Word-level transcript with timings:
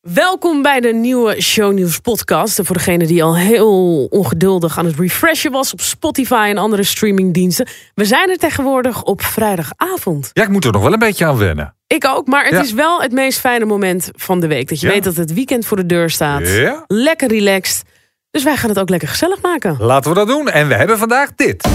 Welkom 0.00 0.62
bij 0.62 0.80
de 0.80 0.92
nieuwe 0.92 1.40
Shownieuws 1.42 1.98
podcast. 1.98 2.58
En 2.58 2.64
voor 2.64 2.76
degene 2.76 3.06
die 3.06 3.22
al 3.24 3.36
heel 3.36 4.04
ongeduldig 4.10 4.78
aan 4.78 4.84
het 4.84 4.98
refreshen 4.98 5.52
was 5.52 5.72
op 5.72 5.80
Spotify 5.80 6.46
en 6.50 6.58
andere 6.58 6.82
streamingdiensten. 6.82 7.66
We 7.94 8.04
zijn 8.04 8.30
er 8.30 8.36
tegenwoordig 8.36 9.02
op 9.02 9.22
vrijdagavond. 9.22 10.30
Ja, 10.32 10.42
ik 10.42 10.48
moet 10.48 10.64
er 10.64 10.72
nog 10.72 10.82
wel 10.82 10.92
een 10.92 10.98
beetje 10.98 11.24
aan 11.26 11.36
wennen. 11.38 11.74
Ik 11.86 12.04
ook, 12.06 12.26
maar 12.26 12.44
het 12.44 12.52
Ja. 12.52 12.60
is 12.62 12.72
wel 12.72 13.00
het 13.00 13.12
meest 13.12 13.38
fijne 13.40 13.64
moment 13.64 14.10
van 14.14 14.40
de 14.40 14.46
week. 14.46 14.68
Dat 14.68 14.80
je 14.80 14.86
Ja. 14.86 14.92
weet 14.92 15.04
dat 15.04 15.16
het 15.16 15.32
weekend 15.34 15.66
voor 15.66 15.76
de 15.76 15.86
deur 15.86 16.10
staat. 16.10 16.48
Ja. 16.48 16.84
Lekker 16.86 17.28
relaxed. 17.28 17.82
Dus 18.30 18.42
wij 18.42 18.56
gaan 18.56 18.68
het 18.68 18.78
ook 18.78 18.88
lekker 18.88 19.08
gezellig 19.08 19.42
maken. 19.42 19.76
Laten 19.78 20.10
we 20.10 20.16
dat 20.16 20.26
doen. 20.28 20.48
En 20.48 20.68
we 20.68 20.74
hebben 20.74 20.98
vandaag 20.98 21.28
dit. 21.36 21.68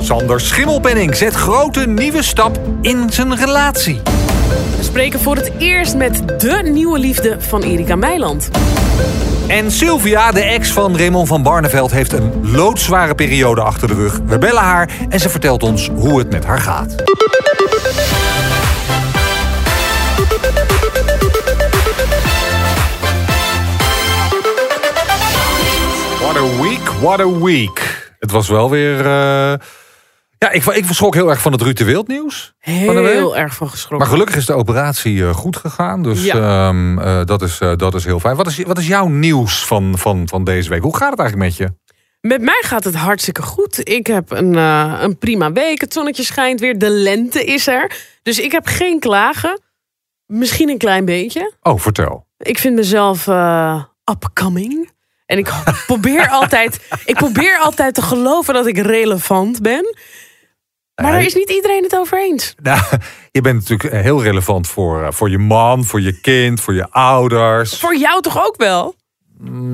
Sander 0.00 0.40
Schimmelpenning 0.40 1.16
zet 1.16 1.34
grote 1.34 1.86
nieuwe 1.86 2.22
stap 2.22 2.60
in 2.80 3.10
zijn 3.10 3.36
relatie. 3.36 4.00
We 4.76 4.82
spreken 4.82 5.20
voor 5.20 5.36
het 5.36 5.52
eerst 5.58 5.96
met 5.96 6.40
de 6.40 6.60
nieuwe 6.72 6.98
liefde 6.98 7.36
van 7.38 7.62
Erika 7.62 7.96
Meiland. 7.96 8.50
En 9.46 9.70
Sylvia, 9.70 10.32
de 10.32 10.42
ex 10.42 10.70
van 10.72 10.96
Raymond 10.96 11.28
van 11.28 11.42
Barneveld, 11.42 11.90
heeft 11.90 12.12
een 12.12 12.50
loodzware 12.50 13.14
periode 13.14 13.60
achter 13.60 13.88
de 13.88 13.94
rug. 13.94 14.20
We 14.26 14.38
bellen 14.38 14.62
haar 14.62 14.90
en 15.08 15.20
ze 15.20 15.28
vertelt 15.28 15.62
ons 15.62 15.90
hoe 15.94 16.18
het 16.18 16.30
met 16.30 16.44
haar 16.44 16.60
gaat. 16.60 16.94
What 26.20 26.36
a 26.36 26.62
week, 26.62 26.88
what 27.00 27.20
a 27.20 27.38
week. 27.38 28.10
Het 28.18 28.30
was 28.30 28.48
wel 28.48 28.70
weer... 28.70 29.06
eh, 29.06 29.52
Ja, 30.42 30.50
ik, 30.50 30.64
ik 30.64 30.84
verschrok 30.84 31.14
heel 31.14 31.30
erg 31.30 31.40
van 31.40 31.52
het 31.52 31.62
Ruud 31.62 31.76
de 31.76 31.84
Wild 31.84 32.08
nieuws. 32.08 32.54
Van. 32.60 33.06
Heel 33.06 33.36
erg 33.36 33.54
van 33.54 33.68
geschrokken. 33.70 33.98
Maar 33.98 34.08
gelukkig 34.08 34.36
is 34.36 34.46
de 34.46 34.52
operatie 34.52 35.22
eh, 35.24 35.34
goed 35.34 35.56
gegaan. 35.56 36.02
Dus 36.02 36.24
Ja. 36.24 36.68
ehm, 36.68 36.98
eh, 36.98 37.24
dat, 37.24 37.42
is, 37.42 37.58
eh, 37.58 37.72
dat 37.76 37.94
is 37.94 38.04
heel 38.04 38.20
fijn. 38.20 38.36
Wat 38.36 38.46
is, 38.46 38.58
wat 38.58 38.78
is 38.78 38.86
jouw 38.86 39.06
nieuws 39.06 39.66
van, 39.66 39.98
van, 39.98 40.28
van 40.28 40.44
deze 40.44 40.68
week? 40.68 40.82
Hoe 40.82 40.96
gaat 40.96 41.10
het 41.10 41.18
eigenlijk 41.18 41.48
met 41.48 41.58
je? 41.58 41.94
Met 42.20 42.40
mij 42.40 42.62
gaat 42.66 42.84
het 42.84 42.94
hartstikke 42.94 43.42
goed. 43.42 43.88
Ik 43.88 44.06
heb 44.06 44.30
een, 44.30 44.54
een 45.02 45.18
prima 45.18 45.52
week. 45.52 45.80
Het 45.80 45.92
zonnetje 45.92 46.22
schijnt 46.22 46.60
weer. 46.60 46.78
De 46.78 46.90
lente 46.90 47.44
is 47.44 47.66
er. 47.66 47.96
Dus 48.22 48.38
ik 48.38 48.52
heb 48.52 48.66
geen 48.66 48.98
klagen. 48.98 49.60
Misschien 50.26 50.68
een 50.68 50.78
klein 50.78 51.04
beetje. 51.04 51.52
Oh, 51.60 51.78
vertel. 51.78 52.26
Ik 52.38 52.58
vind 52.58 52.74
mezelf 52.74 53.26
upcoming. 54.10 54.90
En 55.26 55.38
ik 55.38 55.48
probeer, 55.86 56.28
altijd, 56.28 56.80
ik 57.04 57.14
probeer 57.14 57.58
altijd 57.58 57.94
te 57.94 58.02
geloven 58.02 58.54
dat 58.54 58.66
ik 58.66 58.78
relevant 58.78 59.62
ben. 59.62 59.96
Maar 60.94 61.04
Nee. 61.04 61.14
daar 61.14 61.24
is 61.24 61.34
niet 61.34 61.50
iedereen 61.50 61.82
het 61.82 61.96
over 61.96 62.18
eens. 62.22 62.54
Nou, 62.62 62.80
je 63.30 63.40
bent 63.40 63.68
natuurlijk 63.68 64.02
heel 64.04 64.22
relevant 64.22 64.68
voor, 64.68 65.02
eh, 65.02 65.12
voor 65.12 65.30
je 65.30 65.38
man, 65.38 65.84
voor 65.84 66.00
je 66.00 66.20
kind, 66.20 66.60
voor 66.60 66.74
je 66.74 66.90
ouders. 66.90 67.78
Voor 67.78 67.96
jou 67.96 68.22
toch 68.22 68.46
ook 68.46 68.56
wel? 68.56 68.94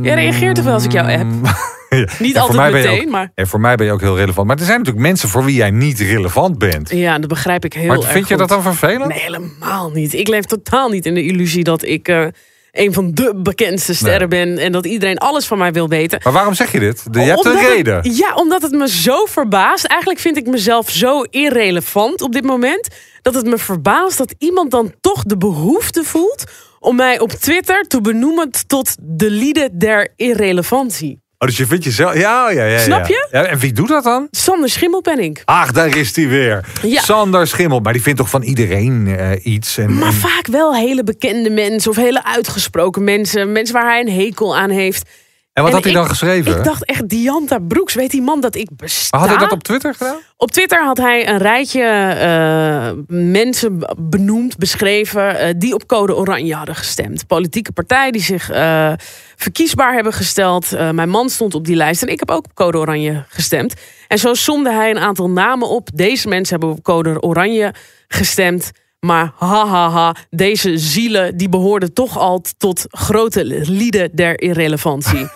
Jij 0.02 0.14
reageert 0.14 0.54
toch 0.54 0.64
wel 0.64 0.74
als 0.74 0.84
ik 0.84 0.92
jou 0.92 1.12
app? 1.12 1.26
Ja. 1.88 2.06
Niet 2.18 2.34
En 2.34 2.40
altijd 2.40 2.66
je 2.66 2.72
meteen, 2.72 3.04
ook- 3.06 3.10
maar... 3.10 3.30
En 3.34 3.46
voor 3.46 3.60
mij 3.60 3.76
ben 3.76 3.86
je 3.86 3.92
ook 3.92 4.00
heel 4.00 4.16
relevant. 4.16 4.46
Maar 4.46 4.58
er 4.58 4.64
zijn 4.64 4.78
natuurlijk 4.78 5.06
mensen 5.06 5.28
voor 5.28 5.44
wie 5.44 5.54
jij 5.54 5.70
niet 5.70 5.98
relevant 6.00 6.58
bent. 6.58 6.90
Ja, 6.90 7.18
dat 7.18 7.28
begrijp 7.28 7.64
ik 7.64 7.72
heel 7.72 7.86
maar 7.86 7.96
erg 7.96 8.10
vind 8.10 8.28
je 8.28 8.36
dat 8.36 8.48
dan 8.48 8.62
vervelend? 8.62 9.08
Nee, 9.08 9.20
helemaal 9.20 9.90
niet. 9.90 10.12
Ik 10.14 10.28
leef 10.28 10.44
totaal 10.44 10.88
niet 10.88 11.06
in 11.06 11.14
de 11.14 11.22
illusie 11.22 11.64
dat 11.64 11.82
ik 11.84 12.08
eh, 12.08 12.26
een 12.72 12.92
van 12.92 13.14
de 13.14 13.34
bekendste 13.42 13.94
sterren 13.94 14.28
ben. 14.28 14.58
En 14.58 14.72
dat 14.72 14.86
iedereen 14.86 15.18
alles 15.18 15.46
van 15.46 15.58
mij 15.58 15.72
wil 15.72 15.88
weten. 15.88 16.20
Maar 16.24 16.32
waarom 16.32 16.54
zeg 16.54 16.72
je 16.72 16.80
dit? 16.80 17.02
Je 17.10 17.18
hebt 17.20 17.44
een 17.44 17.56
het- 17.56 17.66
reden. 17.66 18.14
ja, 18.14 18.34
omdat 18.34 18.62
het 18.62 18.72
me 18.72 18.88
zo 18.88 19.24
verbaast. 19.24 19.84
Eigenlijk 19.84 20.20
vind 20.20 20.36
ik 20.36 20.46
mezelf 20.46 20.90
zo 20.90 21.22
irrelevant 21.22 22.20
op 22.22 22.32
dit 22.32 22.44
moment. 22.44 22.88
Dat 23.22 23.34
het 23.34 23.46
me 23.46 23.58
verbaast 23.58 24.18
dat 24.18 24.34
iemand 24.38 24.70
dan 24.70 24.94
toch 25.00 25.22
de 25.22 25.36
behoefte 25.36 26.04
voelt... 26.04 26.44
om 26.78 26.96
mij 26.96 27.18
op 27.20 27.30
Twitter 27.30 27.82
te 27.82 28.00
benoemen 28.00 28.50
tot 28.66 28.94
de 29.00 29.30
lieden 29.30 29.78
der 29.78 30.12
irrelevantie. 30.16 31.20
Oh, 31.40 31.48
dus 31.48 31.56
je 31.56 31.66
vindt 31.66 31.84
jezelf... 31.84 32.14
Ja, 32.14 32.50
ja, 32.50 32.64
ja. 32.64 32.78
Snap 32.78 33.06
je? 33.06 33.28
Ja, 33.30 33.44
en 33.44 33.58
wie 33.58 33.72
doet 33.72 33.88
dat 33.88 34.04
dan? 34.04 34.28
Sander 34.30 34.68
Schimmelpenning. 34.70 35.38
Ach, 35.44 35.72
daar 35.72 35.96
is 35.96 36.16
hij 36.16 36.28
weer. 36.28 36.64
Ja. 36.82 37.00
Sander 37.02 37.46
Schimmel. 37.46 37.80
Maar 37.80 37.92
die 37.92 38.02
vindt 38.02 38.18
toch 38.18 38.28
van 38.30 38.42
iedereen 38.42 39.16
eh, 39.18 39.44
iets. 39.52 39.78
En, 39.78 39.94
Maar 39.98 40.08
en- 40.08 40.14
vaak 40.14 40.46
wel 40.46 40.74
hele 40.74 41.04
bekende 41.04 41.50
mensen 41.50 41.90
of 41.90 41.96
hele 41.96 42.24
uitgesproken 42.24 43.04
mensen. 43.04 43.52
Mensen 43.52 43.74
waar 43.74 43.86
hij 43.90 44.00
een 44.00 44.10
hekel 44.12 44.56
aan 44.56 44.70
heeft. 44.70 45.08
En 45.58 45.64
wat 45.64 45.72
En 45.72 45.74
had 45.76 45.84
hij 45.84 45.92
ik- 45.92 45.98
dan 45.98 46.08
geschreven? 46.08 46.56
Ik 46.58 46.64
dacht 46.64 46.84
echt, 46.84 47.08
Dianta 47.08 47.58
Broeks, 47.58 47.94
weet 47.94 48.10
die 48.10 48.22
man 48.22 48.40
dat 48.40 48.54
ik 48.54 48.68
besta? 48.76 49.18
Maar 49.18 49.28
had 49.28 49.38
hij 49.38 49.46
dat 49.48 49.56
op 49.56 49.62
Twitter 49.62 49.94
gedaan? 49.94 50.16
Op 50.36 50.50
Twitter 50.50 50.84
had 50.84 50.96
hij 50.98 51.28
een 51.28 51.38
rijtje 51.38 51.82
eh, 51.82 52.90
mensen 53.16 53.94
benoemd, 53.98 54.56
beschreven... 54.56 55.38
eh, 55.38 55.54
die 55.56 55.74
op 55.74 55.86
code 55.86 56.16
oranje 56.16 56.54
hadden 56.54 56.74
gestemd. 56.74 57.26
Politieke 57.26 57.72
partijen 57.72 58.12
die 58.12 58.22
zich 58.22 58.50
eh, 58.50 58.92
verkiesbaar 59.36 59.94
hebben 59.94 60.12
gesteld. 60.12 60.70
Mijn 60.92 61.08
man 61.08 61.28
stond 61.30 61.54
op 61.54 61.64
die 61.64 61.76
lijst 61.76 62.02
en 62.02 62.08
ik 62.08 62.18
heb 62.18 62.30
ook 62.30 62.44
op 62.44 62.54
code 62.54 62.78
oranje 62.78 63.24
gestemd. 63.28 63.74
En 64.08 64.18
zo 64.18 64.34
somde 64.34 64.72
hij 64.72 64.90
een 64.90 64.98
aantal 64.98 65.30
namen 65.30 65.68
op. 65.68 65.88
Deze 65.94 66.28
mensen 66.28 66.58
hebben 66.58 66.76
op 66.76 66.84
code 66.84 67.20
oranje 67.22 67.74
gestemd... 68.08 68.70
Maar 69.00 69.32
hahaha, 69.36 69.66
ha, 69.66 69.90
ha, 69.90 70.14
deze 70.30 70.78
zielen 70.78 71.36
die 71.36 71.48
behoorden 71.48 71.92
toch 71.92 72.18
al 72.18 72.42
tot 72.56 72.84
grote 72.88 73.44
lieden 73.44 74.10
der 74.12 74.40
irrelevantie. 74.40 75.28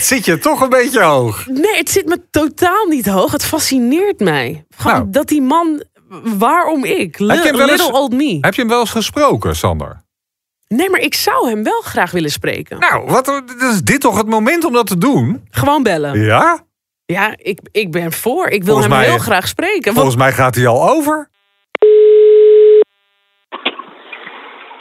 Het 0.00 0.08
zit 0.08 0.24
je 0.24 0.38
toch 0.38 0.60
een 0.60 0.68
beetje 0.68 1.02
hoog. 1.02 1.46
Nee, 1.46 1.76
het 1.76 1.90
zit 1.90 2.06
me 2.06 2.20
totaal 2.30 2.86
niet 2.86 3.06
hoog. 3.06 3.32
Het 3.32 3.44
fascineert 3.44 4.20
mij. 4.20 4.64
Gewoon 4.76 4.92
Nou. 4.98 5.10
Dat 5.10 5.26
die 5.28 5.42
man, 5.42 5.82
waarom 6.24 6.84
ik? 6.84 7.18
Li- 7.18 7.28
Heb 7.34 7.42
je 7.42 7.48
hem 7.48 7.56
wel 7.56 7.68
eens- 7.68 7.80
Little 7.82 7.98
old 7.98 8.12
me. 8.12 8.38
Heb 8.40 8.54
je 8.54 8.60
hem 8.60 8.70
wel 8.70 8.80
eens 8.80 8.90
gesproken, 8.90 9.56
Sander? 9.56 10.02
Nee, 10.68 10.90
maar 10.90 11.00
ik 11.00 11.14
zou 11.14 11.48
hem 11.48 11.62
wel 11.62 11.80
graag 11.80 12.10
willen 12.10 12.30
spreken. 12.30 12.78
Nou, 12.78 13.04
wat, 13.06 13.42
is 13.72 13.82
dit 13.82 14.00
toch 14.00 14.16
het 14.16 14.26
moment 14.26 14.64
om 14.64 14.72
dat 14.72 14.86
te 14.86 14.98
doen? 14.98 15.46
Gewoon 15.50 15.82
bellen. 15.82 16.20
Ja? 16.20 16.64
Ja, 17.06 17.34
ik, 17.36 17.58
ik 17.72 17.90
ben 17.90 18.12
voor. 18.12 18.46
Ik 18.48 18.64
wil 18.64 18.72
Volgens 18.74 18.86
hem 18.86 18.96
mij- 18.96 19.08
heel 19.08 19.18
graag 19.18 19.48
spreken. 19.48 19.94
Volgens 19.94 20.16
mij 20.16 20.32
gaat 20.32 20.54
hij 20.54 20.66
al 20.66 20.88
over. 20.90 21.30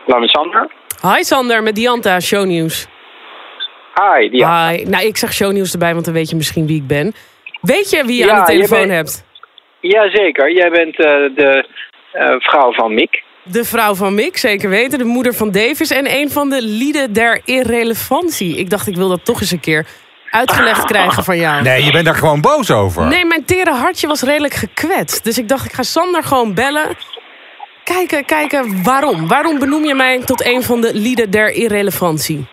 Hallo 0.05 0.19
met 0.19 0.29
Sander. 0.29 0.71
Hi 1.01 1.23
Sander, 1.23 1.63
met 1.63 1.75
Dianta, 1.75 2.19
Shownieuws. 2.19 2.87
Hi. 3.99 4.29
Hi. 4.29 4.83
Nou, 4.89 5.05
ik 5.05 5.17
zeg 5.17 5.33
Shownieuws 5.33 5.71
erbij, 5.73 5.93
want 5.93 6.05
dan 6.05 6.13
weet 6.13 6.29
je 6.29 6.35
misschien 6.35 6.67
wie 6.67 6.75
ik 6.77 6.87
ben. 6.87 7.13
Weet 7.61 7.89
je 7.89 8.03
wie 8.05 8.17
je 8.17 8.25
Ja, 8.25 8.31
aan 8.33 8.39
de 8.45 8.51
telefoon 8.51 8.79
bent- 8.87 8.91
hebt? 8.91 9.23
Jazeker, 9.81 10.53
jij 10.53 10.69
bent 10.69 10.99
eh, 10.99 11.05
de 11.35 11.65
eh, 12.11 12.35
vrouw 12.39 12.73
van 12.73 12.93
Mick. 12.93 13.23
De 13.43 13.63
vrouw 13.63 13.95
van 13.95 14.15
Mick, 14.15 14.37
zeker 14.37 14.69
weten. 14.69 14.97
De 14.97 15.03
moeder 15.05 15.33
van 15.33 15.51
Davis. 15.51 15.91
En 15.91 16.11
een 16.11 16.29
van 16.31 16.49
de 16.49 16.61
lieden 16.61 17.13
der 17.13 17.41
irrelevantie. 17.45 18.57
Ik 18.57 18.69
dacht, 18.69 18.87
ik 18.87 18.95
wil 18.95 19.09
dat 19.09 19.25
toch 19.25 19.41
eens 19.41 19.51
een 19.51 19.59
keer 19.59 19.85
uitgelegd 20.29 20.85
krijgen 20.85 21.23
van 21.23 21.37
jou. 21.37 21.61
Nee, 21.61 21.83
je 21.83 21.91
bent 21.91 22.05
daar 22.05 22.15
gewoon 22.15 22.41
boos 22.41 22.71
over. 22.71 23.07
Nee, 23.07 23.25
mijn 23.25 23.45
tere 23.45 23.71
hartje 23.71 24.07
was 24.07 24.21
redelijk 24.21 24.53
gekwetst. 24.53 25.23
Dus 25.23 25.37
ik 25.37 25.47
dacht, 25.47 25.65
ik 25.65 25.71
ga 25.73 25.83
Sander 25.83 26.23
gewoon 26.23 26.53
bellen. 26.53 26.87
Kijken, 27.83 28.25
kijken 28.25 28.83
waarom. 28.83 29.27
Waarom 29.27 29.59
benoem 29.59 29.85
je 29.85 29.93
mij 29.95 30.19
tot 30.19 30.45
een 30.45 30.63
van 30.63 30.81
de 30.81 30.93
lieden 30.93 31.29
der 31.31 31.51
irrelevantie? 31.53 32.47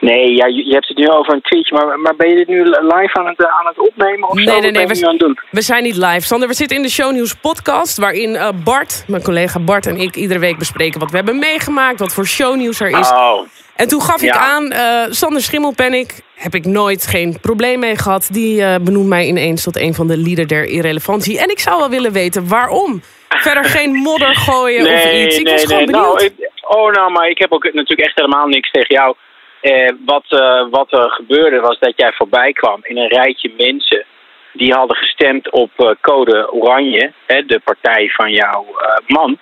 Nee, 0.00 0.34
ja, 0.34 0.46
je, 0.46 0.72
hebt 0.72 0.88
het 0.88 0.96
nu 0.96 1.08
over 1.08 1.34
een 1.34 1.40
tweetje, 1.40 1.74
maar, 1.74 1.98
maar 1.98 2.16
ben 2.16 2.28
je 2.28 2.36
dit 2.36 2.48
nu 2.48 2.62
live 2.64 3.10
aan 3.12 3.26
het, 3.26 3.46
aan 3.46 3.66
het 3.66 3.78
opnemen 3.88 4.28
of 4.28 4.34
Nee, 4.34 4.44
zo? 4.44 4.50
nee, 4.50 4.62
Wat 4.62 4.72
nee, 4.72 4.86
we- 4.86 4.94
nu 4.94 5.02
aan 5.04 5.10
het 5.10 5.18
doen? 5.20 5.38
We 5.50 5.60
zijn 5.60 5.82
niet 5.82 5.96
live. 5.96 6.20
Sander, 6.20 6.48
we 6.48 6.54
zitten 6.54 6.76
in 6.76 6.82
de 6.82 6.88
Shownieuws 6.90 7.34
podcast... 7.34 7.98
waarin 7.98 8.36
eh, 8.36 8.48
Bart, 8.64 9.04
mijn 9.06 9.22
collega 9.22 9.58
Bart 9.58 9.86
en 9.86 9.96
ik... 9.96 10.16
iedere 10.16 10.40
week 10.40 10.58
bespreken 10.58 11.00
wat 11.00 11.10
we 11.10 11.16
hebben 11.16 11.38
meegemaakt... 11.38 11.98
wat 11.98 12.14
voor 12.14 12.26
shownieuws 12.26 12.80
er 12.80 12.98
is. 12.98 13.10
Oh, 13.10 13.40
En 13.76 13.88
toen 13.88 14.00
gaf 14.02 14.22
ik 14.22 14.30
aan, 14.36 14.70
eh, 14.70 15.02
Sander 15.10 15.42
Schimmelpennik... 15.42 16.20
heb 16.34 16.54
ik 16.54 16.64
nooit 16.66 17.06
geen 17.06 17.38
probleem 17.40 17.78
mee 17.78 17.96
gehad. 17.96 18.28
Die 18.32 18.62
eh, 18.62 18.74
benoemt 18.80 19.08
mij 19.08 19.26
ineens 19.26 19.62
tot 19.62 19.76
een 19.76 19.94
van 19.94 20.06
de 20.06 20.16
lieden 20.16 20.48
der 20.48 20.64
irrelevantie. 20.64 21.38
En 21.40 21.50
ik 21.50 21.58
zou 21.58 21.78
wel 21.78 21.90
willen 21.90 22.12
weten 22.12 22.48
waarom. 22.48 23.02
Verder 23.28 23.64
geen 23.64 23.92
modder 23.92 24.34
gooien 24.34 24.82
of 24.86 25.12
iets. 25.12 25.36
Ik 25.38 25.44
nee, 25.44 25.52
was 25.52 25.62
gewoon 25.64 25.76
nee. 25.76 25.86
benieuwd. 25.86 26.14
Nou, 26.14 26.24
ik- 26.24 26.50
oh, 26.68 26.92
nou, 26.92 27.12
maar 27.12 27.28
ik 27.28 27.38
heb 27.38 27.52
ook 27.52 27.64
natuurlijk 27.64 28.00
echt 28.08 28.16
helemaal 28.16 28.46
niks 28.46 28.70
tegen 28.70 28.94
jou. 28.94 29.14
Eh, 29.60 29.92
wat, 30.04 30.24
eh, 30.28 30.66
wat 30.70 30.92
er 30.92 31.10
gebeurde 31.10 31.60
was 31.60 31.78
dat 31.78 31.92
jij 31.96 32.12
voorbij 32.12 32.52
kwam 32.52 32.80
in 32.82 32.96
een 32.96 33.08
rijtje 33.08 33.52
mensen... 33.56 34.04
die 34.52 34.72
hadden 34.72 34.96
gestemd 34.96 35.50
op 35.50 35.70
eh, 35.76 35.90
code 36.00 36.52
oranje, 36.52 37.12
hè, 37.26 37.44
de 37.44 37.60
partij 37.64 38.08
van 38.08 38.30
jouw 38.30 38.66
eh, 38.78 39.06
man... 39.06 39.38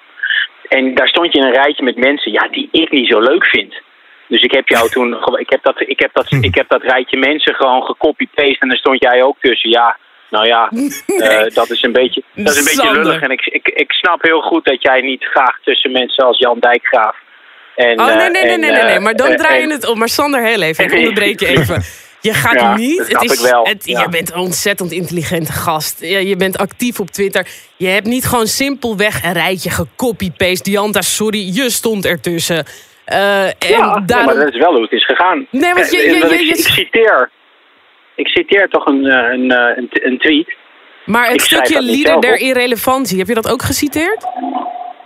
En 0.68 0.94
daar 0.94 1.08
stond 1.08 1.32
je 1.32 1.38
in 1.38 1.44
een 1.44 1.52
rijtje 1.52 1.84
met 1.84 1.96
mensen 1.96 2.32
ja, 2.32 2.48
die 2.50 2.68
ik 2.70 2.90
niet 2.90 3.08
zo 3.08 3.20
leuk 3.20 3.46
vind. 3.46 3.74
Dus 4.26 4.42
ik 4.42 4.52
heb 4.52 4.68
jou 4.68 4.88
toen, 4.88 5.38
ik 5.38 5.50
heb 5.50 5.62
dat, 5.62 5.80
ik 5.80 5.98
heb 6.00 6.10
dat, 6.12 6.32
ik 6.40 6.54
heb 6.54 6.68
dat 6.68 6.82
rijtje 6.82 7.18
mensen 7.18 7.54
gewoon 7.54 7.82
gecopy-paste 7.82 8.56
en 8.58 8.68
daar 8.68 8.78
stond 8.78 9.02
jij 9.02 9.22
ook 9.22 9.36
tussen. 9.40 9.70
Ja, 9.70 9.96
nou 10.30 10.46
ja, 10.46 10.68
dat 11.60 11.70
is 11.70 11.82
een 11.82 11.92
beetje, 11.92 12.22
dat 12.34 12.54
is 12.54 12.58
een 12.58 12.82
beetje 12.82 13.00
lullig. 13.00 13.22
En 13.22 13.30
ik, 13.30 13.46
ik, 13.46 13.68
ik 13.68 13.92
snap 13.92 14.22
heel 14.22 14.40
goed 14.40 14.64
dat 14.64 14.82
jij 14.82 15.00
niet 15.00 15.24
graag 15.24 15.58
tussen 15.62 15.92
mensen 15.92 16.24
als 16.24 16.38
Jan 16.38 16.58
Dijkgraaf. 16.58 17.16
En, 17.86 18.00
Oh, 18.00 18.06
nee, 18.06 18.14
eh, 18.14 18.20
nee, 18.20 18.30
nee, 18.30 18.42
nee, 18.58 18.70
nee, 18.70 18.82
nee. 18.82 18.94
eh, 18.94 19.00
Maar 19.02 19.16
dan 19.16 19.28
eh, 19.30 19.36
draai 19.36 19.60
je 19.66 19.72
het 19.72 19.86
op. 19.88 19.96
Maar 19.96 20.08
Sander, 20.08 20.42
heel 20.42 20.62
even. 20.62 20.84
Ik 20.84 20.92
onderbreek 20.98 21.40
je 21.40 21.46
even. 21.46 21.82
Je 22.20 22.34
gaat 22.34 22.60
Ja, 22.60 22.76
niet. 22.76 22.98
dat 22.98 23.06
Het 23.22 23.30
is, 23.30 23.42
ik 23.42 23.50
wel, 23.50 23.64
Het, 23.66 23.86
ja. 23.86 24.00
Je 24.00 24.08
bent 24.08 24.32
een 24.32 24.38
ontzettend 24.40 24.92
intelligente 24.92 25.52
gast. 25.52 26.00
Je, 26.00 26.28
je 26.28 26.36
bent 26.36 26.58
actief 26.58 27.00
op 27.00 27.10
Twitter. 27.10 27.46
Je 27.76 27.86
hebt 27.86 28.06
niet 28.06 28.24
gewoon 28.26 28.46
simpelweg 28.46 29.22
een 29.24 29.32
rijtje 29.32 29.70
gecopy-paste. 29.70 30.70
Dianta, 30.70 31.00
sorry, 31.00 31.54
je 31.54 31.70
stond 31.70 32.04
ertussen. 32.06 32.64
En 33.04 33.54
Ja, 33.58 34.02
daarom... 34.06 34.26
maar 34.26 34.44
dat 34.44 34.54
is 34.54 34.58
wel 34.60 34.72
hoe 34.72 34.82
het 34.82 34.92
is 34.92 35.04
gegaan. 35.04 35.46
Nee, 35.50 35.74
want 35.74 35.90
je- 35.90 35.96
je- 35.96 36.04
je- 36.28 36.38
ik, 36.48 36.56
ik 36.58 36.64
citeer. 36.66 37.30
Ik 38.14 38.26
citeer 38.26 38.68
toch 38.68 38.86
een, 38.86 39.04
een, 39.04 39.50
een, 39.50 39.88
een 39.90 40.18
tweet. 40.18 40.54
maar 41.06 41.24
het 41.24 41.34
ik 41.34 41.40
stukje 41.40 41.82
lieder 41.82 42.20
der 42.20 42.36
irrelevantie, 42.38 43.18
heb 43.18 43.28
je 43.28 43.34
dat 43.34 43.50
ook 43.50 43.62
geciteerd? 43.62 44.24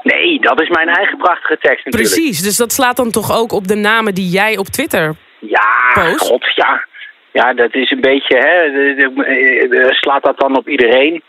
Nee, 0.02 0.40
dat 0.40 0.60
is 0.60 0.68
mijn 0.68 0.88
eigen 0.88 1.18
prachtige 1.18 1.58
tekst 1.58 1.84
natuurlijk. 1.84 2.14
Precies, 2.14 2.42
dus 2.42 2.56
dat 2.56 2.72
slaat 2.72 2.96
dan 2.96 3.10
toch 3.10 3.36
ook 3.38 3.52
op 3.52 3.68
de 3.68 3.74
namen 3.74 4.14
die 4.14 4.28
jij 4.28 4.58
op 4.58 4.66
Twitter... 4.66 5.14
Ja, 5.38 5.92
Post? 5.94 6.26
god, 6.26 6.52
ja. 6.54 6.86
Ja, 7.32 7.54
dat 7.54 7.74
is 7.74 7.90
een 7.90 8.00
beetje, 8.00 8.36
hè. 8.38 9.90
slaat 9.90 10.24
dat 10.24 10.38
dan 10.38 10.56
op 10.56 10.68
iedereen? 10.68 11.22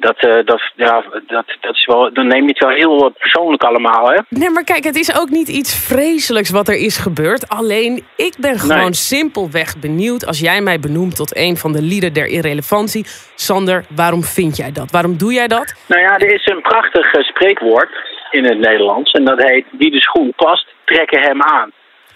Dat, 0.00 0.16
eh, 0.16 0.44
dat, 0.44 0.60
ja, 0.76 1.04
dat, 1.26 1.44
dat 1.60 1.74
is 1.74 1.86
wel, 1.86 2.12
dan 2.12 2.26
neem 2.26 2.42
je 2.42 2.48
het 2.48 2.58
wel 2.58 2.68
heel 2.76 3.10
persoonlijk 3.18 3.62
allemaal, 3.62 4.10
hè. 4.10 4.18
Nee, 4.28 4.50
maar 4.50 4.64
kijk, 4.64 4.84
het 4.84 4.96
is 4.96 5.18
ook 5.20 5.28
niet 5.28 5.48
iets 5.48 5.74
vreselijks 5.86 6.50
wat 6.50 6.68
er 6.68 6.74
is 6.76 6.96
gebeurd. 6.98 7.48
Alleen, 7.48 8.04
ik 8.16 8.34
ben 8.38 8.58
gewoon 8.58 8.78
Nee. 8.78 8.94
simpelweg 8.94 9.78
benieuwd... 9.78 10.26
als 10.26 10.40
jij 10.40 10.60
mij 10.60 10.80
benoemt 10.80 11.16
tot 11.16 11.36
een 11.36 11.56
van 11.56 11.72
de 11.72 11.82
lieden 11.82 12.12
der 12.12 12.26
irrelevantie. 12.26 13.06
Sander, 13.34 13.84
waarom 13.96 14.22
vind 14.22 14.56
jij 14.56 14.72
dat? 14.72 14.90
Waarom 14.90 15.16
doe 15.18 15.32
jij 15.32 15.46
dat? 15.48 15.74
Nou 15.86 16.02
ja, 16.02 16.18
er 16.18 16.34
is 16.34 16.46
een 16.46 16.60
prachtig 16.62 17.12
eh, 17.12 17.22
spreekwoord 17.22 17.90
in 18.30 18.44
het 18.44 18.58
Nederlands. 18.58 19.10
En 19.12 19.24
dat 19.24 19.42
heet, 19.42 19.64
wie 19.70 19.90
de 19.90 20.00
schoen 20.00 20.32
past, 20.36 20.66
trekken 20.84 21.20
hem 21.20 21.42
aan. 21.42 21.70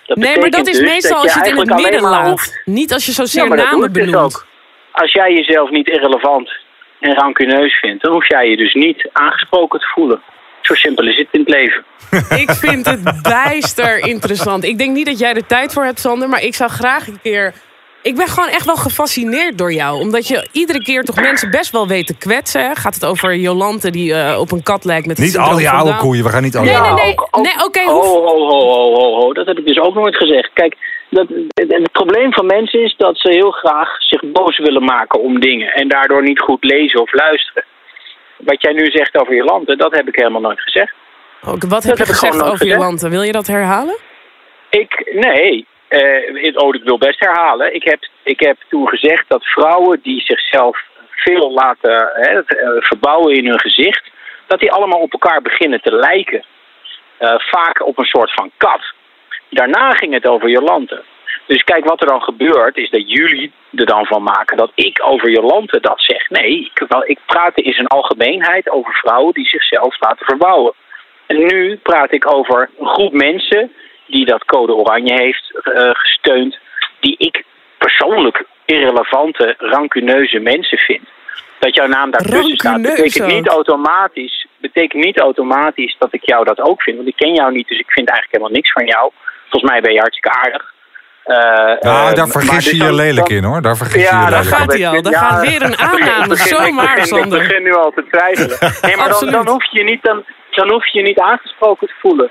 Dat 0.06 0.16
Nee, 0.16 0.38
maar 0.38 0.50
dat 0.50 0.66
is 0.68 0.78
dus 0.78 0.88
meestal 0.88 1.10
dat 1.14 1.22
als 1.24 1.32
je 1.34 1.38
het 1.38 1.48
in 1.48 1.56
het 1.58 1.82
midden 1.82 2.00
laat. 2.02 2.28
hoeft- 2.28 2.62
Niet 2.64 2.92
als 2.92 3.06
je 3.06 3.12
zozeer 3.12 3.48
Ja, 3.48 3.54
namen 3.54 3.92
dus 3.92 4.04
benoemt. 4.04 4.24
ook. 4.24 4.46
Als 4.92 5.12
jij 5.12 5.32
jezelf 5.32 5.70
niet 5.70 5.88
irrelevant 5.88 6.50
en 7.04 7.14
rancuneus 7.14 7.78
vindt, 7.78 8.02
dan 8.02 8.12
hoef 8.12 8.28
jij 8.28 8.48
je 8.48 8.56
dus 8.56 8.74
niet 8.74 9.08
aangesproken 9.12 9.80
te 9.80 9.86
voelen. 9.94 10.20
Zo 10.60 10.74
simpel 10.74 11.06
is 11.06 11.16
het 11.16 11.28
in 11.30 11.40
het 11.40 11.48
leven. 11.48 11.84
Ik 12.42 12.50
vind 12.50 12.86
het 12.86 13.22
bijster 13.22 13.98
interessant. 14.06 14.64
Ik 14.64 14.78
denk 14.78 14.94
niet 14.96 15.06
dat 15.06 15.18
jij 15.18 15.34
er 15.34 15.46
tijd 15.46 15.72
voor 15.72 15.84
hebt, 15.84 16.00
Sander. 16.00 16.28
Maar 16.28 16.42
ik 16.42 16.54
zou 16.54 16.70
graag 16.70 17.06
een 17.06 17.20
keer... 17.22 17.54
Ik 18.02 18.16
ben 18.16 18.26
gewoon 18.28 18.48
echt 18.48 18.64
wel 18.64 18.76
gefascineerd 18.76 19.58
door 19.58 19.72
jou. 19.72 20.00
Omdat 20.00 20.28
je 20.28 20.48
iedere 20.52 20.82
keer 20.82 21.02
toch 21.02 21.20
mensen 21.20 21.50
best 21.50 21.70
wel 21.70 21.86
weet 21.88 22.06
te 22.06 22.16
kwetsen. 22.16 22.76
Gaat 22.76 22.94
het 22.94 23.04
over 23.04 23.36
Jolante 23.36 23.90
die 23.90 24.14
eh, 24.14 24.40
op 24.40 24.52
een 24.52 24.62
kat 24.62 24.84
lijkt 24.84 25.06
met 25.06 25.18
Niet 25.18 25.38
al 25.38 25.56
die 25.56 25.70
oude 25.70 25.96
koeien. 25.96 26.24
We 26.24 26.30
gaan 26.30 26.42
niet 26.42 26.56
al 26.56 26.62
die 26.62 26.72
Nee, 26.72 26.80
nee, 26.80 26.92
nee. 26.92 27.14
nee 27.42 27.64
oké, 27.64 27.80
Ho, 27.84 27.92
hoe- 27.92 28.04
ho, 28.04 28.46
ho, 28.48 28.68
ho, 28.68 28.94
ho, 28.94 29.14
ho. 29.20 29.32
Dat 29.32 29.46
heb 29.46 29.58
ik 29.58 29.66
dus 29.66 29.78
ook 29.78 29.94
nooit 29.94 30.16
gezegd. 30.16 30.50
Kijk, 30.54 30.76
dat, 31.14 31.28
het, 31.54 31.92
probleem 31.92 32.32
van 32.32 32.46
mensen 32.46 32.80
is 32.82 32.94
dat 32.96 33.18
ze 33.18 33.30
heel 33.30 33.50
graag 33.50 34.02
zich 34.02 34.22
boos 34.24 34.58
willen 34.58 34.84
maken 34.84 35.20
om 35.20 35.40
dingen. 35.40 35.72
En 35.72 35.88
daardoor 35.88 36.22
niet 36.22 36.40
goed 36.40 36.64
lezen 36.64 37.00
of 37.00 37.12
luisteren. 37.12 37.64
Wat 38.36 38.62
jij 38.62 38.72
nu 38.72 38.86
zegt 38.90 39.20
over 39.20 39.34
Jolante, 39.34 39.76
dat 39.76 39.96
heb 39.96 40.08
ik 40.08 40.16
helemaal 40.16 40.40
nooit 40.40 40.60
gezegd. 40.60 40.92
Oké, 41.46 41.66
wat 41.66 41.82
heb 41.82 41.96
je 41.96 42.02
heb 42.02 42.12
gezegd 42.12 42.42
over 42.42 42.58
gezegd. 42.58 42.70
Jolante? 42.70 43.08
Wil 43.08 43.22
je 43.22 43.32
dat 43.32 43.46
herhalen? 43.46 43.96
Ik, 44.70 45.10
nee. 45.14 45.66
eh, 45.88 46.56
oh, 46.56 46.74
ik 46.74 46.84
wil 46.84 46.98
best 46.98 47.20
herhalen. 47.20 47.74
Ik 47.74 47.84
heb, 47.84 48.08
ik 48.22 48.40
heb 48.40 48.56
toen 48.68 48.88
gezegd 48.88 49.24
dat 49.28 49.44
vrouwen 49.44 50.00
die 50.02 50.20
zichzelf 50.20 50.82
veel 51.10 51.52
laten 51.52 52.10
hè, 52.12 52.42
eh, 52.42 52.82
verbouwen 52.82 53.34
in 53.34 53.46
hun 53.48 53.60
gezicht, 53.60 54.10
dat 54.46 54.60
die 54.60 54.72
allemaal 54.72 55.00
op 55.00 55.12
elkaar 55.12 55.42
beginnen 55.42 55.80
te 55.82 55.92
lijken. 55.92 56.44
Eh, 57.18 57.34
vaak 57.38 57.86
op 57.86 57.98
een 57.98 58.04
soort 58.04 58.32
van 58.34 58.50
kat. 58.56 58.92
Daarna 59.50 59.90
ging 59.90 60.12
het 60.12 60.26
over 60.26 60.48
Jolante. 60.48 61.02
Dus 61.46 61.64
kijk, 61.64 61.84
wat 61.84 62.00
er 62.00 62.06
dan 62.06 62.22
gebeurt, 62.22 62.76
is 62.76 62.90
dat 62.90 63.10
jullie 63.10 63.52
er 63.74 63.86
dan 63.86 64.06
van 64.06 64.22
maken 64.22 64.56
dat 64.56 64.70
ik 64.74 65.00
over 65.04 65.30
Jolante 65.30 65.80
dat 65.80 66.00
zeg. 66.00 66.30
Nee, 66.30 66.70
ik, 66.74 66.84
wel, 66.88 67.02
ik 67.06 67.18
praat 67.26 67.60
in 67.60 67.72
zijn 67.72 67.86
algemeenheid 67.86 68.70
over 68.70 68.94
vrouwen 68.94 69.34
die 69.34 69.46
zichzelf 69.46 70.00
laten 70.00 70.26
verbouwen. 70.26 70.72
En 71.26 71.46
nu 71.46 71.76
praat 71.76 72.12
ik 72.12 72.32
over 72.34 72.70
een 72.78 72.86
groep 72.86 73.12
mensen 73.12 73.72
die 74.06 74.24
dat 74.24 74.44
code 74.44 74.74
oranje 74.74 75.14
heeft 75.14 75.60
eh, 75.62 75.90
gesteund, 75.92 76.58
die 77.00 77.14
ik 77.18 77.44
persoonlijk 77.78 78.44
irrelevante, 78.64 79.54
rancuneuze 79.58 80.38
mensen 80.38 80.78
vind. 80.78 81.08
Dat 81.58 81.74
jouw 81.74 81.86
naam 81.86 82.10
daartussen 82.10 82.56
staat, 82.56 82.72
Rancuneus 82.72 82.96
betekent 82.96 83.32
niet, 83.32 83.48
automatisch, 83.48 84.46
betekent 84.56 85.04
niet 85.04 85.18
automatisch 85.18 85.96
dat 85.98 86.12
ik 86.12 86.24
jou 86.24 86.44
dat 86.44 86.60
ook 86.60 86.82
vind. 86.82 86.96
Want 86.96 87.08
ik 87.08 87.16
ken 87.16 87.34
jou 87.34 87.52
niet, 87.52 87.68
dus 87.68 87.78
ik 87.78 87.90
vind 87.90 88.08
eigenlijk 88.08 88.30
helemaal 88.30 88.60
niks 88.60 88.72
van 88.72 88.86
jou. 88.86 89.12
Volgens 89.54 89.72
mij 89.72 89.80
ben 89.80 89.92
je 89.92 89.98
hartstikke 89.98 90.38
aardig. 90.38 90.72
Eh, 91.24 91.36
Ja, 91.90 92.08
eh, 92.08 92.14
daar 92.14 92.28
vergis 92.28 92.64
dus 92.64 92.70
je 92.70 92.76
je 92.84 92.92
lelijk 92.92 93.28
dan- 93.28 93.36
in 93.36 93.44
hoor. 93.44 93.62
Daar 93.62 93.76
vergis 93.76 94.02
je 94.02 94.08
ja, 94.14 94.24
je 94.24 94.30
daar 94.30 94.42
lelijk 94.42 94.46
in. 94.50 94.56
gaat 94.56 94.72
hij 94.72 94.88
al. 94.88 95.02
Daar 95.02 95.14
gaat 95.14 95.40
weer 95.48 95.62
een 95.62 95.78
aanname. 95.88 96.34
Ik 96.34 96.40
Zomaar, 96.40 97.06
Sander. 97.06 97.42
Ik 97.42 97.48
begin 97.48 97.62
nu 97.62 97.74
al 97.74 97.90
te 97.94 98.04
twijfelen. 98.10 98.58
Nee, 98.82 98.96
maar 98.96 99.04
dan, 99.04 99.14
Absoluut. 99.14 99.32
dan, 99.34 99.48
hoef 99.48 99.64
je 99.70 99.78
je 99.78 99.84
niet, 99.84 100.02
dan, 100.02 100.24
dan 100.50 100.70
hoef 100.70 100.86
je 100.92 100.98
je 100.98 101.04
niet 101.04 101.18
aangesproken 101.20 101.86
te 101.86 101.94
voelen. 102.00 102.30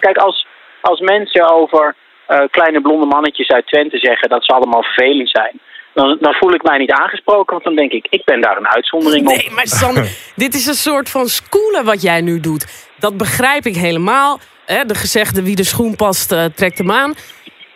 Kijk, 0.00 0.16
als, 0.16 0.46
als 0.80 1.00
mensen 1.00 1.50
over 1.50 1.94
eh, 2.26 2.40
kleine 2.50 2.80
blonde 2.80 3.06
mannetjes 3.06 3.48
uit 3.48 3.66
Twente 3.66 3.98
zeggen 3.98 4.28
dat 4.28 4.44
ze 4.44 4.52
allemaal 4.52 4.82
vervelend 4.82 5.30
zijn... 5.30 5.60
Dan, 5.94 6.16
dan 6.20 6.32
voel 6.34 6.52
ik 6.54 6.62
mij 6.62 6.78
niet 6.78 6.90
aangesproken, 6.92 7.52
want 7.52 7.64
dan 7.64 7.74
denk 7.76 7.92
ik, 7.92 8.06
ik 8.10 8.24
ben 8.24 8.40
daar 8.40 8.56
een 8.56 8.68
uitzondering 8.68 9.28
op. 9.28 9.36
Nee, 9.36 9.50
maar 9.50 9.66
Sander, 9.66 10.08
dit 10.44 10.54
is 10.54 10.66
een 10.66 10.74
soort 10.74 11.10
van 11.10 11.26
schoolen 11.26 11.84
wat 11.84 12.02
jij 12.02 12.20
nu 12.20 12.40
doet. 12.40 12.90
Dat 12.98 13.16
begrijp 13.16 13.64
ik 13.64 13.76
helemaal. 13.76 14.38
Hè, 14.66 14.84
de 14.84 14.94
gezegde 14.94 15.42
wie 15.42 15.56
de 15.56 15.64
schoen 15.64 15.96
past, 15.96 16.32
eh, 16.32 16.44
trekt 16.54 16.78
hem 16.78 16.90
aan. 16.92 17.14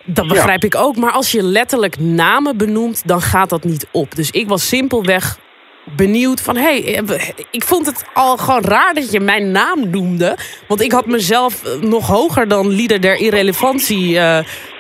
Dat 0.05 0.29
begrijp 0.29 0.65
ik 0.65 0.75
ook. 0.75 0.97
Maar 0.97 1.13
als 1.13 1.33
je 1.33 1.43
letterlijk 1.43 1.99
namen 1.99 2.57
benoemt, 2.57 3.03
dan 3.07 3.21
gaat 3.23 3.51
dat 3.51 3.65
niet 3.65 3.87
op. 3.93 4.15
Dus 4.15 4.31
ik 4.31 4.49
was 4.49 4.69
simpelweg 4.69 5.39
benieuwd 5.97 6.41
van... 6.41 6.57
hey, 6.57 6.97
eh, 6.97 7.29
ik 7.51 7.65
vond 7.65 7.87
het 7.87 8.05
al 8.15 8.37
gewoon 8.37 8.63
raar 8.63 8.95
dat 8.95 9.13
je 9.13 9.21
mijn 9.21 9.51
naam 9.51 9.91
noemde. 9.91 10.37
Want 10.69 10.81
ik 10.81 10.93
had 10.93 11.07
mezelf 11.07 11.65
eh, 11.65 11.81
nog 11.81 12.07
hoger 12.07 12.49
dan 12.49 12.69
lieder 12.69 13.01
der 13.01 13.17
irrelevantie 13.17 14.19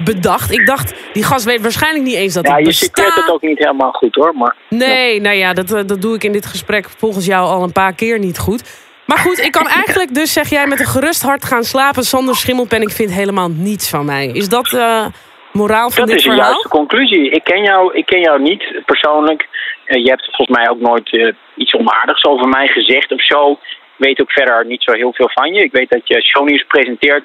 bedacht. 0.04 0.50
Ik 0.52 0.66
dacht, 0.66 0.94
die 1.12 1.24
gast 1.24 1.44
weet 1.44 1.60
waarschijnlijk 1.60 2.04
niet 2.04 2.14
eens 2.16 2.34
dat 2.34 2.46
Ja, 2.46 2.52
ik 2.52 2.58
je 2.58 2.64
besta. 2.64 2.84
citeert 2.84 3.14
het 3.14 3.30
ook 3.30 3.42
niet 3.42 3.58
helemaal 3.58 3.92
goed 3.92 4.14
hoor, 4.14 4.34
maar... 4.34 4.56
Nee, 4.68 5.20
nou 5.20 5.36
ja, 5.36 5.52
dat, 5.52 5.68
dat 5.68 6.02
doe 6.02 6.14
ik 6.14 6.24
in 6.24 6.32
dit 6.32 6.46
gesprek 6.46 6.88
volgens 6.98 7.26
jou 7.26 7.46
al 7.48 7.62
een 7.62 7.72
paar 7.72 7.92
keer 7.94 8.18
niet 8.18 8.38
goed. 8.38 8.62
Maar 9.10 9.18
goed, 9.18 9.38
ik 9.38 9.52
kan 9.52 9.68
eigenlijk 9.68 10.14
dus, 10.14 10.32
zeg 10.32 10.48
jij, 10.50 10.66
met 10.66 10.80
een 10.80 10.86
gerust 10.96 11.22
hart 11.22 11.44
gaan 11.44 11.64
slapen 11.64 12.02
zonder 12.02 12.34
schimmelpen. 12.36 12.82
Ik 12.82 12.90
vind 12.90 13.10
helemaal 13.12 13.48
niets 13.48 13.90
van 13.90 14.04
mij. 14.04 14.26
Is 14.26 14.48
dat 14.48 14.72
eh 14.74 15.06
moraal 15.52 15.90
van 15.90 15.98
Dat 16.00 16.06
dit 16.08 16.18
is 16.18 16.24
een 16.24 16.30
verhaal? 16.32 16.50
juiste 16.50 16.68
conclusie. 16.68 17.30
Ik 17.30 17.44
ken 17.44 17.62
jou, 17.62 17.94
ik 17.94 18.06
ken 18.06 18.20
jou 18.20 18.40
niet 18.42 18.82
persoonlijk. 18.86 19.48
Eh, 19.84 20.04
je 20.04 20.10
hebt 20.10 20.24
volgens 20.24 20.56
mij 20.56 20.68
ook 20.70 20.80
nooit 20.80 21.12
eh, 21.12 21.32
iets 21.56 21.74
onaardigs 21.74 22.24
over 22.24 22.48
mij 22.48 22.66
gezegd 22.68 23.12
of 23.12 23.24
zo. 23.24 23.50
Ik 23.52 24.06
weet 24.06 24.20
ook 24.20 24.32
verder 24.32 24.66
niet 24.66 24.82
zo 24.82 24.92
heel 24.92 25.12
veel 25.12 25.30
van 25.32 25.52
je. 25.54 25.62
Ik 25.62 25.72
weet 25.72 25.90
dat 25.90 26.08
je 26.08 26.22
shownieuws 26.22 26.64
presenteert. 26.68 27.24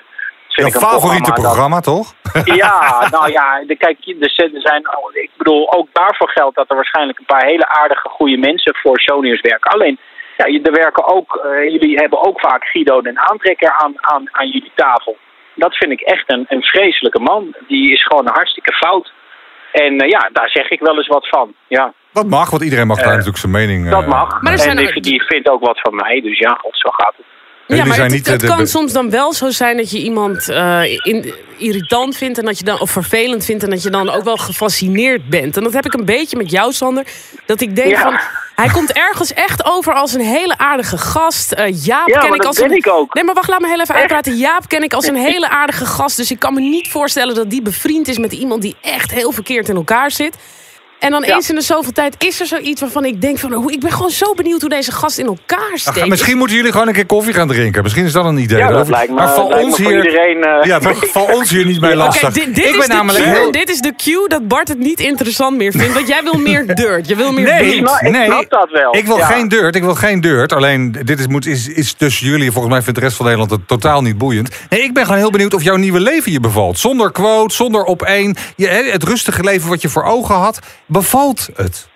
Dat 0.55 0.71
Jouw 0.71 0.81
favoriete 0.89 1.31
dat- 1.31 1.41
programma, 1.41 1.79
toch? 1.79 2.13
ja, 2.63 2.75
nou 3.15 3.31
ja, 3.31 3.63
de, 3.67 3.75
kijk, 3.77 3.97
er 4.19 4.29
zijn, 4.29 4.55
er 4.55 4.61
zijn, 4.61 4.81
ik 5.13 5.29
bedoel, 5.37 5.73
ook 5.73 5.87
daarvoor 5.93 6.29
geldt 6.29 6.55
dat 6.55 6.69
er 6.69 6.75
waarschijnlijk 6.75 7.19
een 7.19 7.25
paar 7.25 7.45
hele 7.45 7.67
aardige, 7.67 8.09
goede 8.09 8.37
mensen 8.37 8.75
voor 8.75 8.99
shownieuws 8.99 9.41
werken. 9.41 9.71
Alleen, 9.71 9.97
ja, 10.37 10.45
er 10.45 10.71
werken 10.71 11.07
ook, 11.07 11.35
eh, 11.35 11.69
jullie 11.71 11.95
hebben 11.97 12.21
ook 12.27 12.39
vaak 12.39 12.63
Guido 12.65 12.99
en 13.01 13.19
Aantrekker 13.19 13.71
aan, 13.77 13.93
aan, 14.01 14.27
aan 14.31 14.47
jullie 14.47 14.71
tafel. 14.75 15.17
Dat 15.55 15.75
vind 15.75 15.91
ik 15.91 16.01
echt 16.01 16.31
een, 16.33 16.45
een 16.47 16.63
vreselijke 16.63 17.19
man. 17.19 17.55
Die 17.67 17.91
is 17.91 18.03
gewoon 18.05 18.27
hartstikke 18.27 18.73
fout. 18.73 19.13
En 19.71 19.97
eh, 19.99 20.09
ja, 20.09 20.29
daar 20.33 20.49
zeg 20.49 20.69
ik 20.69 20.79
wel 20.79 20.95
eens 20.97 21.07
wat 21.07 21.27
van. 21.27 21.53
Ja, 21.67 21.93
Dat 22.11 22.27
mag, 22.29 22.49
want 22.49 22.63
iedereen 22.63 22.87
mag 22.87 22.95
daar 22.97 23.05
Eh, 23.05 23.11
natuurlijk 23.11 23.37
zijn 23.39 23.51
mening... 23.51 23.89
dat 23.89 24.07
mag. 24.07 24.41
Maar 24.41 24.51
er 24.51 24.59
zijn 24.59 24.77
en 24.77 24.87
ook- 24.87 24.93
die, 24.93 25.01
die 25.01 25.23
vindt 25.23 25.49
ook 25.49 25.65
wat 25.65 25.79
van 25.81 25.95
mij. 25.95 26.21
Dus 26.21 26.37
ja, 26.39 26.57
god, 26.61 26.77
zo 26.77 26.89
gaat 26.89 27.13
het. 27.17 27.25
Ja, 27.67 27.85
maar 27.85 27.95
zijn 27.95 28.01
het, 28.01 28.11
niet, 28.15 28.27
het 28.27 28.39
de- 28.39 28.47
kan 28.47 28.67
soms 28.67 28.93
dan 28.93 29.09
wel 29.09 29.33
zo 29.33 29.49
zijn 29.49 29.77
dat 29.77 29.91
je 29.91 29.97
iemand 30.01 30.49
eh, 30.49 30.81
in, 31.03 31.33
irritant 31.57 32.17
vindt 32.17 32.37
en 32.37 32.45
dat 32.45 32.57
je 32.59 32.63
dan, 32.63 32.79
of 32.79 32.91
vervelend 32.91 33.45
vindt 33.45 33.63
en 33.63 33.69
dat 33.69 33.83
je 33.83 33.89
dan 33.89 34.09
ook 34.09 34.23
wel 34.23 34.37
gefascineerd 34.37 35.29
bent. 35.29 35.57
En 35.57 35.63
dat 35.63 35.73
heb 35.73 35.85
ik 35.85 35.93
een 35.93 36.05
beetje 36.05 36.37
met 36.37 36.51
jou, 36.51 36.73
Sander. 36.73 37.05
Dat 37.45 37.61
ik 37.61 37.75
denk 37.75 37.89
Ja. 37.89 38.01
van, 38.01 38.19
hij 38.55 38.67
komt 38.67 38.91
ergens 38.91 39.33
echt 39.33 39.65
over 39.65 39.93
als 39.93 40.13
een 40.13 40.21
hele 40.21 40.57
aardige 40.57 40.97
gast. 40.97 41.51
Eh, 41.51 41.83
Jaap 41.83 42.07
Ja, 42.07 42.19
ken 42.19 42.27
maar 42.29 42.37
ik 42.37 42.43
dat 42.43 42.45
als 42.45 42.59
een. 42.59 42.71
ik 42.75 42.87
ook. 42.89 43.13
Nee, 43.13 43.23
maar 43.23 43.33
wacht, 43.35 43.49
laat 43.49 43.59
me 43.59 43.67
heel 43.67 43.79
even 43.79 43.93
Echt? 43.95 43.99
uitpraten. 44.03 44.35
Jaap 44.37 44.67
ken 44.67 44.83
ik 44.83 44.93
als 44.93 45.07
een 45.07 45.15
hele 45.31 45.49
aardige 45.49 45.85
gast. 45.85 46.17
Dus 46.17 46.31
ik 46.31 46.39
kan 46.39 46.53
me 46.53 46.59
niet 46.61 46.87
voorstellen 46.87 47.35
dat 47.35 47.49
die 47.49 47.61
bevriend 47.61 48.07
is 48.07 48.17
met 48.17 48.33
iemand 48.33 48.61
die 48.61 48.75
echt 48.81 49.11
heel 49.11 49.31
verkeerd 49.31 49.69
in 49.69 49.75
elkaar 49.75 50.11
zit. 50.11 50.35
En 51.05 51.11
dan 51.11 51.23
Ja. 51.23 51.35
eens 51.35 51.49
in 51.49 51.55
de 51.55 51.61
zoveel 51.61 51.91
tijd 51.91 52.15
is 52.17 52.39
er 52.39 52.45
zoiets 52.45 52.81
waarvan 52.81 53.05
ik 53.05 53.21
denk 53.21 53.37
van... 53.39 53.53
hoe- 53.53 53.71
ik 53.71 53.79
ben 53.79 53.91
gewoon 53.91 54.09
zo 54.09 54.33
benieuwd 54.33 54.61
hoe 54.61 54.69
deze 54.69 54.91
gast 54.91 55.17
in 55.17 55.25
elkaar 55.25 55.69
Ach, 55.73 55.77
steekt. 55.79 56.07
misschien 56.07 56.37
moeten 56.37 56.55
jullie 56.55 56.71
gewoon 56.71 56.87
een 56.87 56.93
keer 56.93 57.05
koffie 57.05 57.33
gaan 57.33 57.47
drinken. 57.47 57.83
Misschien 57.83 58.05
is 58.05 58.11
dat 58.11 58.25
een 58.25 58.37
idee. 58.37 58.57
Ja, 58.57 58.67
dat 58.67 58.81
Of- 58.81 58.89
lijkt 58.89 59.09
me, 59.09 59.15
maar 59.15 59.27
me 59.35 59.55
ons 59.55 59.77
hier, 59.77 59.95
iedereen... 60.05 60.43
eh, 60.43 60.63
ja, 60.67 60.79
val 60.81 61.25
ons 61.37 61.49
hier 61.49 61.65
niet 61.65 61.81
mee 61.81 61.95
lastig. 61.95 62.33
dit, 62.33 62.45
dit 62.55 62.57
ik 62.57 62.71
is 62.71 62.77
ben 62.77 62.87
de 62.89 62.93
namelijk 62.93 63.25
heel... 63.25 63.51
dit 63.51 63.69
is 63.69 63.79
de 63.81 63.93
cue 63.95 64.27
dat 64.27 64.47
Bart 64.47 64.67
het 64.67 64.79
niet 64.79 64.99
interessant 64.99 65.57
meer 65.57 65.71
vindt. 65.71 65.93
Want 65.93 66.07
jij 66.07 66.23
wil 66.23 66.33
meer 66.39 66.75
dirt. 66.75 67.07
Je 67.07 67.15
wil 67.15 67.31
meer 67.31 67.43
Nee, 67.45 67.77
snap- 67.77 68.01
ik 68.01 68.11
nee. 68.11 68.25
snap 68.25 68.49
dat 68.49 68.69
wel. 68.71 68.95
Ik 68.95 69.05
wil 69.05 69.17
Ja. 69.17 69.25
geen 69.25 69.47
dirt, 69.47 69.75
ik 69.75 69.83
wil 69.83 69.95
geen 69.95 70.21
dirt. 70.21 70.53
Alleen, 70.53 70.91
dit 71.03 71.19
is, 71.19 71.27
moet, 71.27 71.45
is, 71.45 71.67
is 71.67 71.93
tussen 71.93 72.27
jullie. 72.27 72.51
Volgens 72.51 72.73
mij 72.73 72.81
vindt 72.83 72.99
de 72.99 73.05
rest 73.05 73.15
van 73.17 73.25
Nederland 73.25 73.51
het 73.51 73.67
totaal 73.67 74.01
niet 74.01 74.17
boeiend. 74.17 74.49
Nee, 74.69 74.81
ik 74.83 74.93
ben 74.93 75.03
gewoon 75.03 75.19
heel 75.19 75.31
benieuwd 75.31 75.53
of 75.53 75.63
jouw 75.63 75.75
nieuwe 75.75 75.99
leven 75.99 76.31
je 76.31 76.39
bevalt. 76.39 76.79
Zonder 76.79 77.11
quote, 77.11 77.55
zonder 77.55 77.83
op 77.83 78.01
één. 78.01 78.35
Je, 78.55 78.67
hè, 78.67 78.83
het 78.91 79.03
rustige 79.03 79.43
leven 79.43 79.69
wat 79.69 79.81
je 79.81 79.89
voor 79.89 80.03
ogen 80.03 80.35
had. 80.35 80.59
Bevalt 80.99 81.49
het? 81.55 81.89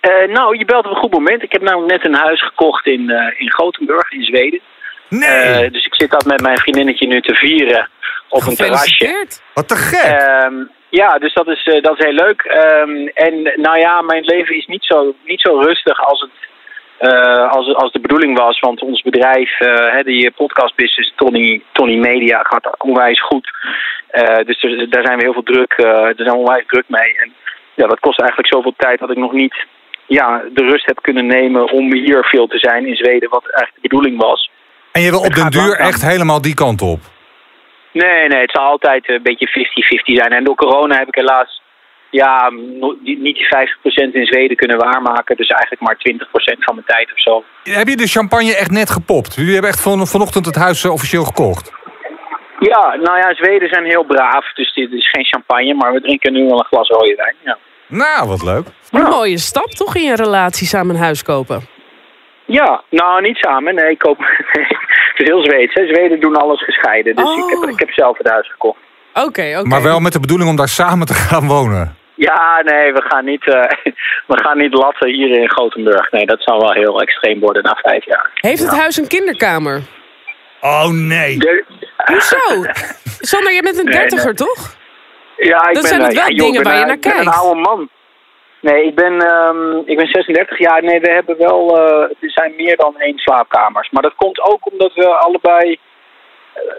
Eh, 0.00 0.26
nou, 0.28 0.58
je 0.58 0.64
belt 0.64 0.84
op 0.84 0.90
een 0.90 0.96
goed 0.96 1.12
moment. 1.12 1.42
Ik 1.42 1.52
heb 1.52 1.62
namelijk 1.62 1.92
net 1.92 2.04
een 2.04 2.20
huis 2.20 2.42
gekocht 2.42 2.86
in, 2.86 3.10
eh, 3.10 3.40
in 3.40 3.52
Gothenburg, 3.52 4.10
in 4.10 4.24
Zweden. 4.24 4.60
Nee. 5.08 5.28
Eh, 5.28 5.72
dus 5.72 5.84
ik 5.84 5.94
zit 5.94 6.10
dat 6.10 6.24
met 6.24 6.40
mijn 6.40 6.58
vriendinnetje 6.58 7.06
nu 7.06 7.20
te 7.20 7.34
vieren. 7.34 7.88
op 8.28 8.46
een 8.46 8.56
terrasje. 8.56 8.94
Gefeliciteerd. 8.94 9.42
Wat 9.54 9.68
te 9.68 9.76
gek. 9.76 10.02
Ehm, 10.02 10.54
ja, 10.88 11.18
dus 11.18 11.34
dat 11.34 11.48
is, 11.48 11.66
eh, 11.66 11.82
dat 11.82 11.98
is 11.98 12.04
heel 12.04 12.14
leuk. 12.14 12.42
Ehm, 12.42 13.06
en 13.06 13.52
nou 13.56 13.78
ja, 13.78 14.02
mijn 14.02 14.24
leven 14.24 14.56
is 14.56 14.66
niet 14.66 14.84
zo, 14.84 15.14
niet 15.24 15.40
zo 15.40 15.58
rustig 15.58 16.00
als 16.00 16.20
het 16.20 16.30
eh, 17.00 17.50
als, 17.50 17.74
als 17.74 17.92
de 17.92 18.00
bedoeling 18.00 18.38
was. 18.38 18.58
Want 18.60 18.82
ons 18.82 19.02
bedrijf, 19.02 19.60
eh, 19.60 19.94
hè, 19.94 20.02
die 20.02 20.30
podcastbusiness, 20.30 21.12
Tony, 21.16 21.62
Tony 21.72 21.96
Media, 21.96 22.42
gaat 22.42 22.82
onwijs 22.82 23.22
goed. 23.22 23.50
Eh, 24.06 24.44
dus 24.44 24.62
er, 24.62 24.90
daar 24.90 25.04
zijn 25.04 25.16
we 25.18 25.24
heel 25.24 25.32
veel 25.32 25.42
druk, 25.42 25.72
eh 25.72 25.84
daar 25.84 26.14
zijn 26.16 26.30
we 26.30 26.44
onwijs 26.44 26.64
druk 26.66 26.84
mee. 26.88 27.18
En 27.18 27.34
ja, 27.80 27.86
dat 27.86 28.00
kost 28.00 28.20
eigenlijk 28.20 28.54
zoveel 28.54 28.74
tijd 28.76 28.98
dat 28.98 29.10
ik 29.10 29.16
nog 29.16 29.32
niet 29.32 29.66
ja, 30.06 30.42
de 30.52 30.64
rust 30.64 30.86
heb 30.86 30.98
kunnen 31.02 31.26
nemen 31.26 31.72
om 31.72 31.92
hier 31.92 32.24
veel 32.24 32.46
te 32.46 32.58
zijn 32.58 32.86
in 32.86 32.96
Zweden, 32.96 33.28
wat 33.28 33.42
eigenlijk 33.42 33.74
de 33.74 33.88
bedoeling 33.88 34.22
was. 34.22 34.50
en 34.92 35.02
je 35.02 35.10
wil 35.10 35.20
op 35.20 35.34
den 35.34 35.50
duur 35.50 35.62
langzaam. 35.62 35.86
echt 35.86 36.02
helemaal 36.02 36.40
die 36.40 36.54
kant 36.54 36.82
op. 36.82 37.00
Nee, 37.92 38.28
nee, 38.28 38.40
het 38.40 38.50
zal 38.50 38.64
altijd 38.64 39.08
een 39.08 39.22
beetje 39.22 39.48
50-50 39.48 40.14
zijn. 40.14 40.32
En 40.32 40.44
door 40.44 40.54
corona 40.54 40.98
heb 40.98 41.08
ik 41.08 41.14
helaas 41.14 41.62
ja, 42.10 42.50
niet 43.02 43.36
die 43.36 43.48
50% 44.10 44.12
in 44.12 44.26
Zweden 44.26 44.56
kunnen 44.56 44.78
waarmaken. 44.78 45.36
Dus 45.36 45.48
eigenlijk 45.48 45.82
maar 45.82 45.96
20% 46.54 46.58
van 46.58 46.74
mijn 46.74 46.86
tijd 46.86 47.12
of 47.12 47.20
zo. 47.20 47.44
Heb 47.62 47.88
je 47.88 47.96
de 47.96 48.06
champagne 48.06 48.56
echt 48.56 48.70
net 48.70 48.90
gepopt? 48.90 49.34
Jullie 49.34 49.52
hebben 49.52 49.70
echt 49.70 49.82
van, 49.82 50.06
vanochtend 50.06 50.46
het 50.46 50.54
huis 50.56 50.84
eh, 50.84 50.92
officieel 50.92 51.24
gekocht. 51.24 51.72
Ja, 52.58 52.96
nou 52.96 53.18
ja, 53.18 53.34
Zweden 53.34 53.68
zijn 53.68 53.84
heel 53.84 54.04
braaf. 54.04 54.52
Dus 54.52 54.74
dit 54.74 54.92
is 54.92 55.10
geen 55.10 55.24
champagne, 55.24 55.74
maar 55.74 55.92
we 55.92 56.00
drinken 56.00 56.32
nu 56.32 56.44
wel 56.44 56.58
een 56.58 56.64
glas 56.64 56.88
rode 56.88 57.14
wijn. 57.14 57.34
Ja, 57.44 57.58
Nou, 57.90 58.28
wat 58.28 58.42
leuk. 58.42 58.66
Een 58.90 59.02
mooie 59.02 59.38
stap 59.38 59.70
toch 59.70 59.94
in 59.96 60.02
je 60.02 60.14
relatie 60.16 60.66
samen 60.66 60.94
een 60.94 61.00
huis 61.02 61.22
kopen? 61.22 61.66
ja 62.46 62.82
nou 62.90 63.22
niet 63.22 63.36
samen. 63.36 63.74
Nee, 63.74 63.90
ik 63.90 63.98
koop... 63.98 64.18
Nee, 64.18 64.66
het 65.12 65.16
is 65.20 65.26
heel 65.28 65.44
Zweeds. 65.44 65.74
Hè. 65.74 65.86
Zweden 65.86 66.20
doen 66.20 66.36
alles 66.36 66.64
gescheiden. 66.64 67.16
Dus 67.16 67.36
ik, 67.36 67.44
heb, 67.50 67.58
Oh. 67.62 67.70
ik 67.70 67.78
heb 67.78 67.90
zelf 67.90 68.18
het 68.18 68.28
huis 68.28 68.50
gekocht. 68.50 68.78
Oké, 69.14 69.56
oké. 69.58 69.68
Maar 69.68 69.82
wel 69.82 70.00
met 70.00 70.12
de 70.12 70.20
bedoeling 70.20 70.50
om 70.50 70.56
daar 70.56 70.68
samen 70.68 71.06
te 71.06 71.14
gaan 71.14 71.46
wonen. 71.46 71.96
Ja, 72.14 72.62
nee, 72.64 72.92
we 72.92 73.02
gaan 73.08 73.24
niet, 73.24 73.46
eh, 73.48 73.62
we 74.32 74.38
gaan 74.42 74.58
niet 74.58 74.74
latten 74.74 75.08
hier 75.10 75.30
in 75.40 75.50
Gothenburg. 75.50 76.10
Nee, 76.10 76.26
dat 76.26 76.42
zou 76.42 76.58
wel 76.58 76.72
heel 76.72 77.00
extreem 77.00 77.40
worden 77.40 77.62
na 77.62 77.78
vijf 77.82 78.04
jaar. 78.04 78.30
Heeft 78.34 78.62
het 78.62 78.78
huis 78.78 78.96
een 78.96 79.08
kinderkamer? 79.08 79.80
Oh 80.60 80.88
nee. 80.88 81.38
De- 81.38 81.64
Hoezo? 82.04 82.38
Sander, 83.30 83.52
jij 83.52 83.60
bent 83.62 83.78
een 83.78 83.84
Nee, 83.84 83.94
dertiger, 83.98 84.24
nee. 84.24 84.34
toch? 84.34 84.76
Ja, 85.40 85.68
ik 85.68 85.74
Dan 85.74 85.82
ben, 85.82 85.92
zijn 85.92 86.02
het 86.02 86.10
eh, 86.10 86.16
wel 86.16 86.28
ja, 86.30 86.34
joh, 86.36 86.46
dingen 86.46 86.62
waar 86.62 86.74
je 86.74 86.80
eh, 86.80 86.86
naar 86.86 86.94
ik 86.94 87.00
ben 87.00 87.12
kijkt. 87.12 87.26
een 87.26 87.32
oude 87.42 87.60
man. 87.60 87.88
Nee, 88.60 88.84
ik 88.86 88.94
ben, 88.94 89.14
ehm, 89.20 89.76
ik 89.84 89.96
ben 89.96 90.06
36 90.06 90.58
jaar. 90.58 90.82
Nee, 90.82 91.00
we 91.00 91.10
hebben 91.10 91.36
wel... 91.38 91.78
eh, 91.78 92.02
er 92.20 92.30
zijn 92.30 92.52
meer 92.56 92.76
dan 92.76 92.94
één 92.98 93.18
slaapkamers. 93.18 93.90
Maar 93.90 94.02
dat 94.02 94.14
komt 94.16 94.40
ook 94.40 94.70
omdat 94.72 94.94
we 94.94 95.06
allebei... 95.06 95.78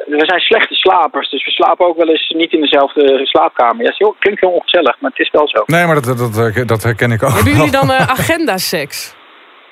we 0.06 0.26
zijn 0.26 0.40
slechte 0.40 0.74
slapers, 0.74 1.30
dus 1.30 1.46
we 1.46 1.52
slapen 1.52 1.86
ook 1.86 1.98
wel 1.98 2.08
eens 2.10 2.34
niet 2.38 2.54
in 2.54 2.62
dezelfde 2.62 3.26
slaapkamer. 3.26 3.84
Ja, 3.86 4.14
klinkt 4.20 4.42
heel 4.42 4.52
ongezellig, 4.52 4.96
maar 5.00 5.10
het 5.10 5.20
is 5.20 5.32
wel 5.32 5.48
zo. 5.48 5.64
Nee, 5.66 5.86
maar 5.86 5.96
dat, 5.96 6.04
dat, 6.04 6.34
dat, 6.34 6.68
dat 6.68 6.84
herken 6.84 7.12
ik 7.12 7.24
ook. 7.24 7.34
Hebben 7.34 7.54
jullie 7.54 7.72
dan 7.72 7.92
agenda-seks? 8.18 9.16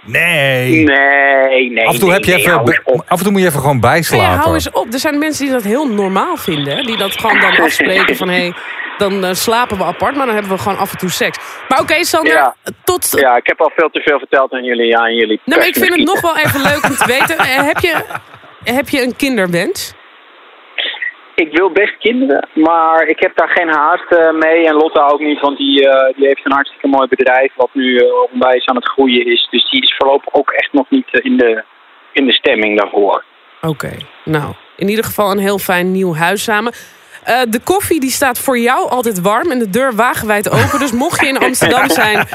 Nee. 0.05 0.83
Nee, 0.83 1.69
nee, 1.71 1.87
Af 1.87 1.93
en 1.93 1.99
toe, 1.99 2.09
nee, 2.09 2.17
heb 2.17 2.25
je 2.25 2.31
nee, 2.31 2.41
even, 2.41 3.03
af 3.07 3.17
en 3.17 3.23
toe 3.23 3.31
moet 3.31 3.41
je 3.41 3.47
even 3.47 3.59
gewoon 3.59 3.75
ja, 3.75 3.79
bijslapen. 3.81 4.39
hou 4.39 4.53
eens 4.53 4.71
op. 4.71 4.93
Er 4.93 4.99
zijn 4.99 5.17
mensen 5.19 5.43
die 5.45 5.53
dat 5.53 5.63
heel 5.63 5.87
normaal 5.87 6.37
vinden. 6.37 6.75
Hè? 6.77 6.81
Die 6.83 6.97
dat 6.97 7.19
gewoon 7.19 7.39
dan 7.39 7.55
afspreken 7.65 8.15
van... 8.15 8.29
hé, 8.29 8.35
hey, 8.39 8.53
dan 8.97 9.25
eh, 9.25 9.33
slapen 9.33 9.77
we 9.77 9.83
apart, 9.83 10.15
maar 10.15 10.25
dan 10.25 10.35
hebben 10.35 10.53
we 10.53 10.61
gewoon 10.61 10.77
af 10.77 10.91
en 10.91 10.97
toe 10.97 11.09
seks. 11.09 11.37
Maar 11.67 11.79
oké, 11.79 12.03
Sander, 12.03 12.33
Ja. 12.33 12.55
tot... 12.83 13.13
Ja, 13.19 13.35
ik 13.35 13.47
heb 13.47 13.61
al 13.61 13.71
veel 13.75 13.89
te 13.89 13.99
veel 14.01 14.17
verteld 14.19 14.51
aan 14.51 14.63
jullie. 14.63 14.97
Aan 14.97 15.15
jullie 15.15 15.41
Nou, 15.45 15.59
maar 15.59 15.69
ik 15.69 15.75
vind 15.75 15.95
het 15.95 16.05
nog 16.05 16.21
wel 16.21 16.37
even 16.37 16.61
leuk 16.61 16.83
om 16.83 16.95
te 16.95 17.05
weten. 17.17 17.37
Eh, 17.37 17.45
heb, 17.65 17.79
je, 17.79 17.95
heb 18.63 18.89
je 18.89 19.03
een 19.03 19.15
kinderwens? 19.15 19.93
Ik 21.45 21.51
wil 21.51 21.71
best 21.71 21.97
kinderen, 21.97 22.47
maar 22.53 23.07
ik 23.07 23.19
heb 23.19 23.37
daar 23.37 23.49
geen 23.49 23.69
haast 23.69 24.11
eh, 24.11 24.31
mee. 24.31 24.67
En 24.67 24.73
Lotta 24.73 25.05
ook 25.05 25.19
niet, 25.19 25.39
want 25.39 25.57
die, 25.57 25.89
eh, 25.89 26.15
die 26.15 26.27
heeft 26.27 26.45
een 26.45 26.51
hartstikke 26.51 26.87
mooi 26.87 27.07
bedrijf... 27.07 27.51
wat 27.55 27.69
nu 27.73 27.97
eh, 27.97 28.05
onwijs 28.31 28.65
aan 28.65 28.75
het 28.75 28.89
groeien 28.89 29.25
is. 29.25 29.47
Dus 29.51 29.69
die 29.69 29.81
is 29.81 29.95
voorlopig 29.97 30.33
ook 30.33 30.51
echt 30.51 30.73
nog 30.73 30.89
niet 30.89 31.07
in, 31.11 31.37
de, 31.37 31.63
in 32.11 32.25
de 32.25 32.33
stemming 32.33 32.79
daarvoor. 32.79 33.23
Oké, 33.61 33.97
nou, 34.25 34.53
in 34.75 34.89
ieder 34.89 35.05
geval 35.05 35.31
een 35.31 35.39
heel 35.39 35.57
fijn 35.59 35.91
nieuw 35.91 36.15
huis 36.15 36.43
samen. 36.43 36.73
De 37.49 37.59
koffie 37.63 37.99
die 37.99 38.09
staat 38.09 38.39
voor 38.39 38.57
jou 38.57 38.89
altijd 38.89 39.21
warm 39.21 39.51
en 39.51 39.59
de 39.59 39.69
deur 39.69 39.95
wagenwijd 39.95 40.49
open. 40.49 40.79
Dus 40.79 40.91
mocht 40.91 41.21
je 41.21 41.27
in 41.27 41.37
Amsterdam 41.37 41.89
zijn, 42.01 42.27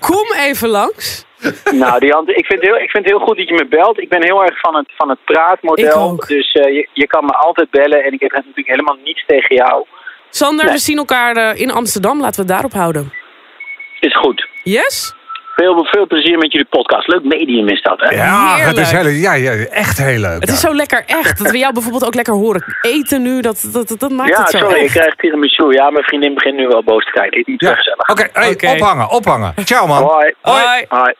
kom 0.00 0.26
even 0.36 0.68
langs. 0.68 1.24
nou, 1.82 1.98
die 2.00 2.12
hand, 2.12 2.28
ik, 2.28 2.46
vind 2.46 2.60
het 2.60 2.68
heel, 2.70 2.78
ik 2.78 2.90
vind 2.90 3.04
het 3.04 3.12
heel 3.14 3.26
goed 3.26 3.36
dat 3.36 3.48
je 3.48 3.54
me 3.54 3.66
belt. 3.66 3.98
Ik 4.00 4.08
ben 4.08 4.22
heel 4.24 4.42
erg 4.44 4.60
van 4.60 4.76
het, 4.76 4.86
van 4.96 5.08
het 5.08 5.18
Ik 5.18 5.24
praatmodel. 5.34 5.98
ook. 6.10 6.26
Dus 6.28 6.52
eh, 6.52 6.74
je, 6.74 6.88
je 6.92 7.06
kan 7.06 7.24
me 7.24 7.32
altijd 7.32 7.70
bellen 7.70 8.04
en 8.04 8.12
ik 8.12 8.20
heb 8.20 8.32
natuurlijk 8.32 8.66
helemaal 8.68 8.96
niets 9.04 9.24
tegen 9.26 9.56
jou. 9.56 9.84
Sander, 10.30 10.64
Nee. 10.64 10.74
we 10.74 10.80
zien 10.80 10.96
elkaar 10.98 11.36
eh, 11.36 11.60
in 11.60 11.70
Amsterdam. 11.70 12.20
Laten 12.20 12.34
we 12.34 12.40
het 12.40 12.50
daarop 12.50 12.72
houden. 12.72 13.12
Is 14.00 14.16
goed. 14.16 14.48
Yes? 14.62 15.14
Veel, 15.56 15.84
veel 15.84 16.06
plezier 16.06 16.38
met 16.38 16.52
jullie 16.52 16.66
podcast. 16.70 17.08
Leuk 17.08 17.24
medium 17.24 17.68
is 17.68 17.82
dat, 17.82 18.00
hè? 18.00 18.10
Ja, 18.16 18.56
het 18.58 18.76
is 18.78 18.90
heel, 18.90 19.06
ja, 19.08 19.32
ja, 19.32 19.52
echt 19.52 19.98
heel 19.98 20.18
leuk. 20.18 20.40
Het 20.40 20.48
ja. 20.48 20.54
is 20.54 20.60
zo 20.60 20.74
lekker 20.74 21.02
echt. 21.06 21.38
Dat 21.38 21.50
we 21.50 21.58
jou 21.58 21.72
bijvoorbeeld 21.72 22.04
ook 22.04 22.14
lekker 22.14 22.34
horen 22.34 22.64
eten 22.82 23.22
nu. 23.22 23.40
Dat, 23.40 23.68
dat, 23.72 23.88
dat, 23.88 24.00
dat 24.00 24.10
maakt 24.10 24.28
Ja, 24.30 24.40
het 24.40 24.50
zo 24.50 24.58
sorry, 24.58 24.74
ik 24.76 24.82
echt. 24.84 24.92
krijg 24.92 25.14
tiramisu. 25.14 25.72
Ja, 25.72 25.90
mijn 25.90 26.04
vriendin 26.04 26.34
begint 26.34 26.56
nu 26.56 26.66
wel 26.66 26.82
boos 26.82 27.04
te 27.04 27.10
kijken. 27.10 27.38
Ik 27.38 27.46
niet 27.46 27.60
Ja. 27.60 27.68
zo 27.68 27.74
gezellig. 27.74 28.08
Oké, 28.08 28.28
hey, 28.32 28.50
Oké. 28.50 28.66
ophangen, 28.70 29.10
ophangen. 29.10 29.54
Ciao 29.64 29.86
man. 29.86 30.02
Hoi. 30.02 30.34
Hoi. 30.40 30.84
Hoi. 30.88 31.12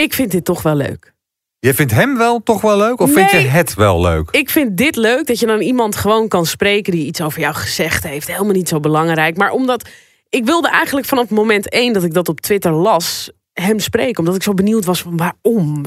Ik 0.00 0.14
vind 0.14 0.30
dit 0.30 0.44
toch 0.44 0.62
wel 0.62 0.74
leuk. 0.74 1.14
Je 1.58 1.74
vindt 1.74 1.92
hem 1.92 2.16
wel 2.16 2.42
toch 2.42 2.60
wel 2.60 2.76
leuk? 2.76 3.00
Of 3.00 3.12
vind 3.12 3.30
je 3.30 3.36
het 3.36 3.74
wel 3.74 4.00
leuk? 4.00 4.30
Ik 4.30 4.50
vind 4.50 4.76
dit 4.76 4.96
leuk 4.96 5.26
dat 5.26 5.38
je 5.38 5.46
dan 5.46 5.60
iemand 5.60 5.96
gewoon 5.96 6.28
kan 6.28 6.46
spreken 6.46 6.92
die 6.92 7.06
iets 7.06 7.20
over 7.20 7.40
jou 7.40 7.54
gezegd 7.54 8.04
heeft. 8.04 8.26
Helemaal 8.26 8.52
niet 8.52 8.68
zo 8.68 8.80
belangrijk. 8.80 9.36
Maar 9.36 9.50
omdat 9.50 9.88
ik 10.28 10.44
wilde 10.44 10.68
eigenlijk 10.68 11.06
vanaf 11.06 11.28
moment 11.28 11.68
één 11.68 11.92
dat 11.92 12.04
ik 12.04 12.14
dat 12.14 12.28
op 12.28 12.40
Twitter 12.40 12.72
las, 12.72 13.30
hem 13.52 13.78
spreken. 13.78 14.18
Omdat 14.18 14.34
ik 14.34 14.42
zo 14.42 14.54
benieuwd 14.54 14.84
was 14.84 15.02
van 15.02 15.16
waarom. 15.16 15.84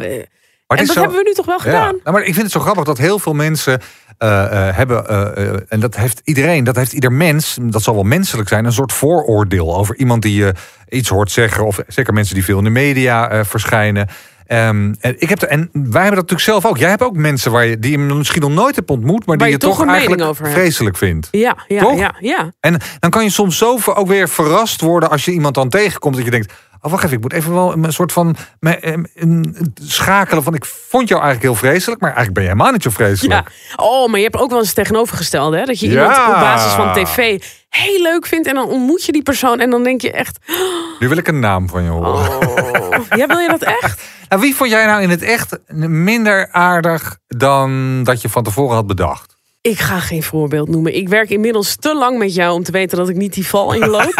Maar 0.72 0.80
en 0.80 0.86
dat 0.86 0.96
zo- 0.96 1.02
hebben 1.02 1.20
we 1.20 1.26
nu 1.28 1.34
toch 1.34 1.46
wel 1.46 1.56
Ja, 1.58 1.62
gedaan. 1.64 2.00
nou, 2.04 2.16
maar 2.16 2.22
ik 2.22 2.34
vind 2.34 2.42
het 2.42 2.52
zo 2.52 2.60
grappig 2.60 2.84
dat 2.84 2.98
heel 2.98 3.20
veel 3.20 3.34
mensen 3.34 3.82
eh, 4.18 4.68
eh, 4.68 4.76
hebben, 4.76 5.08
eh, 5.08 5.54
en 5.68 5.80
dat 5.80 5.96
heeft 5.96 6.22
iedereen, 6.24 6.64
dat 6.64 6.76
heeft 6.76 6.94
ieder 6.94 7.12
mens, 7.12 7.58
dat 7.62 7.82
zal 7.82 7.94
wel 7.94 8.04
menselijk 8.04 8.50
zijn, 8.50 8.66
een 8.66 8.74
soort 8.74 8.94
vooroordeel 8.94 9.78
over 9.78 9.96
iemand 9.98 10.22
die 10.22 10.36
je 10.36 10.54
iets 10.90 11.10
hoort 11.10 11.32
zeggen, 11.32 11.66
of 11.66 11.80
zeker 11.88 12.14
mensen 12.14 12.36
die 12.36 12.44
veel 12.44 12.58
in 12.58 12.64
de 12.64 12.70
media 12.70 13.46
verschijnen. 13.46 14.08
Ehm, 14.48 14.94
en, 15.00 15.16
ik 15.22 15.30
heb 15.30 15.42
en 15.42 15.70
wij 15.72 15.82
hebben 15.82 16.02
dat 16.04 16.30
natuurlijk 16.30 16.42
zelf 16.42 16.66
ook. 16.66 16.78
Jij 16.78 16.90
hebt 16.90 17.02
ook 17.02 17.16
mensen 17.16 17.52
waar 17.52 17.66
je, 17.66 17.80
die 17.80 17.92
je 17.92 17.98
misschien 17.98 18.42
nog 18.42 18.52
nooit 18.52 18.76
hebt 18.76 18.90
ontmoet, 18.90 19.26
maar 19.26 19.38
die 19.38 19.46
je 19.46 19.52
je, 19.52 19.58
toch 19.58 19.86
eigenlijk 19.88 20.22
over 20.22 20.52
vreselijk 20.52 20.98
vindt. 20.98 21.28
Ja, 21.32 21.58
ja, 21.68 21.82
Toch? 21.82 21.98
ja, 21.98 22.16
ja. 22.20 22.52
En 22.60 22.78
dan 23.00 23.10
kan 23.10 23.24
je 23.24 23.30
soms 23.30 23.58
zo 23.58 23.78
ook 23.86 24.08
weer 24.08 24.30
verrast 24.30 24.82
worden 24.82 25.10
als 25.10 25.26
je 25.26 25.32
iemand 25.32 25.56
dan 25.56 25.70
tegenkomt 25.70 26.16
dat 26.16 26.26
je 26.26 26.32
denkt. 26.32 26.54
Oh, 26.82 26.92
wacht 26.92 27.04
even, 27.04 27.16
ik 27.16 27.22
moet 27.22 27.34
even 27.34 27.54
wel 27.54 27.74
een 27.74 27.94
soort 27.94 28.12
van 28.12 28.36
een- 28.60 29.74
schakelen 29.84 30.44
van 30.44 30.54
ik 30.54 30.66
vond 30.66 31.08
jou 31.08 31.22
eigenlijk 31.22 31.54
heel 31.54 31.70
vreselijk, 31.70 32.02
maar 32.02 32.10
eigenlijk 32.10 32.34
ben 32.40 32.44
je 32.44 32.50
helemaal 32.50 32.72
niet 32.74 32.84
zo 32.84 32.90
vreselijk. 32.90 33.50
Ja. 33.50 33.84
Oh, 33.84 34.08
maar 34.10 34.18
je 34.20 34.24
hebt 34.26 34.38
ook 34.38 34.50
wel 34.50 34.58
eens 34.60 34.68
het 34.68 34.76
tegenovergestelde. 34.76 35.58
Hè? 35.58 35.66
Dat 35.66 35.80
je 35.80 35.90
Ja. 35.90 35.92
iemand 36.02 36.18
op 36.18 36.34
basis 36.42 36.72
van 36.72 36.94
tv 36.94 37.44
heel 37.70 38.02
leuk 38.02 38.26
vindt. 38.26 38.48
En 38.48 38.54
dan 38.56 38.68
ontmoet 38.68 39.06
je 39.06 39.12
die 39.12 39.24
persoon. 39.24 39.60
En 39.60 39.70
dan 39.70 39.84
denk 39.84 40.02
je 40.02 40.12
echt... 40.12 40.38
Nu 41.00 41.08
wil 41.08 41.18
ik 41.18 41.28
een 41.28 41.40
naam 41.40 41.70
van 41.70 41.84
je 41.84 41.90
horen. 41.90 42.48
Oh, 42.48 43.06
ja, 43.16 43.28
wil 43.28 43.38
je 43.40 43.48
dat 43.48 43.62
echt? 43.64 44.02
Nou, 44.30 44.44
wie 44.44 44.56
vond 44.56 44.70
jij 44.70 44.86
nou 44.86 45.02
in 45.02 45.10
het 45.10 45.22
echt 45.22 45.60
minder 45.88 46.52
aardig 46.52 47.18
dan 47.28 48.04
dat 48.04 48.22
je 48.22 48.30
van 48.30 48.44
tevoren 48.44 48.76
had 48.76 48.88
bedacht? 48.88 49.31
Ik 49.62 49.80
ga 49.80 50.00
geen 50.00 50.24
voorbeeld 50.24 50.70
noemen. 50.70 50.96
Ik 50.96 51.10
werk 51.10 51.30
inmiddels 51.30 51.76
te 51.76 51.96
lang 51.96 52.18
met 52.18 52.36
jou 52.36 52.54
om 52.54 52.64
te 52.64 52.72
weten 52.72 52.98
dat 52.98 53.10
ik 53.10 53.16
niet 53.16 53.34
die 53.34 53.48
val 53.48 53.74
inloop. 53.74 54.14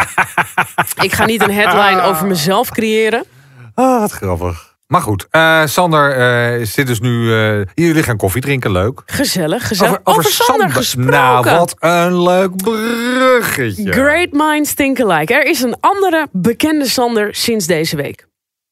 ik 1.02 1.12
ga 1.14 1.26
niet 1.26 1.42
een 1.42 1.52
headline 1.54 2.02
over 2.02 2.28
mezelf 2.28 2.70
creëren. 2.70 3.24
Ah, 3.74 4.00
wat 4.00 4.12
grappig. 4.12 4.70
Maar 4.88 5.02
goed, 5.02 5.28
eh, 5.30 5.66
Sander 5.66 6.12
eh, 6.12 6.66
zit 6.66 6.88
dus 6.88 7.00
nu. 7.00 7.34
eh, 7.34 7.66
jullie 7.74 8.04
gaan 8.04 8.18
koffie 8.18 8.42
drinken, 8.42 8.72
leuk. 8.72 9.02
Gezellig, 9.06 9.68
gezellig. 9.68 10.00
Over, 10.04 10.24
Sander 10.24 10.46
Sander- 10.46 10.70
gesproken. 10.70 11.12
Nou, 11.12 11.44
wat 11.58 11.76
een 11.80 12.22
leuk 12.24 12.56
bruggetje. 12.56 13.92
Great 13.92 14.32
minds 14.32 14.74
think 14.74 15.00
alike. 15.02 15.34
Er 15.34 15.46
is 15.46 15.62
een 15.62 15.76
andere 15.80 16.28
bekende 16.32 16.86
Sander 16.86 17.36
sinds 17.36 17.66
deze 17.68 17.96
week. 17.96 18.28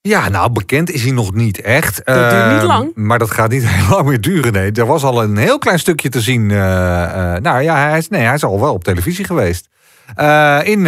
Ja, 0.09 0.29
nou, 0.29 0.51
bekend 0.51 0.91
is 0.91 1.01
hij 1.03 1.11
nog 1.11 1.33
niet 1.33 1.61
echt. 1.61 2.01
Dat 2.05 2.15
duurt 2.29 2.51
niet 2.51 2.57
Ehm, 2.57 2.65
lang. 2.65 2.91
Maar 2.95 3.19
dat 3.19 3.31
gaat 3.31 3.49
niet 3.49 3.67
heel 3.69 3.89
lang 3.95 4.07
meer 4.07 4.21
duren, 4.21 4.53
nee. 4.53 4.71
Er 4.71 4.85
was 4.85 5.03
al 5.03 5.23
een 5.23 5.37
heel 5.37 5.57
klein 5.57 5.79
stukje 5.79 6.09
te 6.09 6.21
zien. 6.21 6.51
eh, 6.51 7.03
eh, 7.35 7.41
nou 7.41 7.61
ja, 7.61 7.87
hij 7.89 7.97
is, 7.97 8.07
nee, 8.07 8.21
hij 8.21 8.33
is 8.33 8.43
al 8.43 8.59
wel 8.59 8.73
op 8.73 8.83
televisie 8.83 9.25
geweest. 9.25 9.67
Eh, 10.15 10.59
in 10.63 10.85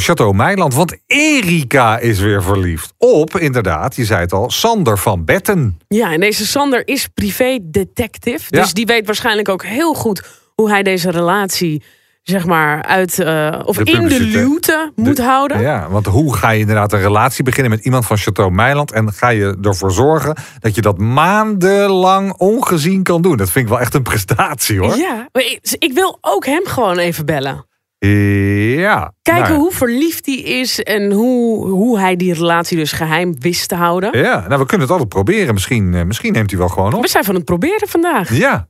Chateau 0.00 0.34
Meiland. 0.34 0.74
Want 0.74 0.96
Erika 1.06 1.98
is 1.98 2.18
weer 2.18 2.42
verliefd 2.42 2.92
op, 2.98 3.36
inderdaad, 3.38 3.96
je 3.96 4.04
zei 4.04 4.20
het 4.20 4.32
al, 4.32 4.50
Sander 4.50 4.98
van 4.98 5.24
Betten. 5.24 5.78
Ja, 5.88 6.12
en 6.12 6.20
deze 6.20 6.46
Sander 6.46 6.86
is 6.88 7.08
privé 7.14 7.58
detective. 7.62 8.44
Ja. 8.48 8.60
Dus 8.62 8.72
die 8.72 8.86
weet 8.86 9.06
waarschijnlijk 9.06 9.48
ook 9.48 9.64
heel 9.64 9.94
goed 9.94 10.22
hoe 10.54 10.70
hij 10.70 10.82
deze 10.82 11.10
relatie 11.10 11.82
zeg 12.22 12.46
maar, 12.46 12.82
uit, 12.82 13.18
eh, 13.18 13.60
of 13.64 13.76
De 13.76 13.90
in 13.90 14.08
de 14.08 14.20
luwte 14.20 14.92
moet 14.96 15.20
houden. 15.20 15.60
Ja, 15.60 15.88
want 15.90 16.06
hoe 16.06 16.36
ga 16.36 16.50
je 16.50 16.60
inderdaad 16.60 16.92
een 16.92 17.00
relatie 17.00 17.44
beginnen 17.44 17.70
met 17.70 17.84
iemand 17.84 18.06
van 18.06 18.16
Chateau 18.16 18.50
Meiland... 18.50 18.92
en 18.92 19.12
ga 19.12 19.28
je 19.28 19.56
ervoor 19.62 19.92
zorgen 19.92 20.36
dat 20.58 20.74
je 20.74 20.80
dat 20.80 20.98
maandenlang 20.98 22.32
ongezien 22.32 23.02
kan 23.02 23.22
doen? 23.22 23.36
Dat 23.36 23.50
vind 23.50 23.64
ik 23.64 23.70
wel 23.70 23.80
echt 23.80 23.94
een 23.94 24.02
prestatie, 24.02 24.78
hoor. 24.78 24.96
Ja, 24.96 25.28
maar 25.32 25.42
ik, 25.42 25.76
ik 25.78 25.92
wil 25.92 26.18
ook 26.20 26.46
hem 26.46 26.66
gewoon 26.66 26.98
even 26.98 27.26
bellen. 27.26 27.66
Ja. 28.08 29.12
Kijken 29.22 29.48
nou, 29.48 29.58
hoe 29.58 29.72
verliefd 29.72 30.26
hij 30.26 30.34
is 30.34 30.82
en 30.82 31.12
hoe, 31.12 31.68
hoe 31.68 31.98
hij 31.98 32.16
die 32.16 32.34
relatie 32.34 32.76
dus 32.76 32.92
geheim 32.92 33.40
wist 33.40 33.68
te 33.68 33.74
houden. 33.74 34.18
Ja, 34.18 34.44
nou, 34.48 34.60
we 34.60 34.66
kunnen 34.66 34.80
het 34.80 34.90
altijd 34.90 35.08
proberen. 35.08 35.54
Misschien, 35.54 35.94
eh, 35.94 36.04
misschien 36.04 36.32
neemt 36.32 36.50
hij 36.50 36.58
wel 36.58 36.68
gewoon 36.68 36.92
op. 36.92 37.02
We 37.02 37.08
zijn 37.08 37.24
van 37.24 37.34
het 37.34 37.44
proberen 37.44 37.88
vandaag. 37.88 38.36
Ja. 38.36 38.68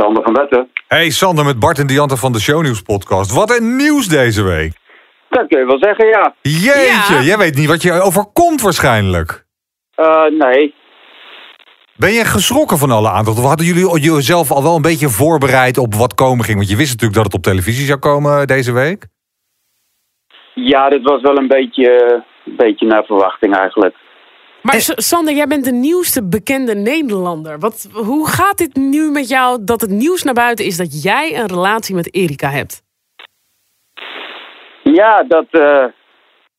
Sander 0.00 0.22
van 0.22 0.32
Wetten. 0.34 0.70
Hey 0.88 1.10
Sander 1.10 1.44
met 1.44 1.58
Bart 1.58 1.78
en 1.78 1.86
Diante 1.86 2.16
van 2.16 2.32
de 2.32 2.40
Shownieuws 2.40 2.82
podcast. 2.82 3.34
Wat 3.34 3.58
een 3.58 3.76
nieuws 3.76 4.06
deze 4.06 4.42
week. 4.42 4.72
Dat 5.28 5.46
kun 5.48 5.58
je 5.58 5.66
wel 5.66 5.78
zeggen, 5.80 6.06
ja. 6.08 6.34
Jeetje, 6.42 7.14
Ja. 7.14 7.22
jij 7.22 7.38
weet 7.38 7.54
niet 7.54 7.68
wat 7.68 7.82
je 7.82 7.92
overkomt 7.92 8.60
waarschijnlijk. 8.60 9.44
Eh, 9.94 10.24
nee. 10.38 10.74
Ben 11.96 12.12
je 12.12 12.24
geschrokken 12.24 12.78
van 12.78 12.90
alle 12.90 13.10
aandacht? 13.10 13.38
Of 13.38 13.44
hadden 13.44 13.66
jullie 13.66 14.00
jezelf 14.00 14.50
al 14.50 14.62
wel 14.62 14.76
een 14.76 14.82
beetje 14.82 15.08
voorbereid 15.08 15.78
op 15.78 15.94
wat 15.94 16.14
komen 16.14 16.44
ging? 16.44 16.56
Want 16.56 16.70
je 16.70 16.76
wist 16.76 16.90
natuurlijk 16.90 17.14
dat 17.22 17.24
het 17.24 17.34
op 17.34 17.42
televisie 17.42 17.86
zou 17.86 17.98
komen 17.98 18.46
deze 18.46 18.72
week. 18.72 19.06
Ja, 20.54 20.88
dit 20.88 21.02
was 21.02 21.22
wel 21.22 21.36
een 21.36 21.48
beetje, 21.48 22.22
een 22.44 22.56
beetje 22.56 22.86
naar 22.86 23.04
verwachting 23.04 23.56
eigenlijk. 23.56 23.94
Maar 24.62 24.74
Sander, 24.96 25.34
jij 25.34 25.46
bent 25.46 25.64
de 25.64 25.72
nieuwste 25.72 26.28
bekende 26.28 26.74
Nederlander. 26.74 27.58
Wat, 27.58 27.88
hoe 27.92 28.28
gaat 28.28 28.58
dit 28.58 28.76
nu 28.76 29.10
met 29.10 29.28
jou 29.28 29.64
dat 29.64 29.80
het 29.80 29.90
nieuws 29.90 30.22
naar 30.22 30.34
buiten 30.34 30.64
is 30.64 30.76
dat 30.76 31.02
jij 31.02 31.38
een 31.38 31.46
relatie 31.46 31.94
met 31.94 32.14
Erika 32.14 32.48
hebt? 32.48 32.82
Ja, 34.82 35.22
dat, 35.22 35.46
eh, 35.50 35.84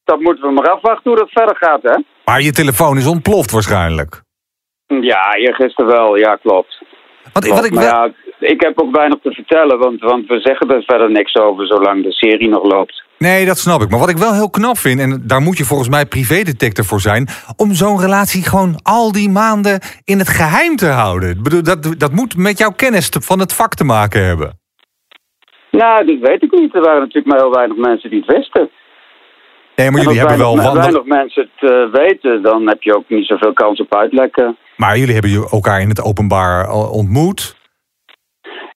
dat 0.03 0.19
moeten 0.19 0.43
we 0.43 0.51
maar 0.51 0.69
afwachten 0.69 1.11
hoe 1.11 1.19
dat 1.19 1.29
verder 1.29 1.55
gaat, 1.55 1.81
hè? 1.81 2.01
Maar 2.25 2.41
je 2.41 2.51
telefoon 2.51 2.97
is 2.97 3.07
ontploft 3.07 3.51
waarschijnlijk. 3.51 4.21
Ja, 4.87 5.21
gisteren 5.31 5.91
wel. 5.91 6.15
Ja, 6.15 6.35
klopt. 6.35 6.83
Want 7.33 7.45
klopt. 7.45 7.59
wat 7.59 7.65
ik 7.65 7.73
wel... 7.73 7.83
ja, 7.83 8.11
ik 8.39 8.61
heb 8.61 8.81
ook 8.81 8.95
weinig 8.95 9.19
te 9.21 9.31
vertellen, 9.31 9.79
want, 9.79 10.01
want 10.01 10.27
we 10.27 10.39
zeggen 10.39 10.69
er 10.69 10.83
verder 10.83 11.11
niks 11.11 11.35
over 11.35 11.67
zolang 11.67 12.03
de 12.03 12.11
serie 12.11 12.49
nog 12.49 12.63
loopt. 12.63 13.03
Nee, 13.27 13.45
dat 13.45 13.57
snap 13.57 13.81
ik. 13.81 13.89
Maar 13.89 13.99
wat 13.99 14.09
ik 14.09 14.17
wel 14.17 14.33
heel 14.33 14.49
knap 14.49 14.77
vind, 14.77 14.99
en 14.99 15.23
daar 15.27 15.41
moet 15.41 15.57
je 15.57 15.63
volgens 15.65 15.89
mij 15.89 16.05
privédetector 16.05 16.85
voor 16.85 16.99
zijn, 16.99 17.27
om 17.55 17.73
zo'n 17.73 17.99
relatie 17.99 18.43
gewoon 18.43 18.79
al 18.83 19.11
die 19.11 19.29
maanden 19.29 19.79
in 20.03 20.17
het 20.19 20.29
geheim 20.29 20.75
te 20.75 20.87
houden. 20.87 21.29
Ik 21.29 21.43
bedoel, 21.43 21.63
dat, 21.63 21.93
dat 21.97 22.11
moet 22.11 22.37
met 22.37 22.57
jouw 22.57 22.71
kennis 22.71 23.09
te- 23.09 23.21
van 23.21 23.39
het 23.39 23.53
vak 23.53 23.73
te 23.75 23.83
maken 23.83 24.23
hebben. 24.25 24.59
Nou, 25.71 26.05
dat 26.05 26.29
weet 26.29 26.43
ik 26.43 26.51
niet. 26.51 26.75
Er 26.75 26.81
waren 26.81 26.99
natuurlijk 26.99 27.27
maar 27.27 27.39
heel 27.39 27.51
weinig 27.53 27.77
mensen 27.77 28.09
die 28.09 28.23
het 28.25 28.35
wisten. 28.35 28.69
Nee, 29.75 29.91
maar 29.91 29.99
En 29.99 30.05
jullie 30.05 30.07
als 30.07 30.29
hebben 30.29 30.37
wel 30.37 30.55
wandel... 30.55 30.73
weinig 30.81 31.03
mensen 31.05 31.49
het 31.55 31.71
eh, 31.71 31.91
weten, 32.01 32.41
dan 32.41 32.67
heb 32.67 32.81
je 32.81 32.95
ook 32.95 33.09
niet 33.09 33.25
zoveel 33.25 33.53
kans 33.53 33.79
op 33.79 33.95
uitlekken. 33.95 34.57
Maar 34.77 34.97
jullie 34.97 35.13
hebben 35.13 35.31
je- 35.31 35.47
elkaar 35.51 35.81
in 35.81 35.89
het 35.89 36.01
openbaar 36.03 36.67
al 36.67 36.89
ontmoet. 36.91 37.55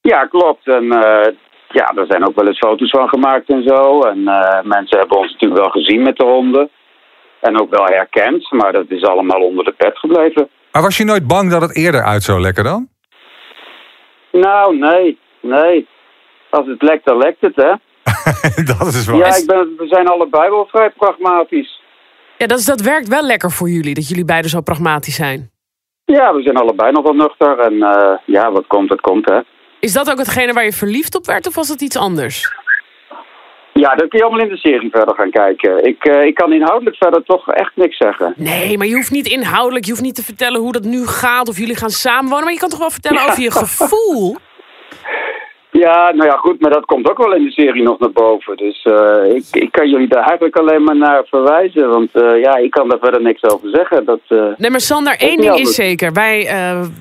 Ja, 0.02 0.26
klopt. 0.26 0.68
En 0.68 0.92
eh, 0.92 1.34
ja, 1.80 1.92
er 1.96 2.06
zijn 2.08 2.28
ook 2.28 2.36
wel 2.36 2.48
eens 2.48 2.58
foto's 2.58 2.90
van 2.90 3.08
gemaakt 3.08 3.50
en 3.50 3.64
zo. 3.68 4.02
En 4.02 4.28
eh, 4.28 4.64
mensen 4.64 5.00
hebben 5.00 5.18
ons 5.18 5.32
natuurlijk 5.32 5.62
wel 5.62 5.70
gezien 5.70 6.02
met 6.02 6.18
de 6.18 6.26
honden. 6.26 6.70
En 7.40 7.62
ook 7.62 7.70
wel 7.70 7.86
herkend, 7.86 8.52
maar 8.52 8.72
dat 8.72 8.86
is 8.90 9.04
allemaal 9.04 9.42
onder 9.42 9.66
de 9.66 9.72
pet 9.72 9.98
gebleven. 9.98 10.50
Maar 10.72 10.82
was 10.82 10.98
je 10.98 11.04
nooit 11.04 11.28
bang 11.28 11.52
dat 11.52 11.62
het 11.62 11.76
eerder 11.76 12.04
uit 12.04 12.24
zou 12.24 12.42
lekken 12.42 12.64
dan? 12.64 12.88
Nou, 14.32 14.78
nee, 14.78 15.20
nee. 15.42 15.88
Als 16.50 16.68
het 16.68 16.82
lekt, 16.82 17.06
dan 17.06 17.18
lekt 17.18 17.42
het, 17.42 17.56
hè? 17.56 17.72
dat 18.78 18.88
is 18.88 19.06
wel... 19.06 19.18
Ja, 19.18 19.36
ik 19.36 19.46
ben, 19.46 19.74
we 19.78 19.88
zijn 19.88 20.08
allebei 20.08 20.50
wel 20.50 20.66
vrij 20.66 20.90
pragmatisch. 20.90 21.82
Ja, 22.38 22.48
dat, 22.48 22.60
is, 22.60 22.66
dat 22.66 22.82
werkt 22.82 23.08
wel 23.08 23.24
lekker 23.24 23.52
voor 23.52 23.70
jullie, 23.70 23.94
dat 23.94 24.08
jullie 24.08 24.26
beiden 24.26 24.50
zo 24.50 24.62
pragmatisch 24.62 25.16
zijn. 25.16 25.52
Ja, 26.06 26.34
we 26.34 26.42
zijn 26.42 26.58
allebei 26.58 26.92
nog 26.92 27.04
wel 27.04 27.14
nuchter. 27.14 27.60
En 27.60 27.84
eh, 27.84 28.18
ja, 28.26 28.52
wat 28.52 28.68
komt, 28.68 28.90
dat 28.90 29.02
komt, 29.02 29.30
hè? 29.30 29.40
Is 29.80 29.94
dat 29.94 30.12
ook 30.12 30.18
hetgene 30.18 30.54
waar 30.54 30.64
je 30.64 30.74
verliefd 30.74 31.16
op 31.16 31.26
werd 31.26 31.48
of 31.48 31.56
was 31.56 31.70
het 31.70 31.82
iets 31.82 31.98
anders? 31.98 32.54
Ja, 33.74 33.96
dat 33.96 34.10
kun 34.10 34.20
je 34.20 34.26
allemaal 34.26 34.46
in 34.46 34.54
de 34.54 34.58
serie 34.58 34.90
verder 34.90 35.16
gaan 35.16 35.32
kijken. 35.32 35.86
Ik, 35.86 36.06
eh, 36.06 36.24
ik 36.24 36.36
kan 36.36 36.54
inhoudelijk 36.54 36.96
verder 36.96 37.24
toch 37.24 37.50
echt 37.50 37.72
niks 37.76 37.98
zeggen. 37.98 38.34
Nee, 38.38 38.78
maar 38.78 38.88
je 38.88 38.96
hoeft 38.96 39.12
niet 39.12 39.28
inhoudelijk, 39.28 39.86
je 39.86 39.92
hoeft 39.92 40.04
niet 40.04 40.16
te 40.16 40.24
vertellen 40.24 40.62
hoe 40.62 40.72
dat 40.72 40.84
nu 40.84 41.06
gaat 41.06 41.48
of 41.50 41.58
jullie 41.58 41.76
gaan 41.76 41.90
samenwonen. 41.90 42.44
Maar 42.44 42.54
je 42.54 42.60
kan 42.60 42.70
toch 42.70 42.80
wel 42.80 42.90
vertellen 42.90 43.22
over 43.22 43.42
je 43.42 43.52
gevoel? 43.52 44.36
Ja, 45.80 46.12
nou 46.12 46.30
ja, 46.30 46.36
goed, 46.38 46.62
maar 46.62 46.72
dat 46.72 46.86
komt 46.86 47.10
ook 47.10 47.18
wel 47.18 47.34
in 47.34 47.44
de 47.44 47.52
serie 47.52 47.84
nog 47.84 48.00
naar 48.00 48.12
boven. 48.12 48.58
Dus 48.58 48.84
eh, 48.84 49.36
ik, 49.36 49.46
ik 49.52 49.72
kan 49.72 49.90
jullie 49.90 50.08
daar 50.08 50.24
eigenlijk 50.24 50.58
alleen 50.58 50.84
maar 50.84 50.98
naar 50.98 51.24
verwijzen. 51.26 51.90
Want 51.90 52.10
eh, 52.14 52.42
ja, 52.42 52.56
ik 52.56 52.72
kan 52.72 52.90
daar 52.90 53.00
verder 53.00 53.22
niks 53.22 53.44
over 53.44 53.70
zeggen. 53.70 54.06
Dat, 54.06 54.20
eh, 54.28 54.46
Nee, 54.58 54.70
maar 54.70 54.80
Sander, 54.80 55.16
één 55.18 55.42
ding 55.42 55.56
is 55.56 55.76
zeker. 55.76 56.14
Wij, 56.14 56.48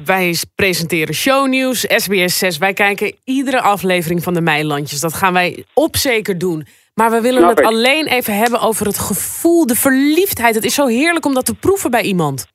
wij 0.05 0.35
presenteren 0.55 1.15
shownieuws, 1.15 1.81
SBS 1.81 2.39
6. 2.39 2.59
Wij 2.59 2.73
kijken 2.73 3.15
iedere 3.25 3.61
aflevering 3.61 4.23
van 4.23 4.35
de 4.35 4.41
Meilandjes. 4.41 5.01
Dat 5.01 5.15
gaan 5.15 5.33
wij 5.33 5.65
op 5.75 5.97
zeker 5.97 6.39
doen. 6.39 6.67
Maar 6.95 7.11
we 7.11 7.21
willen 7.21 7.39
Snap 7.39 7.51
het 7.51 7.59
ik. 7.61 7.67
alleen 7.67 8.07
even 8.07 8.37
hebben 8.37 8.61
over 8.61 8.87
het 8.87 8.99
gevoel, 8.99 9.67
de 9.67 9.75
verliefdheid. 9.75 10.55
Het 10.55 10.65
is 10.65 10.75
zo 10.75 10.87
heerlijk 10.87 11.27
om 11.27 11.35
dat 11.35 11.47
te 11.47 11.55
proeven 11.59 11.91
bij 11.91 12.03
iemand. 12.03 12.47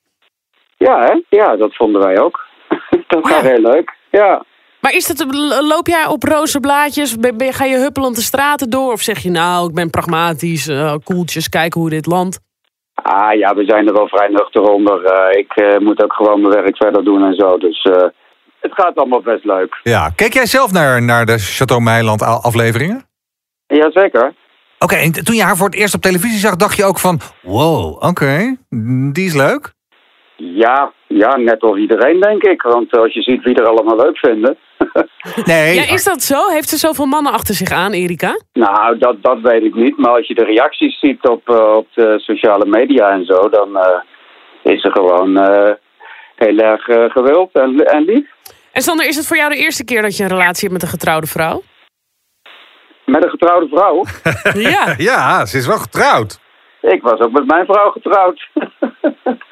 ja, 0.77 0.99
hè? 0.99 1.37
ja, 1.37 1.55
dat 1.55 1.75
vonden 1.75 2.01
wij 2.01 2.19
ook. 2.19 2.45
dat 3.07 3.27
Ja. 3.27 3.33
was 3.33 3.41
heel 3.41 3.61
leuk. 3.61 3.95
Ja. 4.11 4.43
Maar 4.81 4.93
is 4.93 5.07
dat, 5.07 5.33
loop 5.61 5.87
jij 5.87 6.05
op 6.07 6.23
roze 6.23 6.59
blaadjes? 6.59 7.17
Ben, 7.17 7.37
ben- 7.37 7.53
ga 7.53 7.65
je 7.65 7.77
huppelend 7.77 8.15
de 8.15 8.21
straten 8.21 8.69
door? 8.69 8.91
Of 8.91 9.01
zeg 9.01 9.19
je 9.19 9.29
nou, 9.29 9.69
ik 9.69 9.75
ben 9.75 9.89
pragmatisch, 9.89 10.67
eh, 10.67 10.93
koeltjes, 11.03 11.49
kijken 11.49 11.81
hoe 11.81 11.89
dit 11.89 12.05
landt? 12.05 12.39
Ah 12.93 13.33
ja, 13.37 13.55
we 13.55 13.63
zijn 13.65 13.87
er 13.87 13.93
wel 13.93 14.07
vrij 14.07 14.27
nuchter 14.27 14.61
onder. 14.61 15.03
Eh, 15.05 15.39
ik 15.39 15.51
eh, 15.55 15.79
moet 15.79 16.03
ook 16.03 16.13
gewoon 16.13 16.41
mijn 16.41 16.53
werk 16.53 16.77
verder 16.77 17.03
doen 17.03 17.23
en 17.23 17.35
zo. 17.35 17.57
Dus 17.57 17.81
eh, 17.81 18.07
het 18.59 18.73
gaat 18.73 18.95
allemaal 18.95 19.21
best 19.21 19.45
leuk. 19.45 19.79
Ja, 19.83 20.09
keek 20.15 20.33
jij 20.33 20.45
zelf 20.45 20.71
naar, 20.71 21.01
naar 21.01 21.25
de 21.25 21.37
Chateau 21.37 21.81
Meiland 21.81 22.21
afleveringen? 22.21 23.03
Jazeker. 23.67 24.33
Oké, 24.79 24.95
en 24.95 25.11
toen 25.11 25.35
je 25.35 25.43
haar 25.43 25.55
voor 25.57 25.65
het 25.69 25.75
eerst 25.75 25.95
op 25.95 26.01
televisie 26.01 26.39
zag, 26.39 26.55
dacht 26.55 26.77
je 26.77 26.85
ook 26.85 26.99
van... 26.99 27.19
Wow, 27.41 28.03
oké, 28.03 28.55
die 29.11 29.25
is 29.25 29.35
leuk. 29.35 29.73
Ja, 30.35 30.93
ja, 31.07 31.35
net 31.37 31.61
als 31.61 31.77
iedereen 31.77 32.19
denk 32.19 32.43
ik. 32.43 32.61
Want 32.61 32.97
als 32.97 33.13
je 33.13 33.21
ziet 33.21 33.43
wie 33.43 33.55
er 33.55 33.67
allemaal 33.67 33.95
leuk 33.95 34.17
vinden. 34.17 34.57
Nee, 35.45 35.75
Ja, 35.75 35.93
is 35.93 36.03
dat 36.03 36.21
zo? 36.21 36.47
Heeft 36.47 36.69
ze 36.69 36.77
zoveel 36.77 37.05
mannen 37.05 37.33
achter 37.33 37.55
zich 37.55 37.71
aan, 37.71 37.91
Erika? 37.91 38.39
Nou, 38.53 38.97
dat, 38.97 39.15
dat 39.21 39.39
weet 39.41 39.63
ik 39.63 39.75
niet. 39.75 39.97
Maar 39.97 40.11
als 40.11 40.27
je 40.27 40.33
de 40.33 40.43
reacties 40.43 40.99
ziet 40.99 41.27
op, 41.27 41.49
eh, 41.49 41.75
op 41.75 41.87
de 41.93 42.19
sociale 42.19 42.65
media 42.65 43.09
en 43.09 43.25
zo, 43.25 43.49
dan 43.49 43.77
eh, 43.77 43.99
is 44.63 44.81
ze 44.81 44.91
gewoon 44.91 45.37
eh, 45.37 45.73
heel 46.35 46.57
erg 46.57 46.83
gewild 47.13 47.49
en, 47.53 47.85
en 47.85 48.03
lief. 48.03 48.27
En 48.71 48.81
Sander, 48.81 49.07
is 49.07 49.15
het 49.15 49.27
voor 49.27 49.37
jou 49.37 49.49
de 49.49 49.57
eerste 49.57 49.85
keer 49.85 50.01
dat 50.01 50.17
je 50.17 50.23
een 50.23 50.29
relatie 50.29 50.61
hebt 50.61 50.73
met 50.73 50.81
een 50.81 50.99
getrouwde 50.99 51.27
vrouw? 51.27 51.61
Met 53.05 53.23
een 53.23 53.29
getrouwde 53.29 53.67
vrouw. 53.67 54.03
Ja. 54.69 54.93
ja, 55.11 55.45
ze 55.45 55.57
is 55.57 55.67
wel 55.67 55.77
getrouwd. 55.77 56.39
ik 56.81 57.01
was 57.01 57.19
ook 57.19 57.31
met 57.31 57.45
mijn 57.45 57.65
vrouw 57.65 57.91
getrouwd. 57.91 58.49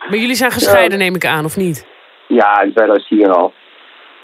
Maar 0.10 0.18
jullie 0.18 0.36
zijn 0.36 0.52
gescheiden, 0.52 0.98
neem 0.98 1.16
ik 1.16 1.26
aan, 1.26 1.46
of 1.46 1.58
niet? 1.58 1.86
ja, 2.28 2.62
in 2.62 2.74
2004 2.74 3.32
al. 3.32 3.54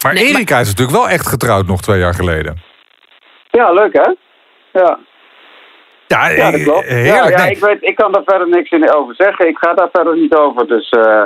Maar 0.04 0.14
Nee, 0.14 0.24
maar- 0.24 0.32
Erika 0.32 0.58
is 0.58 0.68
natuurlijk 0.68 0.96
wel 0.98 1.08
echt 1.08 1.26
getrouwd 1.28 1.66
nog 1.66 1.80
twee 1.82 1.98
jaar 1.98 2.14
geleden. 2.14 2.62
Ja, 3.50 3.72
leuk 3.72 3.92
hè? 3.92 4.10
Ja, 4.80 4.98
Ja, 6.06 6.28
ja 6.28 6.50
dat 6.50 6.60
eh, 6.60 6.66
klopt. 6.66 6.88
Ja, 6.88 6.94
heerlijk. 6.94 7.38
ja, 7.38 7.44
Nee, 7.44 7.54
ik, 7.54 7.64
weet, 7.64 7.78
ik 7.80 7.94
kan 7.96 8.12
daar 8.12 8.22
verder 8.24 8.48
niks 8.48 8.70
in 8.70 8.94
over 8.94 9.14
zeggen. 9.14 9.48
Ik 9.48 9.58
ga 9.58 9.74
daar 9.74 9.88
verder 9.92 10.16
niet 10.16 10.34
over. 10.34 10.66
Dus 10.66 10.90
eh, 10.90 11.22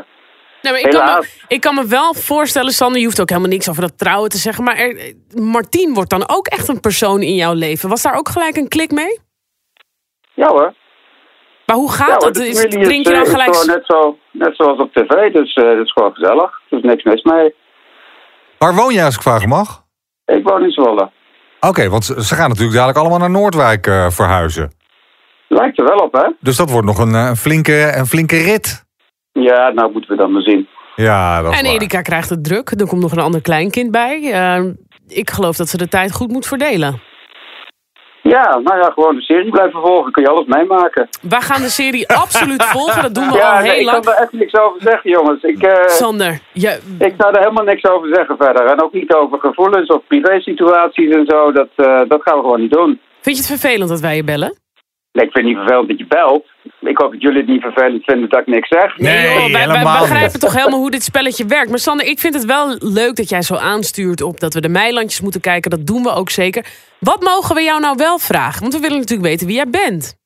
Nee, 0.63 0.73
maar 0.73 0.81
ik, 0.81 0.91
kan 0.91 1.05
me, 1.05 1.29
ik 1.49 1.61
kan 1.61 1.75
me 1.75 1.87
wel 1.87 2.15
voorstellen, 2.15 2.73
Sander, 2.73 2.99
je 2.99 3.05
hoeft 3.05 3.21
ook 3.21 3.29
helemaal 3.29 3.51
niks 3.51 3.69
over 3.69 3.83
dat 3.83 3.99
trouwen 3.99 4.31
te 4.31 4.37
zeggen. 4.37 4.65
Maar 4.65 4.77
er, 4.77 5.15
Martien 5.35 5.95
wordt 5.95 6.11
dan 6.11 6.29
ook 6.29 6.47
echt 6.47 6.69
een 6.69 6.81
persoon 6.81 7.23
in 7.23 7.35
jouw 7.35 7.53
leven. 7.55 7.89
Was 7.89 8.03
daar 8.03 8.15
ook 8.17 8.29
gelijk 8.29 8.57
een 8.57 8.69
klik 8.69 8.91
mee? 8.91 9.19
ja 10.35 10.49
hoor. 10.49 10.75
Maar 11.67 11.77
hoe 11.77 11.93
gaat 11.93 12.07
ja, 12.07 12.13
hoor, 12.13 12.21
dat? 12.21 12.35
de 12.35 12.49
Is, 12.49 12.61
drink 12.61 13.07
je 13.07 13.13
dan 13.13 13.25
eh, 13.25 13.31
gelijk... 13.31 13.55
gewoon 13.55 13.77
net, 13.77 13.87
zo, 13.87 14.19
net 14.31 14.57
zoals 14.57 14.79
op 14.79 14.93
tv. 14.93 15.33
Dus 15.33 15.55
eh 15.55 15.69
het 15.69 15.79
is 15.87 15.93
gewoon 15.93 16.15
gezellig. 16.15 16.61
Er 16.71 16.77
is 16.79 16.83
niks 16.83 17.03
mis 17.03 17.23
mee. 17.23 17.55
Waar 18.59 18.75
woon 18.75 18.95
jij 18.95 19.05
als 19.05 19.15
ik 19.15 19.23
vragen 19.23 19.49
mag? 19.49 19.85
Ik 20.27 20.49
woon 20.49 20.63
in 20.63 20.71
Zwolle. 20.71 21.11
Oké, 21.61 21.89
want 21.89 22.05
ze 22.05 22.35
gaan 22.35 22.49
natuurlijk 22.49 22.77
dadelijk 22.77 22.99
allemaal 22.99 23.19
naar 23.19 23.31
Noordwijk 23.31 23.87
eh, 23.87 24.11
verhuizen. 24.11 24.73
Lijkt 25.49 25.79
er 25.79 25.85
wel 25.85 25.97
op, 25.97 26.13
hè? 26.13 26.31
Dus 26.41 26.57
dat 26.57 26.71
wordt 26.71 26.87
nog 26.87 26.99
een, 26.99 27.15
eh, 27.15 27.33
flinke, 27.33 27.93
een 27.97 28.07
flinke 28.07 28.37
rit. 28.37 28.85
Ja, 29.33 29.71
nou 29.71 29.93
moeten 29.93 30.11
we 30.11 30.17
dan 30.17 30.33
maar 30.33 30.43
zien. 30.43 30.69
Ja, 30.97 31.43
dat 31.43 31.53
En 31.53 31.65
waar. 31.65 31.73
Erika 31.73 32.01
krijgt 32.03 32.31
het 32.31 32.45
druk. 32.45 32.71
Er 32.71 32.87
komt 32.87 33.03
nog 33.03 33.13
een 33.13 33.19
ander 33.19 33.41
kleinkind 33.41 33.91
bij. 33.91 34.33
Eh, 34.33 34.65
ik 35.07 35.31
geloof 35.31 35.57
dat 35.57 35.69
ze 35.69 35.77
de 35.77 35.89
tijd 35.89 36.13
goed 36.13 36.31
moet 36.31 36.47
verdelen. 36.47 37.01
Ja, 38.29 38.59
nou 38.59 38.79
ja, 38.79 38.91
gewoon 38.95 39.15
de 39.15 39.21
serie 39.23 39.51
blijven 39.51 39.81
volgen. 39.81 40.13
Kun 40.13 40.23
je 40.23 40.29
alles 40.29 40.47
meemaken. 40.47 41.09
Wij 41.23 41.41
gaan 41.41 41.63
de 41.63 41.69
serie 41.69 42.09
absoluut 42.25 42.65
volgen. 42.65 43.03
Dat 43.03 43.15
doen 43.15 43.29
we 43.29 43.37
Ja, 43.37 43.57
al 43.57 43.63
nee, 43.63 43.71
heel 43.71 43.81
ik 43.81 43.87
kan 43.87 43.95
lang. 43.95 44.07
er 44.07 44.23
echt 44.23 44.33
niks 44.33 44.55
over 44.55 44.81
zeggen, 44.83 45.11
jongens. 45.11 45.43
Ik, 45.43 45.63
eh, 45.63 45.87
Sander, 45.87 46.39
je, 46.53 46.79
ik 46.99 47.15
zou 47.19 47.33
er 47.35 47.39
helemaal 47.41 47.65
niks 47.65 47.85
over 47.85 48.09
zeggen 48.15 48.37
verder. 48.37 48.67
En 48.67 48.83
ook 48.83 48.93
niet 48.93 49.15
over 49.15 49.39
gevoelens 49.41 49.89
of 49.89 50.03
privésituaties 50.07 51.15
en 51.15 51.25
zo. 51.27 51.53
Dat, 51.53 51.69
eh, 51.77 52.01
dat 52.09 52.23
gaan 52.23 52.37
we 52.37 52.43
gewoon 52.43 52.61
niet 52.61 52.73
doen. 52.73 53.01
vind 53.21 53.37
je 53.37 53.43
het 53.43 53.61
vervelend 53.61 53.89
dat 53.89 54.01
wij 54.01 54.17
je 54.17 54.25
bellen? 54.25 54.57
Nee, 55.13 55.27
ik 55.27 55.33
vind 55.33 55.47
het 55.47 55.55
niet 55.57 55.65
vervelend 55.67 55.89
dat 55.89 55.99
je 55.99 56.07
belt. 56.07 56.47
Ik 56.89 56.99
hoop 56.99 57.13
dat 57.13 57.23
jullie 57.23 57.39
het 57.39 57.49
niet 57.49 57.63
vervelend 57.63 58.05
vinden 58.05 58.29
dat 58.29 58.41
ik 58.41 58.47
niks 58.47 58.69
zeg. 58.69 58.97
Nee, 58.97 59.23
joh, 59.35 59.53
wij, 59.53 59.83
begrijpen 59.83 60.19
niet. 60.33 60.41
toch 60.41 60.55
helemaal 60.57 60.79
hoe 60.79 60.91
dit 60.91 61.03
spelletje 61.03 61.47
werkt. 61.47 61.69
Maar 61.69 61.79
Sander, 61.79 62.07
ik 62.07 62.19
vind 62.19 62.35
het 62.35 62.45
wel 62.45 62.77
leuk 62.79 63.17
dat 63.17 63.29
jij 63.29 63.43
zo 63.43 63.55
aanstuurt 63.55 64.23
op 64.23 64.41
dat 64.41 64.55
we 64.55 64.61
de 64.61 64.69
meilandjes 64.69 65.21
moeten 65.21 65.41
kijken. 65.41 65.71
Dat 65.71 65.87
doen 65.87 66.03
we 66.03 66.13
ook 66.15 66.31
zeker. 66.31 66.65
Wat 67.01 67.23
mogen 67.23 67.55
we 67.55 67.63
jou 67.63 67.81
nou 67.81 67.95
wel 67.97 68.19
vragen? 68.19 68.61
Want 68.61 68.75
we 68.75 68.81
willen 68.81 68.99
natuurlijk 68.99 69.29
weten 69.29 69.47
wie 69.47 69.57
jij 69.57 69.71
bent. 69.71 70.17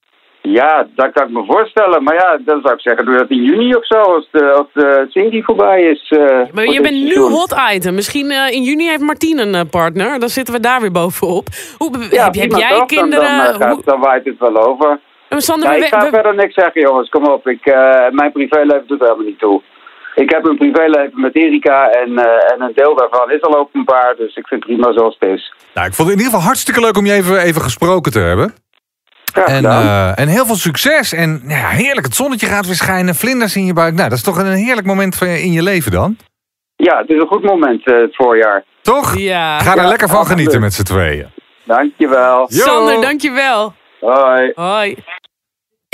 Ja, 0.43 0.87
dat 0.95 1.13
kan 1.13 1.27
ik 1.27 1.33
me 1.33 1.45
voorstellen. 1.47 2.03
Maar 2.03 2.15
ja, 2.15 2.39
dan 2.45 2.61
zou 2.63 2.75
ik 2.75 2.81
zeggen, 2.81 3.05
doe 3.05 3.17
dat 3.19 3.31
in 3.31 3.43
juni 3.43 3.75
of 3.75 3.87
zo, 3.87 3.97
als 3.99 4.29
de, 4.31 4.53
als 4.53 4.67
de 4.73 5.07
serie 5.09 5.45
voorbij 5.45 5.83
is. 5.83 6.11
eh, 6.19 6.41
Maar 6.53 6.67
je 6.67 6.81
bent 6.81 6.95
nu 7.03 7.17
hot 7.19 7.55
item. 7.75 7.95
Misschien 7.95 8.31
eh, 8.31 8.51
in 8.55 8.63
juni 8.63 8.89
heeft 8.89 9.01
Martien 9.01 9.39
een 9.39 9.55
eh, 9.55 9.61
partner. 9.71 10.19
Dan 10.21 10.29
zitten 10.29 10.55
we 10.55 10.61
daar 10.61 10.81
weer 10.81 10.91
bovenop. 10.93 11.47
Hoe, 11.79 11.91
Ja, 12.11 12.25
heb, 12.25 12.35
heb 12.35 12.51
jij 12.51 12.69
toch? 12.69 12.79
Dan- 12.79 12.87
kinderen? 12.87 13.37
Dan, 13.37 13.47
eh, 13.47 13.55
gaat- 13.61 13.73
Hoe- 13.75 13.83
dan 13.85 14.01
waait 14.01 14.25
het 14.25 14.39
wel 14.39 14.67
over. 14.69 15.01
Eh, 15.33 15.39
Sander, 15.39 15.71
Ja, 15.71 15.77
ik 15.85 15.85
ga 15.95 16.01
we- 16.01 16.09
verder 16.11 16.35
niks 16.35 16.55
zeggen, 16.55 16.81
jongens. 16.81 17.09
Kom 17.09 17.25
op. 17.27 17.49
Ik, 17.49 17.67
eh, 17.67 18.11
mijn 18.11 18.33
privéleven 18.33 18.87
doet 18.87 19.01
er 19.01 19.07
helemaal 19.07 19.27
niet 19.27 19.39
toe. 19.39 19.63
Ik 20.15 20.31
heb 20.31 20.47
een 20.47 20.57
privéleven 20.57 21.21
met 21.21 21.37
Erika 21.37 21.91
en, 21.91 22.19
eh, 22.19 22.53
en 22.53 22.61
een 22.63 22.73
deel 22.75 22.95
daarvan 22.97 23.31
is 23.31 23.43
al 23.43 23.59
openbaar. 23.59 24.15
Dus 24.17 24.37
ik 24.37 24.47
vind 24.47 24.65
het 24.65 24.73
prima 24.75 24.93
zoals 24.93 25.17
het 25.19 25.29
is. 25.31 25.55
Nou, 25.75 25.87
ik 25.87 25.95
vond 25.95 26.09
het 26.09 26.17
in 26.19 26.23
ieder 26.25 26.33
geval 26.33 26.41
hartstikke 26.47 26.81
leuk 26.81 26.97
om 26.97 27.07
je 27.07 27.13
even, 27.13 27.39
even 27.39 27.63
gesproken 27.63 28.13
te 28.13 28.19
hebben. 28.19 28.55
En, 29.47 29.65
eh, 29.65 30.19
en 30.19 30.29
heel 30.29 30.47
veel 30.47 30.55
succes. 30.55 31.13
En 31.13 31.41
nou 31.43 31.59
ja, 31.61 31.69
heerlijk, 31.69 32.07
het 32.07 32.15
zonnetje 32.15 32.47
gaat 32.47 32.67
weer 32.67 32.75
schijnen. 32.75 33.15
Vlinders 33.15 33.57
in 33.57 33.65
je 33.67 33.73
buik. 33.73 33.95
Nou, 33.95 34.09
dat 34.09 34.19
is 34.19 34.25
toch 34.25 34.39
een 34.39 34.47
heerlijk 34.53 34.87
moment 34.87 35.17
van 35.17 35.27
in 35.27 35.53
je 35.53 35.63
leven 35.63 35.93
dan? 35.93 36.17
Ja, 36.77 36.99
het 36.99 37.09
is 37.11 37.21
een 37.21 37.27
goed 37.27 37.43
moment, 37.43 37.87
eh, 37.87 38.01
het 38.01 38.17
voorjaar. 38.17 38.65
Toch? 38.83 39.19
Ja. 39.19 39.59
Ga 39.59 39.71
er 39.77 39.83
Ja, 39.83 39.89
lekker 39.89 40.09
van 40.09 40.27
genieten 40.27 40.61
met 40.61 40.73
z'n 40.73 40.83
tweeën. 40.83 41.27
Dankjewel. 41.65 42.39
Jo. 42.49 42.65
Sander, 42.65 43.01
dankjewel. 43.01 43.75
Hoi. 44.01 44.53
Hoi. 44.55 44.97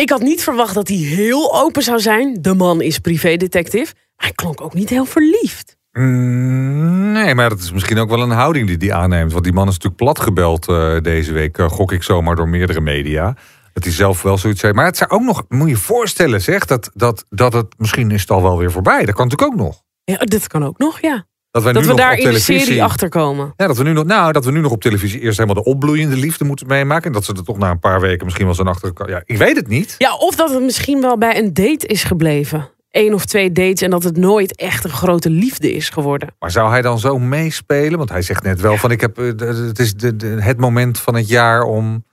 Ik 0.01 0.11
had 0.11 0.21
niet 0.21 0.43
verwacht 0.43 0.75
dat 0.75 0.89
hij 0.89 0.97
heel 0.97 1.55
open 1.63 1.83
zou 1.83 2.01
zijn. 2.01 2.39
De 2.43 2.55
man 2.55 2.81
is 2.81 2.99
privédetective. 2.99 3.93
Maar 3.95 4.27
hij 4.27 4.33
klonk 4.33 4.61
ook 4.61 4.75
niet 4.75 4.89
heel 4.89 5.05
verliefd. 5.05 5.77
Mm, 5.93 7.13
nee, 7.13 7.35
maar 7.35 7.49
dat 7.49 7.59
is 7.59 7.73
misschien 7.73 7.99
ook 7.99 8.09
wel 8.09 8.21
een 8.23 8.31
houding 8.31 8.67
die 8.67 8.77
die 8.77 8.95
aanneemt. 8.95 9.33
Want 9.33 9.45
die 9.45 9.53
man 9.53 9.69
is 9.69 9.73
natuurlijk 9.73 10.03
platgebeld 10.03 10.69
eh 10.69 11.01
deze 11.01 11.33
week. 11.33 11.59
eh, 11.59 11.69
gok 11.69 11.93
ik 11.93 12.03
zomaar 12.03 12.37
door 12.37 12.49
meerdere 12.49 12.81
media. 12.81 13.37
Dat 13.73 13.85
hij 13.85 13.93
zelf 13.93 14.23
wel 14.23 14.39
zoiets 14.39 14.61
zei. 14.61 14.73
Maar 14.73 14.85
het 14.85 14.97
zou 14.97 15.11
ook 15.11 15.23
nog, 15.23 15.45
moet 15.49 15.69
je 15.69 15.75
je 15.75 15.81
voorstellen 15.81 16.41
zeg, 16.43 16.65
dat, 16.65 16.91
dat, 16.95 17.25
dat 17.29 17.53
het 17.53 17.67
misschien 17.79 18.11
is 18.11 18.21
het 18.21 18.31
al 18.31 18.43
wel 18.43 18.59
weer 18.59 18.73
voorbij. 18.73 19.05
Dat 19.05 19.15
kan 19.15 19.29
natuurlijk 19.29 19.53
ook 19.53 19.67
nog. 19.67 19.83
Ja, 20.05 20.17
dit 20.17 20.47
kan 20.47 20.65
ook 20.65 20.79
nog, 20.79 21.01
ja. 21.01 21.27
Dat, 21.65 21.73
wij 21.73 21.83
Dat 21.83 21.83
nu 21.83 21.89
we 21.89 21.95
nog 21.95 22.05
daar 22.07 22.13
op 22.13 22.19
in 22.19 22.25
de 22.25 22.31
televisie, 22.31 22.61
serie 22.67 22.83
achter 22.83 23.09
komen. 23.09 23.53
Ja, 23.57 23.67
dat 23.67 23.77
we, 23.77 23.83
nu 23.83 23.93
nog, 23.93 24.05
nou, 24.05 24.33
dat 24.33 24.45
we 24.45 24.51
nu 24.51 24.61
nog 24.61 24.73
op 24.73 24.81
televisie 24.81 25.21
eerst 25.21 25.39
helemaal 25.39 25.63
de 25.63 25.71
opbloeiende 25.71 26.17
liefde 26.17 26.45
moeten 26.45 26.67
meemaken. 26.67 27.05
En 27.07 27.13
dat 27.13 27.25
ze 27.25 27.33
er 27.33 27.45
toch 27.45 27.59
na 27.59 27.71
een 27.71 27.79
paar 27.79 28.01
weken 28.01 28.25
misschien 28.25 28.47
wel 28.47 28.55
zijn 28.55 28.69
achter. 28.69 28.93
Ja, 29.07 29.23
ik 29.25 29.37
weet 29.37 29.57
het 29.57 29.69
niet. 29.69 29.95
Ja, 29.99 30.15
of 30.17 30.35
dat 30.37 30.51
het 30.51 30.63
misschien 30.63 31.01
wel 31.01 31.19
bij 31.19 31.39
een 31.39 31.55
date 31.55 31.87
is 31.87 32.05
gebleven. 32.05 32.69
Eén 32.91 33.15
of 33.15 33.25
twee 33.25 33.53
dates 33.53 33.83
en 33.83 33.91
dat 33.91 34.03
het 34.03 34.17
nooit 34.17 34.57
echt 34.57 34.85
een 34.85 34.91
grote 34.91 35.31
liefde 35.31 35.73
is 35.73 35.89
geworden. 35.89 36.29
Maar 36.39 36.51
zou 36.51 36.71
hij 36.71 36.83
dan 36.83 36.99
zo 36.99 37.19
meespelen? 37.19 37.99
Want 37.99 38.11
hij 38.11 38.23
zegt 38.23 38.43
net 38.43 38.61
wel 38.61 38.77
van 38.77 38.91
ik 38.91 39.01
heb, 39.01 39.19
eh, 39.19 39.25
de- 39.37 39.45
het 39.69 39.79
is 39.79 39.95
de, 39.95 40.17
de- 40.17 40.37
het 40.41 40.59
moment 40.59 41.01
van 41.01 41.15
het 41.15 41.29
jaar 41.29 41.63
om. 41.63 42.05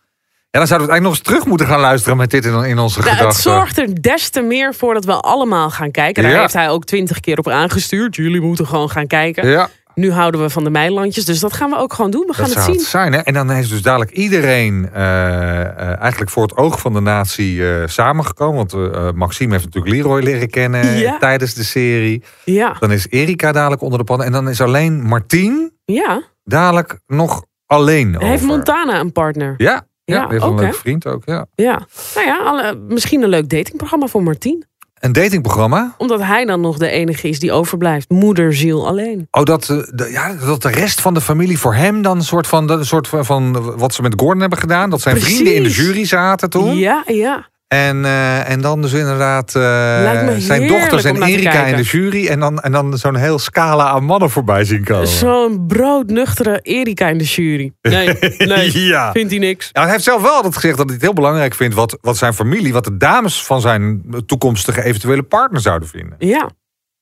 Ja, 0.56 0.62
dan 0.62 0.70
zouden 0.70 0.88
we 0.88 0.94
het 0.94 1.04
eigenlijk 1.04 1.04
nog 1.04 1.14
eens 1.14 1.22
terug 1.22 1.46
moeten 1.46 1.68
gaan 1.68 1.80
luisteren 1.80 2.18
met 2.18 2.32
dit 2.32 2.46
in, 2.46 2.64
in 2.64 2.80
onze 2.80 3.00
Nou, 3.00 3.10
het 3.12 3.18
gedachten. 3.20 3.42
zorgt 3.44 3.78
er 3.78 4.02
des 4.02 4.30
te 4.30 4.42
meer 4.42 4.74
voor 4.76 4.94
dat 4.94 5.06
we 5.06 5.14
allemaal 5.14 5.70
gaan 5.70 5.92
kijken. 5.92 6.24
Daar 6.24 6.32
Ja. 6.32 6.40
heeft 6.42 6.54
hij 6.54 6.70
ook 6.70 6.86
twintig 6.86 7.20
keer 7.20 7.38
op 7.38 7.48
aangestuurd. 7.50 8.16
Jullie 8.16 8.42
moeten 8.42 8.68
gewoon 8.68 8.90
gaan 8.90 9.08
kijken. 9.08 9.48
Ja, 9.50 9.70
Nu 9.96 10.12
houden 10.12 10.42
we 10.42 10.50
van 10.50 10.64
de 10.64 10.70
meilandjes, 10.70 11.26
dus 11.26 11.40
dat 11.40 11.54
gaan 11.54 11.70
we 11.70 11.78
ook 11.78 11.94
gewoon 11.94 12.12
doen. 12.12 12.24
We 12.28 12.34
gaan 12.34 12.46
dat 12.46 12.54
het 12.54 12.64
zou 12.64 12.72
zien. 12.72 12.82
het 12.82 12.90
zijn. 12.92 13.14
Hè? 13.14 13.20
En 13.20 13.34
dan 13.34 13.52
is 13.52 13.70
dus 13.70 13.82
dadelijk 13.82 14.12
iedereen 14.12 14.90
eh, 14.94 15.62
eh, 15.62 16.00
eigenlijk 16.02 16.32
voor 16.32 16.44
het 16.44 16.58
oog 16.58 16.80
van 16.80 16.94
de 16.94 17.00
natie 17.02 17.70
eh, 17.70 17.88
samengekomen. 17.88 18.68
Want 18.68 19.16
Maxime 19.16 19.52
heeft 19.52 19.66
natuurlijk 19.66 19.94
Leroy 19.96 20.22
leren 20.24 20.50
kennen 20.50 20.98
Ja. 20.98 21.18
tijdens 21.18 21.54
de 21.54 21.64
serie. 21.64 22.24
Ja, 22.44 22.76
Dan 22.80 22.92
is 22.92 23.08
Erika 23.10 23.52
dadelijk 23.52 23.82
onder 23.82 24.00
de 24.00 24.06
pannen. 24.06 24.26
En 24.26 24.32
dan 24.32 24.50
is 24.50 24.62
alleen 24.62 25.02
Martien 25.04 25.72
ja. 25.86 26.22
dadelijk 26.44 27.00
nog 27.08 27.44
alleen 27.66 28.16
over. 28.16 28.28
Heeft 28.28 28.44
Montana 28.44 29.00
een 29.00 29.12
partner? 29.12 29.54
Ja, 29.58 29.88
ja, 30.06 30.16
Ja, 30.16 30.28
heeft 30.30 30.44
een 30.44 30.56
leuke 30.56 30.74
vriend 30.78 31.08
ook. 31.08 31.22
Ja. 31.26 31.46
Ja. 31.56 31.88
Nou 32.16 32.28
ja, 32.28 32.38
alle- 32.44 32.76
misschien 32.88 33.24
een 33.24 33.30
leuk 33.30 33.50
datingprogramma 33.50 34.08
voor 34.08 34.24
Martien. 34.24 34.66
Een 34.96 35.12
datingprogramma. 35.14 35.96
Omdat 35.98 36.22
hij 36.22 36.46
dan 36.46 36.62
nog 36.62 36.78
de 36.78 36.90
enige 36.90 37.28
is 37.30 37.40
die 37.40 37.52
overblijft. 37.52 38.10
Moederziel 38.10 38.88
alleen. 38.88 39.28
Oh, 39.32 39.44
dat, 39.44 39.70
eh, 39.70 39.78
de, 39.94 40.10
ja, 40.12 40.34
dat 40.34 40.62
de 40.62 40.70
rest 40.70 41.02
van 41.02 41.14
de 41.14 41.22
familie 41.22 41.60
voor 41.60 41.74
hem 41.76 42.02
dan 42.02 42.18
een 42.18 42.24
soort 42.24 42.48
van, 42.48 42.70
een 42.70 42.86
soort 42.86 43.08
van, 43.08 43.26
van 43.26 43.76
wat 43.78 43.94
ze 43.94 44.02
met 44.02 44.14
Gordon 44.18 44.40
hebben 44.42 44.60
gedaan. 44.60 44.90
Dat 44.90 45.02
zijn 45.02 45.16
Precies. 45.16 45.34
vrienden 45.36 45.56
in 45.56 45.64
de 45.64 45.70
jury 45.70 46.06
zaten 46.06 46.50
toen. 46.50 46.76
Ja, 46.76 47.04
ja. 47.06 47.48
En, 47.68 48.06
eh, 48.06 48.50
en 48.50 48.62
dan 48.62 48.82
dus 48.82 48.94
inderdaad 48.94 49.56
eh, 49.56 50.28
zijn 50.38 50.68
dochters 50.68 51.04
en 51.04 51.24
Erika 51.24 51.66
in 51.66 51.76
de 51.76 51.84
jury. 51.84 52.28
En 52.28 52.40
dan, 52.40 52.60
en 52.60 52.72
dan 52.72 52.98
zo'n 52.98 53.16
heel 53.16 53.40
scala 53.40 53.90
aan 53.90 54.04
mannen 54.04 54.30
voorbij 54.30 54.64
zien 54.64 54.84
komen. 54.84 55.08
Zo'n 55.08 55.68
broodnuchtere 55.68 56.60
Erika 56.62 57.08
in 57.08 57.18
de 57.18 57.24
jury. 57.24 57.74
Nee, 57.82 58.08
nee. 58.38 58.88
ja. 58.88 59.12
Vindt 59.12 59.32
hij 59.32 59.40
niks. 59.40 59.70
Ja, 59.72 59.82
hij 59.82 59.92
heeft 59.92 60.04
zelf 60.04 60.22
wel 60.22 60.34
altijd 60.34 60.54
gezegd 60.54 60.78
dat 60.78 60.86
hij 60.86 60.96
het 60.96 61.04
heel 61.04 61.14
belangrijk 61.14 61.56
vindt... 61.56 61.76
wat, 61.76 61.98
wat 62.02 62.18
zijn 62.18 62.34
familie, 62.34 62.74
wat 62.74 62.84
de 62.84 62.98
dames 62.98 63.44
van 63.44 63.62
zijn 63.62 64.04
toekomstige 64.26 64.84
eventuele 64.84 65.24
partner 65.24 65.62
zouden 65.62 65.88
vinden. 65.88 66.16
Ja. 66.20 66.50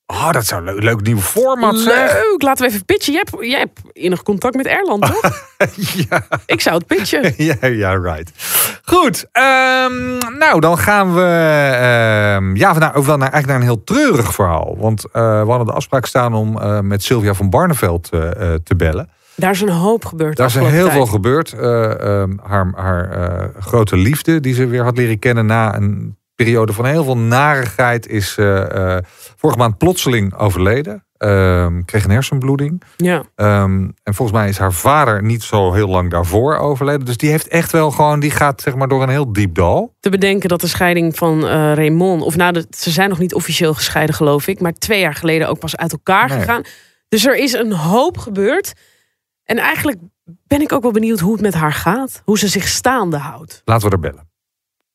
Oh, 0.05 0.31
dat 0.31 0.45
zou 0.45 0.61
een 0.61 0.73
leuk, 0.73 0.83
leuk 0.83 1.01
nieuw 1.01 1.19
format 1.19 1.77
zijn. 1.77 2.05
Leuk. 2.13 2.41
Laten 2.41 2.65
we 2.65 2.71
even 2.71 2.85
pitchen. 2.85 3.13
Jij 3.13 3.23
hebt, 3.25 3.45
jij 3.45 3.59
hebt 3.59 3.79
enig 3.93 4.23
contact 4.23 4.55
met 4.55 4.65
Erland, 4.65 5.05
toch? 5.11 5.31
ja. 5.75 6.27
Ik 6.45 6.61
zou 6.61 6.77
het 6.77 6.87
pitchen. 6.87 7.33
ja, 7.45 7.67
ja, 7.67 7.93
right. 7.93 8.31
Goed, 8.83 9.25
ehm, 9.31 10.17
nou 10.37 10.59
dan 10.59 10.77
gaan 10.77 11.13
we 11.13 11.21
ehm, 11.21 12.55
ja, 12.55 12.73
nou, 12.73 12.93
ook 12.93 13.05
wel 13.05 13.17
naar, 13.17 13.31
eigenlijk 13.31 13.47
naar 13.47 13.55
een 13.55 13.75
heel 13.75 13.83
treurig 13.83 14.33
verhaal. 14.33 14.75
Want 14.77 15.05
eh, 15.05 15.41
we 15.41 15.49
hadden 15.49 15.67
de 15.67 15.73
afspraak 15.73 16.05
staan 16.05 16.33
om 16.33 16.59
eh, 16.59 16.79
met 16.79 17.03
Sylvia 17.03 17.33
van 17.33 17.49
Barneveld 17.49 18.09
eh, 18.09 18.19
te 18.63 18.75
bellen. 18.75 19.09
Daar 19.35 19.51
is 19.51 19.61
een 19.61 19.69
hoop 19.69 20.05
gebeurd. 20.05 20.37
Daar 20.37 20.47
is 20.47 20.55
heel 20.55 20.89
veel 20.89 21.05
gebeurd. 21.05 21.53
Eh, 21.53 22.21
ehm, 22.21 22.31
haar 22.41 22.71
haar 22.75 23.51
grote 23.59 23.97
liefde 23.97 24.39
die 24.39 24.53
ze 24.53 24.67
weer 24.67 24.83
had 24.83 24.97
leren 24.97 25.19
kennen 25.19 25.45
na 25.45 25.75
een 25.75 26.17
periode 26.35 26.73
van 26.73 26.85
heel 26.85 27.03
veel 27.03 27.17
narigheid 27.17 28.07
is 28.07 28.37
eh, 28.37 28.95
eh, 28.95 29.03
vorige 29.37 29.59
maand 29.59 29.77
plotseling 29.77 30.35
overleden. 30.35 31.05
Ehm, 31.17 31.83
kreeg 31.83 32.03
een 32.03 32.09
hersenbloeding. 32.11 32.81
Ja. 32.97 33.23
Ehm, 33.35 33.89
en 34.03 34.13
volgens 34.13 34.37
mij 34.37 34.49
is 34.49 34.57
haar 34.57 34.73
vader 34.73 35.23
niet 35.23 35.43
zo 35.43 35.73
heel 35.73 35.87
lang 35.87 36.09
daarvoor 36.11 36.55
overleden. 36.57 37.05
Dus 37.05 37.17
die 37.17 37.29
heeft 37.29 37.47
echt 37.47 37.71
wel 37.71 37.91
gewoon, 37.91 38.19
die 38.19 38.31
gaat 38.31 38.61
zeg 38.61 38.75
maar 38.75 38.87
door 38.87 39.03
een 39.03 39.09
heel 39.09 39.33
diep 39.33 39.55
dal. 39.55 39.95
Te 39.99 40.09
bedenken 40.09 40.49
dat 40.49 40.61
de 40.61 40.67
scheiding 40.67 41.15
van 41.15 41.47
eh 41.47 41.73
Raymond... 41.73 42.21
of 42.21 42.35
nou, 42.35 42.53
de- 42.53 42.65
ze 42.69 42.91
zijn 42.91 43.09
nog 43.09 43.19
niet 43.19 43.33
officieel 43.33 43.73
gescheiden, 43.73 44.15
geloof 44.15 44.47
ik... 44.47 44.59
maar 44.59 44.73
twee 44.73 44.99
jaar 44.99 45.15
geleden 45.15 45.47
ook 45.49 45.59
pas 45.59 45.77
uit 45.77 45.91
elkaar 45.91 46.29
Nee. 46.29 46.39
gegaan. 46.39 46.61
Dus 47.09 47.25
er 47.25 47.35
is 47.35 47.53
een 47.53 47.73
hoop 47.73 48.17
gebeurd. 48.17 48.73
En 49.43 49.57
eigenlijk 49.57 49.97
ben 50.47 50.61
ik 50.61 50.71
ook 50.71 50.81
wel 50.83 50.91
benieuwd 50.91 51.19
hoe 51.19 51.31
het 51.33 51.41
met 51.41 51.53
haar 51.53 51.73
gaat. 51.73 52.21
Hoe 52.25 52.37
ze 52.37 52.47
zich 52.47 52.67
staande 52.67 53.17
houdt. 53.17 53.61
Laten 53.65 53.87
we 53.89 53.93
er 53.93 53.99
bellen. 53.99 54.29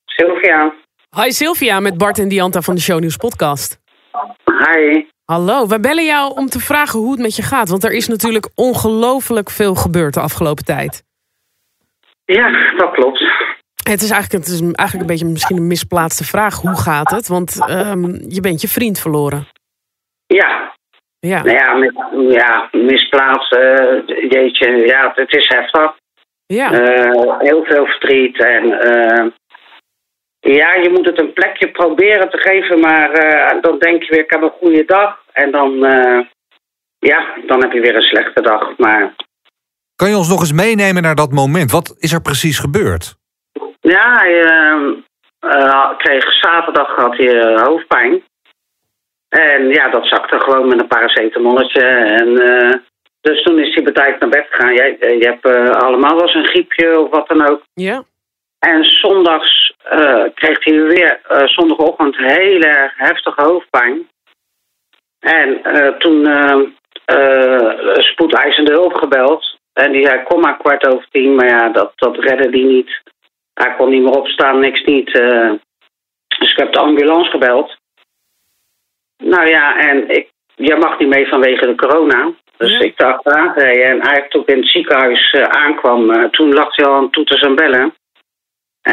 Sylvia, 0.05 0.75
Hi 1.17 1.31
Sylvia, 1.31 1.81
met 1.81 1.99
Bart 1.99 2.19
en 2.19 2.29
Dianta 2.29 2.61
van 2.61 2.75
de 2.75 2.81
Shownieuws 2.81 3.17
podcast. 3.17 3.79
hi. 4.45 5.05
Hallo, 5.25 5.67
wij 5.67 5.81
bellen 5.81 6.05
jou 6.05 6.35
om 6.37 6.47
te 6.47 6.61
vragen 6.61 6.99
hoe 6.99 7.11
het 7.11 7.21
met 7.21 7.37
je 7.37 7.43
gaat. 7.43 7.69
Want 7.69 7.85
er 7.85 7.93
is 7.93 8.09
natuurlijk 8.09 8.49
ongelooflijk 8.55 9.51
veel 9.51 9.75
gebeurd 9.75 10.15
de 10.15 10.21
afgelopen 10.21 10.65
tijd. 10.65 11.03
Ja, 12.25 12.75
dat 12.77 12.91
klopt. 12.93 13.23
Het 13.83 14.03
is 14.03 14.11
eigenlijk, 14.11 14.45
het 14.45 14.55
is 14.55 14.61
eigenlijk 14.61 15.01
een 15.01 15.07
beetje 15.07 15.27
misschien 15.27 15.57
een 15.57 15.67
misplaatste 15.67 16.25
vraag. 16.25 16.55
Hoe 16.61 16.77
gaat 16.81 17.11
het? 17.11 17.29
Want 17.29 17.67
ehm, 17.69 18.05
je 18.29 18.41
bent 18.41 18.61
je 18.61 18.69
vriend 18.69 18.99
verloren. 19.01 19.49
Ja, 20.27 20.73
Ja. 21.21 21.43
nou 21.43 21.57
ja, 21.57 21.73
mis, 21.75 21.93
ja 22.35 22.69
misplaatst. 22.73 23.55
jeetje, 24.31 24.69
ja, 24.87 25.13
het 25.15 25.33
is 25.35 25.49
heftig. 25.49 25.97
Ja. 26.47 26.73
Eh, 26.73 27.39
heel 27.39 27.65
veel 27.65 27.87
verdriet 27.87 28.41
en 28.41 28.73
eh, 28.81 29.27
ja, 30.41 30.75
je 30.75 30.91
moet 30.91 31.07
het 31.07 31.21
een 31.21 31.33
plekje 31.33 31.71
proberen 31.71 32.31
te 32.31 32.39
geven, 32.39 32.81
maar 32.81 33.11
eh, 33.13 33.61
dan 33.63 33.79
denk 33.79 34.03
je 34.03 34.11
weer, 34.11 34.25
ik 34.25 34.31
heb 34.31 34.43
een 34.43 34.51
goede 34.61 34.85
dag. 34.85 35.23
En 35.33 35.51
dan, 35.51 35.85
eh, 35.85 36.21
ja, 36.99 37.27
dan 37.47 37.63
heb 37.63 37.73
je 37.73 37.81
weer 37.81 37.97
een 37.97 38.03
slechte 38.03 38.41
dag. 38.43 38.77
Maar 38.77 39.15
Kan 39.97 40.09
je 40.11 40.17
ons 40.17 40.29
nog 40.29 40.41
eens 40.41 40.53
meenemen 40.53 41.03
naar 41.03 41.15
dat 41.15 41.33
moment? 41.33 41.71
Wat 41.71 41.95
is 41.99 42.13
er 42.13 42.23
precies 42.23 42.59
gebeurd? 42.59 43.17
ja, 43.81 44.13
hij 44.19 44.43
eh, 44.45 44.89
eh, 45.39 45.97
kreeg 45.97 46.33
zaterdag 46.41 46.97
had 46.97 47.17
hij 47.17 47.61
hoofdpijn. 47.65 48.23
En 49.29 49.69
ja, 49.69 49.91
dat 49.91 50.07
zakte 50.07 50.41
gewoon 50.41 50.69
met 50.69 50.81
een 50.81 50.87
paracetamolletje. 50.87 51.83
En 52.21 52.39
eh, 52.39 52.79
Dus 53.21 53.43
toen 53.43 53.59
is 53.59 53.75
hij 53.75 53.85
bedijkt 53.85 54.21
naar 54.21 54.29
bed 54.29 54.47
gegaan. 54.51 54.75
Jij, 54.75 54.97
je 55.01 55.27
hebt 55.27 55.75
allemaal 55.83 56.15
wel 56.17 56.23
eens 56.23 56.35
een 56.35 56.47
griepje 56.49 56.99
of 57.01 57.11
wat 57.11 57.29
dan 57.29 57.49
ook. 57.51 57.63
Ja. 57.75 58.03
En 58.59 58.85
zondags 58.85 59.75
eh, 59.83 60.25
kreeg 60.35 60.65
hij 60.65 60.83
weer 60.83 61.21
eh, 61.29 61.47
zondagochtend 61.47 62.17
heel 62.17 62.61
erg 62.61 62.93
heftige 62.97 63.43
hoofdpijn. 63.43 64.09
En 65.21 65.65
eh, 65.65 65.97
toen 65.97 66.27
uh, 66.27 66.69
spoedeisende 67.95 68.73
hulp 68.73 68.95
gebeld. 68.95 69.57
En 69.73 69.93
die 69.93 70.07
zei, 70.07 70.23
kom 70.23 70.41
maar 70.41 70.57
kwart 70.57 70.87
over 70.87 71.07
tien. 71.11 71.35
Maar 71.35 71.47
ja, 71.49 71.69
dat, 71.69 71.93
dat 71.97 72.17
redde 72.19 72.51
die 72.51 72.65
niet. 72.65 73.03
Hij 73.55 73.75
kon 73.77 73.91
niet 73.91 74.03
meer 74.03 74.17
opstaan, 74.17 74.59
niks 74.59 74.83
niet. 74.85 75.13
dus 76.39 76.51
ik 76.51 76.57
heb 76.57 76.73
de 76.73 76.79
ambulance 76.79 77.31
gebeld. 77.31 77.77
Nou 79.17 79.49
ja, 79.49 79.79
en 79.79 80.09
ik, 80.09 80.31
jij 80.55 80.77
mag 80.77 80.99
niet 80.99 81.09
mee 81.09 81.29
vanwege 81.29 81.67
de 81.67 81.75
corona. 81.75 82.33
Dus 82.57 82.71
Ja. 82.73 82.79
ik 82.81 82.97
dacht 82.97 83.27
aangereden. 83.27 83.85
En 83.85 84.01
eigenlijk 84.01 84.31
toen 84.31 84.43
ik 84.43 84.49
in 84.49 84.59
het 84.59 84.71
ziekenhuis 84.71 85.35
aankwam, 85.35 86.31
toen 86.31 86.53
lag 86.53 86.77
hij 86.77 86.87
al 86.87 86.95
aan 86.95 87.11
toeters 87.11 87.41
en 87.41 87.55
bellen. 87.55 87.95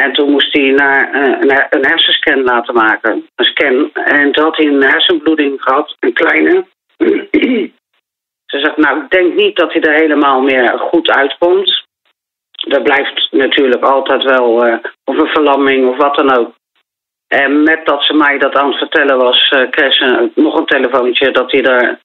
En 0.02 0.12
toen 0.12 0.30
moest 0.30 0.52
hij 0.52 0.70
naar, 0.70 1.12
eh, 1.12 1.40
een, 1.40 1.50
her- 1.50 1.66
een 1.70 1.86
hersenscan 1.86 2.42
laten 2.42 2.74
maken. 2.74 3.26
Een 3.34 3.44
scan. 3.44 3.90
En 3.92 4.32
toen 4.32 4.44
had 4.44 4.56
hij 4.56 4.66
een 4.66 4.82
hersenbloeding 4.82 5.62
gehad, 5.62 5.96
een 5.98 6.12
kleine. 6.12 6.66
Ze 8.52 8.58
zegt, 8.58 8.76
nou, 8.76 9.02
ik 9.02 9.10
denk 9.10 9.34
niet 9.34 9.56
dat 9.56 9.72
hij 9.72 9.82
er 9.82 10.00
helemaal 10.00 10.40
meer 10.40 10.78
goed 10.78 11.10
uitkomt. 11.10 11.84
Er 12.68 12.82
blijft 12.82 13.28
natuurlijk 13.30 13.82
altijd 13.82 14.22
wel, 14.22 14.66
eh, 14.66 14.78
of 15.04 15.16
een 15.18 15.28
verlamming 15.28 15.88
of 15.88 15.96
wat 15.96 16.16
dan 16.16 16.38
ook. 16.38 16.54
En 17.26 17.62
met 17.62 17.86
dat 17.86 18.02
ze 18.02 18.12
mij 18.14 18.38
dat 18.38 18.54
aan 18.54 18.68
het 18.68 18.78
vertellen 18.78 19.18
was, 19.18 19.48
eh, 19.48 19.70
kreeg 19.70 19.94
ze 19.94 20.30
nog 20.34 20.58
een 20.58 20.66
telefoontje 20.66 21.30
dat 21.30 21.50
hij 21.52 21.62
er 21.62 21.98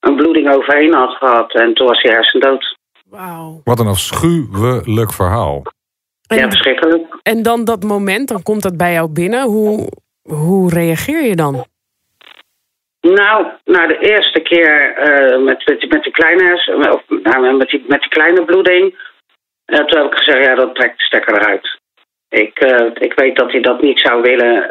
een 0.00 0.16
bloeding 0.16 0.50
overheen 0.54 0.94
had 0.94 1.14
gehad. 1.16 1.54
En 1.54 1.74
toen 1.74 1.86
was 1.86 2.02
hij 2.02 2.12
hersendood. 2.12 2.76
Wauw. 3.10 3.60
Wat 3.64 3.80
een 3.80 3.86
afschuwelijk 3.86 5.12
verhaal. 5.12 5.62
Ja, 6.36 6.42
En, 6.42 6.50
verschrikkelijk. 6.50 7.16
en 7.22 7.42
dan 7.42 7.64
dat 7.64 7.82
moment, 7.82 8.28
dan 8.28 8.42
komt 8.42 8.62
dat 8.62 8.76
bij 8.76 8.92
jou 8.92 9.08
binnen. 9.12 9.42
Hoe, 9.42 9.88
hoe 10.22 10.74
reageer 10.74 11.22
je 11.22 11.36
dan? 11.36 11.64
Nou, 13.00 13.46
nou 13.64 13.88
de 13.88 13.98
eerste 13.98 14.40
keer 14.40 14.94
eh, 14.96 15.38
met, 15.42 15.66
met, 15.68 15.88
met 15.90 16.02
die 16.02 16.12
kleine 16.12 16.52
of 16.92 17.02
nou, 17.22 17.56
met, 17.56 17.68
die, 17.68 17.84
met 17.88 18.00
die 18.00 18.08
kleine 18.08 18.44
bloeding. 18.44 18.98
eh, 19.64 19.78
toen 19.78 20.02
heb 20.02 20.12
ik 20.12 20.18
gezegd, 20.18 20.44
ja, 20.44 20.54
dat 20.54 20.74
trekt 20.74 20.98
de 20.98 21.04
stekker 21.04 21.34
eruit. 21.34 21.78
Ik, 22.28 22.58
eh, 22.58 22.86
ik 22.94 23.12
weet 23.14 23.36
dat 23.36 23.50
hij 23.50 23.60
dat 23.60 23.82
niet 23.82 24.00
zou 24.00 24.22
willen. 24.22 24.70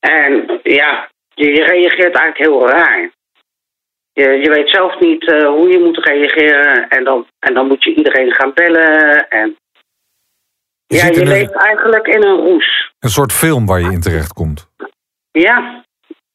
en 0.00 0.60
ja, 0.62 1.08
je, 1.34 1.46
je 1.54 1.64
reageert 1.64 2.16
eigenlijk 2.16 2.38
heel 2.38 2.68
raar. 2.68 3.10
Je, 4.12 4.28
je 4.28 4.50
weet 4.50 4.70
zelf 4.70 5.00
niet 5.00 5.24
hoe 5.30 5.68
je 5.70 5.78
moet 5.78 6.04
reageren. 6.06 6.88
En 6.88 7.04
dan, 7.04 7.26
en 7.38 7.54
dan 7.54 7.66
moet 7.66 7.84
je 7.84 7.94
iedereen 7.94 8.34
gaan 8.34 8.52
bellen. 8.54 9.28
En 9.28 9.56
Je 10.90 10.96
ja, 10.96 11.06
je 11.06 11.20
een- 11.20 11.28
leeft 11.28 11.52
eigenlijk 11.52 12.06
in 12.06 12.22
een 12.24 12.36
roes. 12.36 12.92
Een 12.98 13.08
soort 13.10 13.32
film 13.32 13.66
waar 13.66 13.80
je 13.80 13.90
in 13.92 14.00
terecht 14.00 14.32
komt. 14.32 14.68
Ja. 15.30 15.84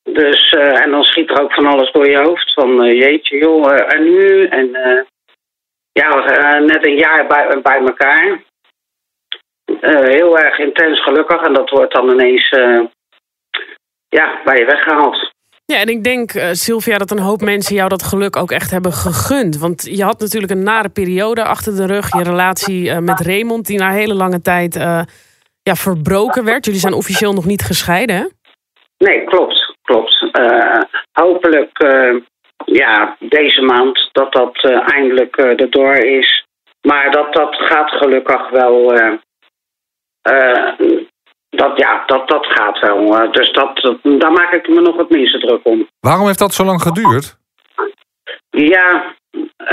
Dus, 0.04 0.50
eh, 0.50 0.82
en 0.84 0.92
dan 0.92 1.04
schiet 1.04 1.30
er 1.30 1.42
ook 1.42 1.54
van 1.54 1.66
alles 1.66 1.92
door 1.92 2.10
je 2.10 2.18
hoofd. 2.24 2.54
Van 2.54 2.84
eh, 2.84 3.00
jeetje, 3.00 3.38
joh, 3.38 3.72
eh, 3.74 3.94
en 3.96 4.04
nu? 4.04 4.46
En 4.48 4.70
ja, 5.92 6.10
net 6.60 6.86
een 6.86 6.98
jaar 6.98 7.28
bij, 7.28 7.62
bij 7.62 7.80
elkaar. 7.80 8.44
Heel 9.82 10.38
erg 10.40 10.58
intens 10.60 11.04
gelukkig. 11.04 11.42
En 11.42 11.54
dat 11.54 11.70
wordt 11.70 11.94
dan 11.94 12.10
ineens, 12.10 12.50
ja, 14.10 14.42
bij 14.44 14.58
je 14.58 14.66
weggehaald. 14.66 15.34
Ja, 15.68 15.80
en 15.80 15.88
ik 15.88 16.04
denk, 16.04 16.32
eh, 16.32 16.52
Sylvia, 16.52 16.98
dat 16.98 17.12
een 17.12 17.20
hoop 17.20 17.42
mensen 17.42 17.76
jou 17.76 17.90
dat 17.90 18.04
geluk 18.04 18.36
ook 18.36 18.52
echt 18.52 18.72
hebben 18.72 18.92
gegund. 18.92 19.58
Want 19.58 19.98
je 19.98 20.04
had 20.04 20.20
natuurlijk 20.20 20.52
een 20.52 20.64
nare 20.64 20.90
periode 20.90 21.44
achter 21.44 21.76
de 21.76 21.86
rug. 21.86 22.12
Je 22.18 22.24
relatie 22.24 22.90
eh, 22.90 22.98
met 22.98 23.20
Raymond, 23.20 23.66
die 23.66 23.80
na 23.80 23.90
hele 23.90 24.14
lange 24.14 24.42
tijd 24.42 24.76
eh, 24.76 25.02
ja, 25.64 25.76
verbroken 25.76 26.46
werd. 26.46 26.66
Jullie 26.66 26.80
zijn 26.80 26.94
officieel 26.94 27.34
nog 27.34 27.46
niet 27.46 27.62
gescheiden, 27.62 28.16
hè? 28.16 28.26
Nee, 28.98 29.24
klopt, 29.24 29.76
klopt. 29.82 30.30
Hopelijk, 31.12 31.78
ja, 32.66 33.16
deze 33.20 33.62
maand 33.62 34.10
dat 34.12 34.34
dat 34.34 34.64
eindelijk 34.86 35.38
erdoor 35.38 35.96
is. 35.96 36.46
Maar 36.82 37.12
dat, 37.12 37.34
dat 37.34 37.56
gaat 37.56 37.90
gelukkig 37.90 38.50
wel. 38.50 38.94
Dat, 41.56 41.78
ja, 41.78 42.04
dat, 42.06 42.28
dat 42.28 42.46
gaat 42.46 42.80
wel. 42.80 43.32
Dus 43.32 43.52
dat, 43.52 43.96
daar 44.04 44.32
maak 44.32 44.54
ik 44.54 44.68
me 44.68 44.82
nog 44.82 44.98
het 44.98 45.10
minste 45.10 45.38
druk 45.38 45.60
om. 45.64 45.88
Waarom 46.00 46.26
heeft 46.26 46.40
dat 46.40 46.54
zo 46.54 46.64
lang 46.64 46.82
geduurd? 46.82 47.38
Ja, 48.50 49.16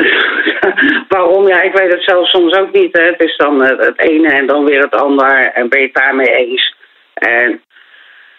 waarom? 1.15 1.49
Ja, 1.49 1.61
ik 1.63 1.77
weet 1.77 1.93
het 1.93 2.05
zelf 2.05 2.29
soms 2.29 2.57
ook 2.57 2.73
niet. 2.73 2.97
Hè. 2.97 3.03
Het 3.03 3.23
is 3.23 3.37
dan 3.37 3.63
eh, 3.63 3.87
het 3.87 3.99
ene 3.99 4.29
en 4.29 4.47
dan 4.47 4.65
weer 4.65 4.81
het 4.81 4.95
ander. 4.95 5.37
En 5.37 5.69
ben 5.69 5.81
je 5.81 5.87
het 5.87 5.95
daarmee 5.95 6.27
eens? 6.27 6.75
En 7.15 7.63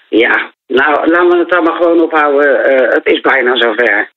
ja, 0.10 0.52
nou, 0.68 1.08
laten 1.08 1.30
we 1.30 1.38
het 1.38 1.50
dan 1.50 1.64
maar 1.64 1.76
gewoon 1.76 2.02
ophouden. 2.02 2.66
Eh, 2.66 2.90
het 2.90 3.06
is 3.06 3.22
bijna 3.22 3.56
zover. 3.56 4.10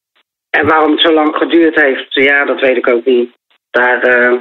En 0.50 0.66
waarom 0.66 0.90
het 0.90 1.00
zo 1.00 1.12
lang 1.12 1.36
geduurd 1.36 1.80
heeft, 1.80 2.14
ja, 2.14 2.44
dat 2.44 2.60
weet 2.60 2.76
ik 2.76 2.88
ook 2.88 3.04
niet. 3.04 3.30
Daar, 3.70 4.02
eh, 4.02 4.40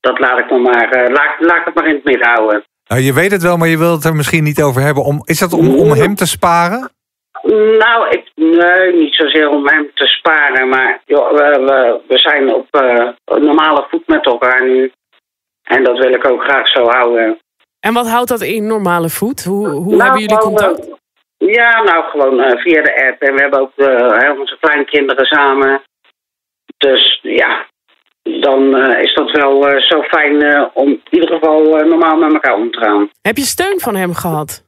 dat 0.00 0.18
laat 0.18 0.38
ik 0.38 0.50
nog 0.50 0.60
maar, 0.60 1.10
laat, 1.10 1.34
laat 1.38 1.58
ik 1.58 1.64
het 1.64 1.74
maar 1.74 1.86
in 1.86 1.94
het 1.94 2.04
midden 2.04 2.28
houden. 2.28 2.64
Nou, 2.92 3.04
je 3.04 3.12
weet 3.12 3.30
het 3.30 3.42
wel, 3.42 3.56
maar 3.56 3.68
je 3.68 3.78
wilt 3.78 3.94
het 3.94 4.04
er 4.04 4.14
misschien 4.14 4.44
niet 4.44 4.62
over 4.62 4.82
hebben. 4.82 5.04
Om, 5.04 5.20
is 5.24 5.38
dat 5.38 5.52
om, 5.52 5.74
om 5.74 5.90
hem 5.90 6.14
te 6.14 6.26
sparen? 6.26 6.90
Nou, 7.78 8.08
ik, 8.08 8.30
nee, 8.34 8.92
niet 8.94 9.14
zozeer 9.14 9.48
om 9.48 9.68
hem 9.68 9.90
te 9.94 10.06
sparen, 10.06 10.68
maar 10.68 11.00
joh, 11.04 11.30
we, 11.30 11.62
we, 11.66 12.00
we 12.08 12.18
zijn 12.18 12.54
op 12.54 12.66
eh, 12.70 13.08
normale 13.24 13.86
voet 13.90 14.06
met 14.06 14.26
elkaar 14.26 14.64
nu. 14.64 14.92
En 15.62 15.84
dat 15.84 15.98
wil 15.98 16.12
ik 16.12 16.26
ook 16.26 16.42
graag 16.42 16.68
zo 16.68 16.84
houden. 16.88 17.38
En 17.80 17.92
wat 17.92 18.08
houdt 18.08 18.28
dat 18.28 18.40
in, 18.40 18.66
normale 18.66 19.08
voet? 19.08 19.44
Hoe, 19.44 19.68
hoe 19.68 19.86
Nou, 19.96 20.02
hebben 20.02 20.20
jullie 20.20 20.38
contact? 20.38 20.88
eh, 20.88 21.52
ja, 21.52 21.82
nou 21.82 22.04
gewoon 22.10 22.40
eh, 22.40 22.60
via 22.62 22.82
de 22.82 23.06
app. 23.08 23.22
En 23.22 23.34
we 23.34 23.40
hebben 23.40 23.60
ook 23.60 23.72
eh, 23.76 24.18
hè, 24.18 24.30
onze 24.30 24.56
kleinkinderen 24.60 25.26
samen. 25.26 25.82
Dus 26.78 27.18
ja, 27.22 27.66
dan 28.22 28.76
eh, 28.76 29.02
is 29.02 29.14
dat 29.14 29.30
wel 29.30 29.68
eh, 29.68 29.80
zo 29.80 30.02
fijn 30.02 30.42
eh, 30.42 30.66
om 30.72 30.88
in 30.88 31.02
ieder 31.10 31.28
geval 31.28 31.62
normaal 31.62 32.16
met 32.16 32.32
elkaar 32.32 32.54
om 32.54 32.70
te 32.70 32.78
gaan. 32.78 33.10
Heb 33.22 33.36
je 33.36 33.42
steun 33.42 33.80
van 33.80 33.94
hem 33.94 34.14
gehad? 34.14 34.64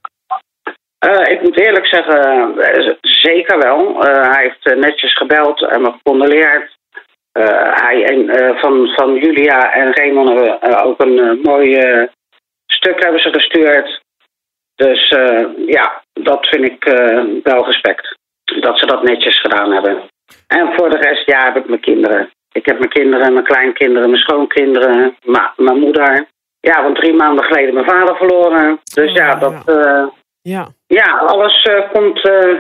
Eh, 0.99 1.33
ik 1.33 1.43
moet 1.43 1.61
eerlijk 1.61 1.87
zeggen, 1.87 2.55
zeker 3.01 3.59
wel. 3.59 3.97
Hij 4.01 4.43
heeft 4.43 4.79
netjes 4.81 5.17
gebeld 5.17 5.63
en 5.63 5.83
me 5.83 5.91
gecondoleerd. 5.91 6.73
Hij 7.73 8.05
en, 8.05 8.29
van, 8.59 8.89
van 8.97 9.15
Julia 9.15 9.73
en 9.73 9.93
Raymond 9.93 10.29
hebben 10.29 10.85
ook 10.85 11.01
een 11.01 11.41
mooi 11.43 11.81
stuk 12.67 13.03
hebben 13.03 13.21
ze 13.21 13.33
gestuurd. 13.33 14.01
Dus 14.75 15.09
ja, 15.67 16.03
dat 16.13 16.47
vind 16.47 16.65
ik 16.65 16.85
wel 17.43 17.65
respect. 17.65 18.17
Dat 18.61 18.79
ze 18.79 18.87
dat 18.87 19.03
netjes 19.03 19.41
gedaan 19.41 19.73
hebben. 19.73 20.03
En 20.47 20.73
voor 20.77 20.91
de 20.91 20.99
rest, 20.99 21.27
ja, 21.27 21.45
heb 21.45 21.57
ik 21.57 21.69
mijn 21.69 21.81
kinderen. 21.81 22.31
Ik 22.59 22.67
heb 22.67 22.79
mijn 22.79 22.91
kinderen, 22.91 23.33
mijn 23.33 23.45
kleinkinderen, 23.45 24.11
mijn 24.11 24.23
schoonkinderen, 24.23 25.17
ma- 25.25 25.53
mijn 25.57 25.79
moeder. 25.79 26.27
Ja, 26.61 26.83
want 26.83 26.97
drie 26.97 27.15
maanden 27.15 27.45
geleden 27.45 27.75
mijn 27.75 27.87
vader 27.87 28.17
verloren. 28.17 28.81
Dus 28.95 29.11
Oh, 29.11 29.17
ja, 29.17 29.27
ja. 29.27 29.35
dat... 29.35 29.63
eh, 29.69 30.07
Ja. 30.43 30.69
ja, 30.87 31.19
alles 31.27 31.63
eh, 31.63 31.91
komt 31.93 32.29
eh, 32.29 32.55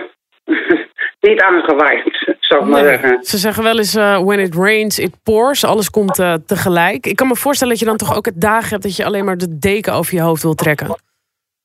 niet 1.28 1.40
aangewaaid, 1.42 2.36
zou 2.40 2.60
ik 2.62 2.68
maar 2.68 2.84
zeggen. 2.84 3.24
Ze 3.24 3.36
zeggen 3.36 3.62
wel 3.64 3.76
eens, 3.78 3.94
when 3.94 4.38
it 4.38 4.54
rains, 4.54 4.98
it 4.98 5.14
pours. 5.22 5.64
Alles 5.64 5.90
komt 5.90 6.14
tegelijk. 6.46 7.06
Ik 7.06 7.16
kan 7.16 7.26
me 7.28 7.36
voorstellen 7.36 7.72
dat 7.72 7.82
je 7.82 7.88
dan 7.88 7.96
toch 7.96 8.16
ook 8.16 8.24
het 8.26 8.40
dagen 8.40 8.68
hebt... 8.70 8.82
dat 8.82 8.96
je 8.96 9.04
alleen 9.04 9.24
maar 9.24 9.36
de 9.36 9.58
deken 9.58 9.92
over 9.92 10.14
je 10.14 10.20
hoofd 10.20 10.42
wil 10.42 10.54
trekken. 10.54 10.86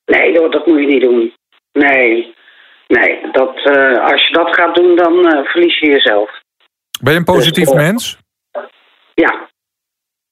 Nee, 0.05 0.31
joh, 0.33 0.51
dat 0.51 0.67
moet 0.67 0.79
je 0.79 0.85
niet 0.85 1.01
doen. 1.01 1.33
Nee, 1.71 2.33
nee. 2.87 3.19
Dat, 3.31 3.55
als 4.01 4.27
je 4.27 4.33
dat 4.33 4.55
gaat 4.55 4.75
doen, 4.75 4.95
dan 4.95 5.13
verlies 5.45 5.79
je 5.79 5.87
jezelf. 5.89 6.38
Ben 7.01 7.13
je 7.13 7.19
een 7.19 7.25
positief 7.25 7.65
Dus, 7.65 7.73
eh, 7.73 7.79
mens? 7.79 8.17
Ja. 9.13 9.47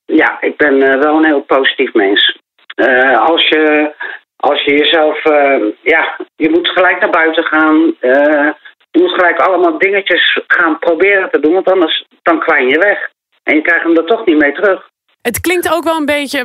Ja, 0.05 0.41
ik 0.41 0.57
ben 0.57 0.81
eh, 0.81 0.99
wel 0.99 1.15
een 1.17 1.25
heel 1.25 1.41
positief 1.41 1.93
mens. 1.93 2.37
Eh, 2.75 3.19
als, 3.19 3.47
je, 3.47 3.93
als 4.35 4.63
je 4.63 4.71
jezelf... 4.77 5.25
eh, 5.25 5.61
ja, 5.81 6.17
je 6.35 6.49
moet 6.49 6.67
gelijk 6.67 6.99
naar 6.99 7.09
buiten 7.09 7.43
gaan. 7.43 7.95
Eh, 7.99 8.49
je 8.91 8.99
moet 8.99 9.13
gelijk 9.13 9.39
allemaal 9.39 9.77
dingetjes 9.77 10.39
gaan 10.47 10.79
proberen 10.79 11.29
te 11.31 11.39
doen. 11.39 11.53
Want 11.53 11.71
anders 11.71 12.05
dan 12.21 12.39
kwijn 12.39 12.67
je 12.67 12.79
weg. 12.79 13.09
En 13.43 13.55
je 13.55 13.61
krijgt 13.61 13.83
hem 13.83 13.97
er 13.97 14.05
toch 14.05 14.25
niet 14.25 14.37
mee 14.37 14.51
terug. 14.53 14.89
Het 15.21 15.41
klinkt 15.41 15.73
ook 15.73 15.83
wel 15.83 15.97
een 15.97 16.05
beetje... 16.05 16.37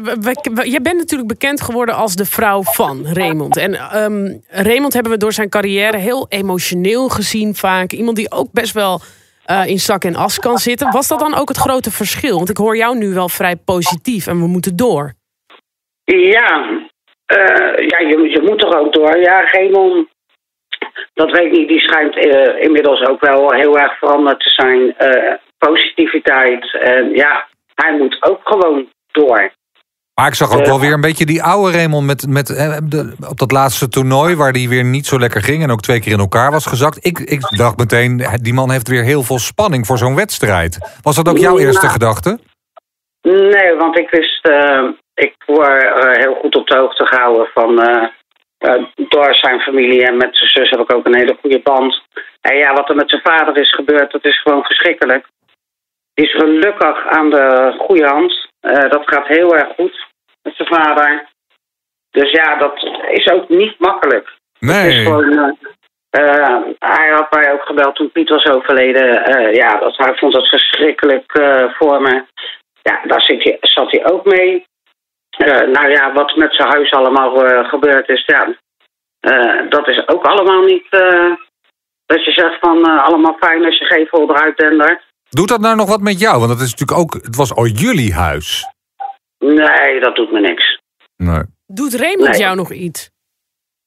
Je 0.62 0.80
bent 0.82 0.96
natuurlijk 0.98 1.28
bekend 1.28 1.60
geworden 1.60 1.94
als 1.94 2.14
de 2.14 2.24
vrouw 2.24 2.62
van 2.62 3.06
Raymond. 3.12 3.56
En 3.56 3.74
ehm, 3.74 4.36
Raymond 4.48 4.92
hebben 4.92 5.12
we 5.12 5.18
door 5.18 5.32
zijn 5.32 5.48
carrière 5.48 5.96
heel 5.96 6.26
emotioneel 6.28 7.08
gezien 7.08 7.54
vaak. 7.54 7.92
Iemand 7.92 8.16
die 8.16 8.30
ook 8.32 8.52
best 8.52 8.72
wel 8.74 9.00
eh, 9.44 9.66
in 9.66 9.78
zak 9.78 10.04
en 10.04 10.16
as 10.16 10.38
kan 10.38 10.58
zitten. 10.58 10.90
Was 10.90 11.08
dat 11.08 11.18
dan 11.18 11.34
ook 11.34 11.48
het 11.48 11.56
grote 11.56 11.90
verschil? 11.90 12.36
Want 12.36 12.50
ik 12.50 12.56
hoor 12.56 12.76
jou 12.76 12.96
nu 12.96 13.14
wel 13.14 13.28
vrij 13.28 13.56
positief 13.56 14.26
en 14.26 14.38
we 14.40 14.46
moeten 14.46 14.76
door. 14.76 15.12
Ja, 16.04 16.80
eh, 17.26 17.88
ja 17.88 17.98
je, 17.98 18.28
je 18.30 18.40
moet 18.42 18.62
er 18.62 18.78
ook 18.78 18.92
door. 18.92 19.16
Ja, 19.16 19.40
Raymond, 19.50 20.08
dat 21.14 21.30
weet 21.30 21.44
ik 21.44 21.52
niet, 21.52 21.68
die 21.68 21.80
schijnt 21.80 22.16
eh, 22.16 22.62
inmiddels 22.62 23.06
ook 23.06 23.20
wel 23.20 23.52
heel 23.52 23.78
erg 23.78 23.98
veranderd 23.98 24.40
te 24.40 24.50
zijn. 24.50 24.96
Positiviteit. 25.58 26.78
En 26.80 27.14
ja, 27.14 27.48
hij 27.74 27.96
moet 27.98 28.22
ook 28.22 28.40
gewoon 28.42 28.88
door. 29.12 29.52
Maar 30.14 30.28
ik 30.28 30.34
zag 30.34 30.52
ook 30.52 30.66
wel 30.66 30.80
weer 30.80 30.92
een 30.92 31.00
beetje 31.00 31.26
die 31.26 31.42
oude 31.42 31.76
Raymond 31.76 32.06
met, 32.06 32.26
met, 32.28 32.56
eh, 32.56 32.76
de, 32.84 33.14
op 33.28 33.38
dat 33.38 33.52
laatste 33.52 33.88
toernooi... 33.88 34.36
waar 34.36 34.52
die 34.52 34.68
weer 34.68 34.84
niet 34.84 35.06
zo 35.06 35.18
lekker 35.18 35.42
ging 35.42 35.62
en 35.62 35.70
ook 35.70 35.80
twee 35.80 36.00
keer 36.00 36.12
in 36.12 36.18
elkaar 36.18 36.50
was 36.50 36.66
gezakt. 36.66 37.06
Ik, 37.06 37.18
ik 37.18 37.40
dacht 37.56 37.78
meteen, 37.78 38.22
die 38.42 38.54
man 38.54 38.70
heeft 38.70 38.88
weer 38.88 39.02
heel 39.02 39.22
veel 39.22 39.38
spanning 39.38 39.86
voor 39.86 39.98
zo'n 39.98 40.16
wedstrijd. 40.16 40.98
Was 41.02 41.16
dat 41.16 41.28
ook 41.28 41.38
jouw 41.38 41.58
eerste 41.58 41.88
gedachte? 41.88 42.38
Nee, 43.22 43.74
want 43.78 43.98
ik 43.98 44.10
wist, 44.10 44.46
eh, 44.46 44.88
ik 45.14 45.34
word 45.46 45.82
eh, 45.82 46.22
heel 46.22 46.34
goed 46.34 46.56
op 46.56 46.66
de 46.66 46.76
hoogte 46.76 47.06
gehouden 47.06 47.46
van. 47.54 47.74
door 49.08 49.34
zijn 49.34 49.60
familie 49.60 50.06
en 50.06 50.16
met 50.16 50.36
zijn 50.36 50.50
zus 50.50 50.70
heb 50.70 50.80
ik 50.80 50.94
ook 50.94 51.06
een 51.06 51.16
hele 51.16 51.36
goede 51.40 51.60
band. 51.62 52.02
En 52.40 52.56
ja, 52.56 52.74
wat 52.74 52.88
er 52.88 52.96
met 52.96 53.10
zijn 53.10 53.22
vader 53.24 53.56
is 53.56 53.74
gebeurd, 53.74 54.12
dat 54.12 54.24
is 54.24 54.42
gewoon 54.42 54.64
verschrikkelijk. 54.64 55.26
Die 56.14 56.26
is 56.26 56.34
gelukkig 56.34 57.06
aan 57.06 57.30
de 57.30 57.74
goede 57.78 58.06
hand. 58.06 58.50
Eh, 58.62 58.90
dat 58.90 59.02
gaat 59.04 59.26
heel 59.26 59.54
erg 59.54 59.74
goed 59.74 60.06
met 60.42 60.54
zijn 60.56 60.68
vader. 60.68 61.28
Dus 62.10 62.30
ja, 62.30 62.56
dat 62.56 62.82
is 63.10 63.30
ook 63.30 63.48
niet 63.48 63.78
makkelijk. 63.78 64.36
Nee. 64.58 65.02
gewoon, 65.02 65.32
eh, 65.32 65.50
eh, 66.10 66.62
hij 66.78 67.10
had 67.10 67.32
mij 67.32 67.52
ook 67.52 67.62
gebeld 67.62 67.94
toen 67.94 68.10
Piet 68.10 68.28
was 68.28 68.46
overleden. 68.46 69.04
Ja, 69.54 69.78
dat, 69.78 69.96
hij 69.96 70.16
vond 70.16 70.36
het 70.36 70.48
verschrikkelijk 70.48 71.32
voor 71.78 72.02
me. 72.02 72.24
Ja, 72.82 73.00
daar 73.04 73.20
zit 73.20 73.42
hij, 73.42 73.56
zat 73.60 73.90
hij 73.90 74.10
ook 74.12 74.24
mee. 74.24 74.64
Nou 75.46 75.88
ja, 75.88 76.12
wat 76.12 76.36
met 76.36 76.54
zijn 76.54 76.68
huis 76.68 76.90
allemaal 76.90 77.34
gebeurd 77.64 78.08
is, 78.08 78.24
ja, 78.26 78.56
dat 79.68 79.88
is 79.88 80.08
ook 80.08 80.24
allemaal 80.24 80.62
niet 80.62 80.86
dat 82.06 82.24
je 82.24 82.32
zegt 82.32 82.58
van 82.60 82.84
allemaal 82.84 83.36
fijn 83.40 83.64
als 83.64 83.78
je 83.78 83.84
gevel 83.84 84.30
eruit 84.30 84.56
dendert. 84.56 85.02
Doet 85.34 85.48
dat 85.48 85.60
nou 85.60 85.76
nog 85.76 85.88
wat 85.88 86.00
met 86.00 86.20
jou? 86.20 86.38
Want 86.38 86.50
het 86.50 86.60
is 86.60 86.70
natuurlijk 86.70 86.98
ook, 86.98 87.14
het 87.24 87.36
was 87.36 87.54
al 87.54 87.66
jullie 87.66 88.12
huis. 88.14 88.66
Nee, 89.38 90.00
dat 90.00 90.16
doet 90.16 90.32
me 90.32 90.40
niks. 90.40 90.80
Nee. 91.16 91.42
Doet 91.66 91.94
Raymond 91.94 92.30
Nee. 92.30 92.38
jou 92.40 92.56
nog 92.56 92.72
iets? 92.72 93.10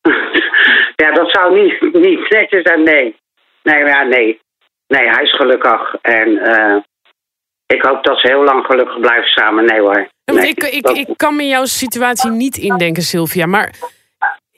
ja, 1.04 1.12
dat 1.14 1.32
zou 1.32 1.62
niet, 1.64 1.94
niet 1.94 2.30
netjes 2.30 2.62
zijn, 2.64 2.84
nee. 2.84 3.16
Nee, 3.64 3.84
maar 3.84 3.88
ja, 3.90 4.04
nee. 4.04 4.40
Nee, 4.88 5.08
hij 5.10 5.24
is 5.24 5.36
gelukkig. 5.36 5.96
En 6.02 6.38
eh, 6.38 6.76
ik 7.66 7.82
hoop 7.82 8.04
dat 8.04 8.20
ze 8.20 8.28
heel 8.28 8.44
lang 8.44 8.66
gelukkig 8.66 9.00
blijven 9.00 9.30
samen. 9.30 9.66
Nee 9.66 9.80
hoor. 9.80 10.08
Nee, 10.34 10.48
ik, 10.48 10.64
ik, 10.64 10.84
dat- 10.84 10.98
ik 10.98 11.08
kan 11.16 11.36
me 11.36 11.48
jouw 11.48 11.66
situatie 11.66 12.30
niet 12.32 12.58
indenken, 12.58 13.04
Sylvia. 13.04 13.46
Maar 13.46 13.76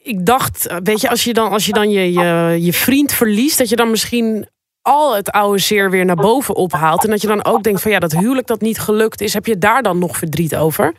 ik 0.03 0.25
dacht, 0.25 0.67
eh, 0.67 0.77
weet 0.83 1.01
je, 1.01 1.09
als 1.09 1.23
je 1.23 1.33
dan, 1.33 1.51
als 1.51 1.65
je, 1.65 1.71
dan 1.73 1.89
je, 1.91 2.13
je, 2.13 2.57
je 2.61 2.73
vriend 2.73 3.13
verliest, 3.13 3.57
dat 3.57 3.69
je 3.69 3.75
dan 3.75 3.89
misschien 3.89 4.47
al 4.87 5.15
het 5.15 5.31
oude 5.31 5.59
zeer 5.59 5.91
weer 5.91 6.05
naar 6.05 6.15
boven 6.15 6.55
ophaalt. 6.55 7.03
En 7.03 7.09
dat 7.09 7.21
je 7.21 7.27
dan 7.27 7.45
ook 7.45 7.63
denkt 7.63 7.81
van 7.81 7.91
ja, 7.91 7.99
dat 7.99 8.11
huwelijk 8.11 8.47
dat 8.47 8.61
niet 8.61 8.79
gelukt 8.79 9.21
is. 9.21 9.33
Heb 9.33 9.45
je 9.45 9.57
daar 9.57 9.81
dan 9.81 9.99
nog 9.99 10.17
verdriet 10.17 10.55
over? 10.55 10.93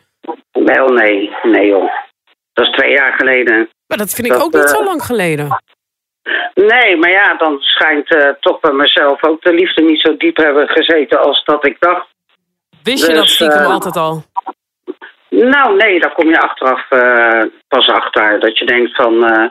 Wel, 0.51 0.87
nee. 0.87 1.31
Nee 1.43 1.67
joh. 1.67 1.91
Dat 2.53 2.65
is 2.65 2.71
twee 2.71 2.91
jaar 2.91 3.13
geleden. 3.13 3.69
Maar 3.87 3.97
dat 3.97 4.13
vind 4.13 4.27
ik 4.27 4.33
Dat, 4.33 4.43
ook 4.43 4.53
niet 4.53 4.63
eh, 4.63 4.75
zo 4.75 4.83
lang 4.83 5.01
geleden. 5.03 5.47
Nee, 6.53 6.97
maar 6.97 7.11
ja, 7.11 7.37
dan 7.37 7.59
schijnt 7.59 8.15
eh, 8.15 8.29
toch 8.39 8.59
bij 8.59 8.71
mezelf 8.71 9.23
ook 9.23 9.41
de 9.41 9.53
liefde 9.53 9.81
niet 9.81 10.01
zo 10.01 10.17
diep 10.17 10.37
hebben 10.37 10.67
gezeten 10.67 11.19
als 11.21 11.43
dat 11.43 11.65
ik 11.65 11.75
dacht. 11.79 12.07
Wist 12.83 13.07
je 13.07 13.13
dat 13.13 13.23
dus, 13.23 13.33
stiekem 13.33 13.57
eh, 13.57 13.69
altijd 13.69 13.95
al? 13.95 14.23
Nou, 15.29 15.75
nee, 15.75 15.99
daar 15.99 16.13
kom 16.13 16.29
je 16.29 16.39
achteraf 16.39 16.89
eh, 16.89 17.43
pas 17.67 17.87
achter. 17.87 18.39
Dat 18.39 18.57
je 18.57 18.65
denkt 18.65 18.95
van, 18.95 19.13
eh, 19.25 19.49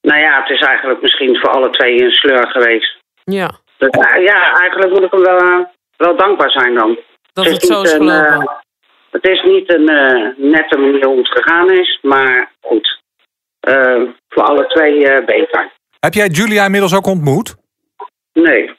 nou 0.00 0.20
ja, 0.20 0.40
het 0.40 0.50
is 0.50 0.60
eigenlijk 0.60 1.02
misschien 1.02 1.36
voor 1.36 1.50
alle 1.50 1.70
twee 1.70 2.02
een 2.02 2.10
sleur 2.10 2.50
geweest. 2.50 2.99
Ja, 3.24 3.50
Dus, 3.78 3.88
eh, 3.88 4.22
ja, 4.24 4.52
eigenlijk 4.60 4.90
moet 4.92 5.02
ik 5.04 5.10
hem 5.10 5.22
wel, 5.22 5.38
eh, 5.38 5.64
wel 5.96 6.16
dankbaar 6.16 6.50
zijn 6.50 6.74
dan. 6.74 6.98
dat 7.32 7.46
is 7.46 7.52
het 7.52 7.62
zo 7.66 7.82
is 7.82 7.92
niet 7.92 8.00
een, 8.00 8.08
gelopen. 8.08 8.40
eh, 8.40 8.46
het 9.10 9.28
is 9.28 9.42
niet 9.42 9.72
een 9.74 9.88
eh, 9.88 10.28
nette 10.36 10.78
manier 10.78 11.06
hoe 11.06 11.18
het 11.18 11.28
gegaan 11.28 11.70
is, 11.70 11.98
maar 12.02 12.52
goed. 12.60 12.98
Eh, 13.60 14.02
voor 14.28 14.42
alle 14.42 14.66
twee 14.66 15.06
eh, 15.08 15.24
beter. 15.26 15.72
Heb 16.00 16.14
jij 16.14 16.26
Julia 16.28 16.64
inmiddels 16.64 16.94
ook 16.94 17.06
ontmoet? 17.06 17.54
Nee. 18.32 18.70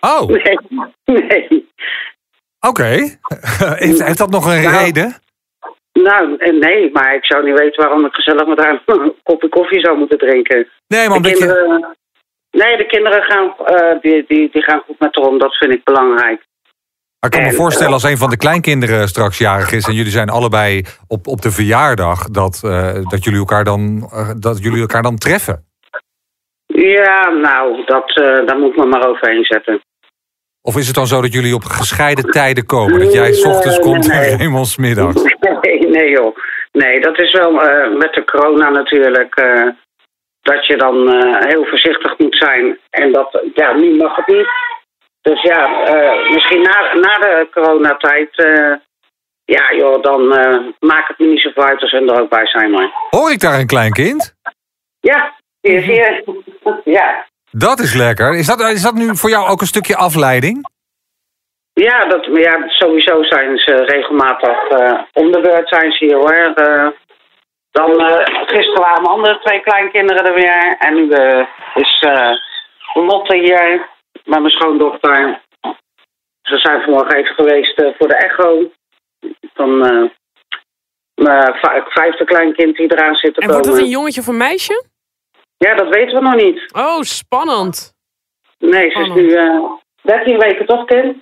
Oh, 0.00 0.22
oké. 0.22 0.54
Nee. 1.04 1.48
Nee. 2.78 3.18
heeft, 3.84 4.02
heeft 4.04 4.18
dat 4.18 4.30
nog 4.30 4.44
een 4.54 4.62
Nou, 4.62 4.76
reden? 4.84 5.14
Nou, 5.92 6.36
eh, 6.36 6.52
nee, 6.52 6.90
maar 6.92 7.14
ik 7.14 7.24
zou 7.24 7.44
niet 7.44 7.58
weten 7.58 7.82
waarom 7.82 8.06
ik 8.06 8.14
gezellig 8.14 8.46
met 8.46 8.58
haar 8.58 8.82
een 8.86 9.14
kopje 9.22 9.48
koffie 9.48 9.80
zou 9.80 9.98
moeten 9.98 10.18
drinken. 10.18 10.68
Nee, 10.86 11.08
maar 11.08 11.08
De 11.08 11.14
omdat 11.14 11.30
je... 11.38 11.46
kinderen, 11.46 11.96
nee, 12.52 12.76
de 12.76 12.86
kinderen 12.86 13.22
gaan, 13.22 13.54
eh, 13.64 14.00
die, 14.00 14.24
die, 14.28 14.48
die 14.52 14.62
gaan 14.62 14.82
goed 14.86 14.98
met 14.98 15.16
haar 15.16 15.24
om. 15.24 15.38
Dat 15.38 15.56
vind 15.56 15.72
ik 15.72 15.84
belangrijk. 15.84 16.40
Maar 17.20 17.30
ik 17.30 17.36
kan 17.36 17.42
me 17.42 17.48
En, 17.48 17.62
voorstellen 17.62 17.92
als 17.92 18.02
een 18.02 18.16
van 18.16 18.30
de 18.30 18.36
kleinkinderen 18.36 19.08
straks 19.08 19.38
jarig 19.38 19.72
is... 19.72 19.86
en 19.86 19.94
jullie 19.94 20.10
zijn 20.10 20.28
allebei 20.28 20.84
op, 21.08 21.26
op 21.26 21.42
de 21.42 21.50
verjaardag... 21.50 22.28
dat, 22.28 22.62
eh, 22.64 22.94
dat, 23.08 23.24
jullie 23.24 23.38
elkaar 23.38 23.64
dan, 23.64 24.08
eh, 24.12 24.30
dat 24.38 24.62
jullie 24.62 24.80
elkaar 24.80 25.02
dan 25.02 25.16
treffen. 25.16 25.64
Ja, 26.74 27.28
nou, 27.28 27.84
dat, 27.84 28.16
eh, 28.16 28.46
daar 28.46 28.58
moet 28.58 28.70
ik 28.70 28.76
me 28.76 28.86
maar 28.86 29.08
overheen 29.08 29.44
zetten. 29.44 29.80
Of 30.62 30.76
is 30.76 30.86
het 30.86 30.94
dan 30.94 31.06
zo 31.06 31.20
dat 31.20 31.32
jullie 31.32 31.54
op 31.54 31.64
gescheiden 31.64 32.30
tijden 32.30 32.66
komen? 32.66 32.98
Dat 32.98 33.12
jij 33.12 33.32
's 33.32 33.44
ochtends 33.44 33.78
Nee, 33.78 33.86
komt 33.86 34.08
nee. 34.08 34.18
en 34.18 34.38
Raymond? 34.38 34.78
Nee, 35.62 35.78
nee 35.88 36.10
joh. 36.10 36.36
Nee, 36.72 37.00
dat 37.00 37.18
is 37.20 37.32
wel 37.32 37.62
eh, 37.62 37.96
met 37.96 38.12
de 38.14 38.24
corona 38.24 38.68
natuurlijk. 38.68 39.34
Dat 40.42 40.66
je 40.66 40.76
dan 40.76 41.12
eh, 41.12 41.48
heel 41.48 41.64
voorzichtig 41.64 42.18
moet 42.18 42.36
zijn. 42.36 42.78
En 42.90 43.12
dat, 43.12 43.42
ja, 43.54 43.72
nu 43.72 43.96
mag 43.96 44.16
het 44.16 44.26
niet. 44.26 44.48
Dus 45.22 45.42
ja, 45.42 45.84
eh, 45.84 46.32
misschien 46.32 46.62
na, 46.62 46.94
na 46.94 47.18
de 47.18 47.48
coronatijd. 47.52 48.36
eh 48.36 48.72
ja, 49.44 49.74
joh, 49.74 50.02
dan 50.02 50.26
maakt 50.78 51.08
het 51.08 51.18
me 51.18 51.26
niet 51.26 51.40
zoveel 51.40 51.64
uit 51.64 51.80
als 51.80 51.90
ze 51.90 51.96
er 51.96 52.20
ook 52.20 52.28
bij 52.28 52.46
zijn, 52.46 52.70
maar. 52.70 52.90
Hoor 53.10 53.30
ik 53.30 53.40
daar 53.40 53.58
een 53.58 53.66
klein 53.66 53.92
kind? 53.92 54.34
Ja, 55.00 55.34
is 55.60 55.84
hier. 55.84 56.24
Ja. 56.84 57.26
Dat 57.50 57.78
is 57.78 57.94
lekker. 57.94 58.34
Is 58.34 58.46
dat, 58.46 58.60
is 58.60 58.82
dat 58.82 58.94
nu 58.94 59.16
voor 59.16 59.30
jou 59.30 59.48
ook 59.48 59.60
een 59.60 59.66
stukje 59.66 59.96
afleiding? 59.96 60.68
Ja, 61.72 62.04
dat, 62.04 62.24
ja, 62.24 62.68
sowieso 62.68 63.22
zijn 63.22 63.58
ze 63.58 63.74
regelmatig 63.74 64.68
om 65.12 65.32
de 65.32 65.40
beurt 65.40 65.68
zijn 65.68 65.92
ze 65.92 66.04
hier 66.04 66.16
hoor. 66.16 66.54
Dan 67.72 68.00
eh, 68.00 68.46
gisteren 68.46 68.82
waren 68.82 69.02
mijn 69.02 69.14
andere 69.14 69.38
twee 69.38 69.60
kleinkinderen 69.60 70.26
er 70.26 70.34
weer. 70.34 70.76
En 70.78 70.94
nu 70.94 71.10
eh, 71.10 71.46
is 71.74 72.00
eh, 72.00 72.30
Lotte 72.94 73.36
hier 73.36 73.88
met 74.24 74.40
mijn 74.40 74.50
schoondochter. 74.50 75.40
Ze 76.42 76.58
zijn 76.58 76.82
vanmorgen 76.82 77.16
even 77.16 77.34
geweest 77.34 77.74
voor 77.98 78.08
de 78.08 78.16
echo. 78.16 78.70
Van 79.54 79.78
mijn 81.14 81.54
vijfde 81.88 82.24
kleinkind 82.24 82.76
die 82.76 82.92
eraan 82.92 83.14
zit 83.14 83.34
te 83.34 83.40
En 83.40 83.46
komen. 83.46 83.62
wordt 83.62 83.76
het 83.76 83.86
een 83.86 83.92
jongetje 83.92 84.20
of 84.20 84.26
een 84.26 84.36
meisje? 84.36 84.84
Ja, 85.56 85.74
dat 85.74 85.88
weten 85.88 86.14
we 86.14 86.20
nog 86.20 86.34
niet. 86.34 86.72
Oh, 86.72 87.00
spannend. 87.00 87.94
Nee, 88.58 88.90
ze 88.90 89.00
is 89.00 89.08
nu 89.08 89.32
eh 89.32 89.60
13 90.02 90.38
weken 90.38 90.66
toch, 90.66 90.84
kind? 90.84 91.16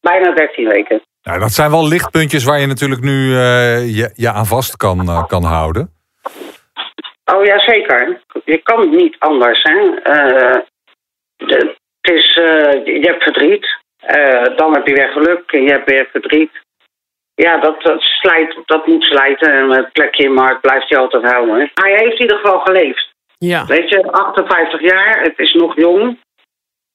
Bijna 0.00 0.30
13 0.30 0.68
weken. 0.68 1.02
Nou, 1.28 1.40
dat 1.40 1.52
zijn 1.52 1.70
wel 1.70 1.88
lichtpuntjes 1.88 2.44
waar 2.44 2.60
je 2.60 2.66
natuurlijk 2.66 3.00
nu 3.00 3.34
eh, 3.34 3.96
je, 3.96 4.10
je 4.14 4.30
aan 4.30 4.46
vast 4.46 4.76
kan, 4.76 5.08
eh, 5.08 5.26
kan 5.26 5.44
houden. 5.44 5.90
Oh 7.34 7.44
ja, 7.44 7.58
zeker. 7.58 8.20
Je 8.44 8.58
kan 8.62 8.80
het 8.80 8.90
niet 8.90 9.16
anders. 9.18 9.62
Hè? 9.62 9.78
Eh, 10.02 10.60
de- 11.36 11.74
het 12.00 12.14
is, 12.16 12.36
eh, 12.36 12.84
je 13.00 13.00
hebt 13.10 13.22
verdriet. 13.22 13.66
Eh, 13.98 14.56
dan 14.56 14.74
heb 14.74 14.86
je 14.86 14.94
weer 14.94 15.08
geluk 15.08 15.52
en 15.52 15.62
je 15.62 15.70
hebt 15.70 15.90
weer 15.90 16.08
verdriet. 16.12 16.50
Ja, 17.34 17.58
dat, 17.58 17.82
dat, 17.82 18.00
slijt, 18.00 18.58
dat 18.66 18.86
moet 18.86 19.02
slijten. 19.04 19.52
En 19.52 19.70
het 19.70 19.92
plekje 19.92 20.24
in 20.24 20.36
hart 20.36 20.60
blijft 20.60 20.88
hij 20.88 20.98
altijd 20.98 21.24
houden. 21.32 21.54
hè. 21.54 21.66
Hij 21.82 21.92
heeft 21.92 22.14
in 22.14 22.20
ieder 22.20 22.36
geval 22.36 22.60
geleefd. 22.60 23.14
Ja. 23.38 23.66
Weet 23.66 23.88
je, 23.88 24.12
58 24.12 24.80
jaar, 24.80 25.20
het 25.22 25.38
is 25.38 25.52
nog 25.52 25.76
jong. 25.76 26.18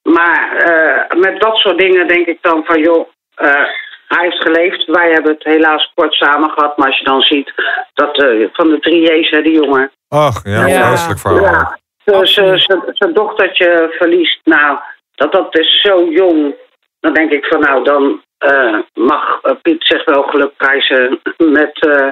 Maar 0.02 0.56
eh, 0.56 1.18
met 1.20 1.40
dat 1.40 1.56
soort 1.56 1.78
dingen 1.78 2.08
denk 2.08 2.26
ik 2.26 2.38
dan 2.40 2.64
van, 2.64 2.80
joh, 2.80 3.08
eh, 3.34 3.62
hij 4.08 4.24
heeft 4.24 4.42
geleefd. 4.42 4.84
Wij 4.86 5.10
hebben 5.12 5.32
het 5.32 5.44
helaas 5.44 5.92
kort 5.94 6.12
samen 6.14 6.50
gehad. 6.50 6.76
Maar 6.76 6.86
als 6.86 6.98
je 6.98 7.04
dan 7.04 7.20
ziet 7.20 7.52
dat 7.94 8.22
eh, 8.22 8.48
van 8.52 8.68
de 8.68 8.78
drie 8.80 9.00
J's, 9.12 9.30
hè, 9.30 9.42
die 9.42 9.54
jongen, 9.62 9.90
Ach, 10.08 10.40
ja, 10.44 10.66
Ja. 10.66 10.86
vreselijk 10.88 11.20
verhaal. 11.20 11.42
ja, 11.42 11.78
dus 12.04 12.36
eh, 12.36 12.52
zijn 12.92 13.12
dochtertje 13.14 13.94
verliest. 13.98 14.40
Nou, 14.44 14.78
dat, 15.14 15.32
dat 15.32 15.58
is 15.58 15.80
zo 15.82 16.04
jong. 16.10 16.54
Dan 17.00 17.12
denk 17.14 17.30
ik 17.30 17.44
van 17.44 17.60
nou, 17.60 17.84
dan 17.84 18.22
eh, 18.38 18.78
mag 18.94 19.38
eh, 19.42 19.52
Piet 19.62 19.84
zich 19.84 20.04
wel 20.04 20.22
geluk 20.22 20.56
prijzen 20.56 21.20
met 21.36 21.80
eh, 21.86 22.08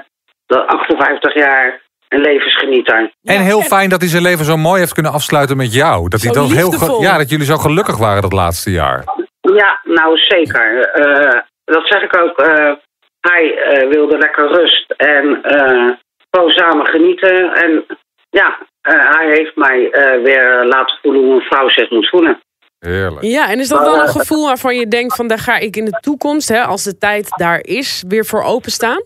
de 0.47 0.67
58 0.67 1.35
jaar 1.35 1.81
een 2.09 2.21
levensgenieter. 2.21 3.13
En 3.23 3.41
heel 3.41 3.61
fijn 3.61 3.89
dat 3.89 4.01
hij 4.01 4.09
zijn 4.11 4.23
leven 4.23 4.45
zo 4.45 4.57
mooi 4.57 4.81
heeft 4.81 4.93
kunnen 4.93 5.13
afsluiten 5.13 5.57
met 5.57 5.75
jou. 5.75 6.09
Dat, 6.09 6.23
hij 6.23 6.33
dat, 6.33 6.51
heel 6.51 7.03
ja, 7.03 7.19
dat 7.19 7.31
jullie 7.31 7.47
zo 7.47 7.57
gelukkig 7.57 7.99
waren 7.99 8.23
dat 8.23 8.33
laatste 8.33 8.71
jaar. 8.71 9.05
Ja, 9.41 9.81
nou 9.85 10.17
zeker. 10.17 10.91
Eh, 10.91 11.41
dat 11.65 11.87
zeg 11.87 12.03
ik 12.03 12.17
ook. 12.17 12.39
eh, 12.39 12.73
hij 13.21 13.57
eh, 13.57 13.89
wilde 13.89 14.19
lekker 14.19 14.47
rust 14.49 14.91
en 14.97 15.43
eh, 15.43 15.91
gewoon 16.31 16.51
samen 16.51 16.87
genieten. 16.87 17.55
En 17.55 17.87
ja, 18.31 18.59
eh, 18.81 19.11
hij 19.17 19.31
heeft 19.31 19.57
mij 19.57 19.91
eh, 19.91 20.23
weer 20.23 20.65
laten 20.65 20.99
voelen 21.03 21.23
hoe 21.23 21.35
een 21.35 21.41
vrouw 21.41 21.69
zich 21.69 21.91
moet 21.91 22.09
voelen. 22.09 22.41
Heerlijk. 22.79 23.23
Ja, 23.23 23.51
en 23.51 23.59
is 23.59 23.69
dat 23.69 23.85
dan 23.85 24.01
een 24.01 24.09
gevoel 24.09 24.47
waarvan 24.47 24.77
je 24.77 24.89
denkt 24.89 25.17
van 25.17 25.27
daar 25.27 25.39
ga 25.39 25.59
ik 25.59 25.77
in 25.77 25.85
de 25.85 25.99
toekomst, 26.01 26.49
hè, 26.49 26.61
als 26.63 26.85
de 26.85 26.99
tijd 26.99 27.29
daar 27.37 27.59
is, 27.63 28.05
weer 28.09 28.25
voor 28.25 28.43
openstaan? 28.43 29.03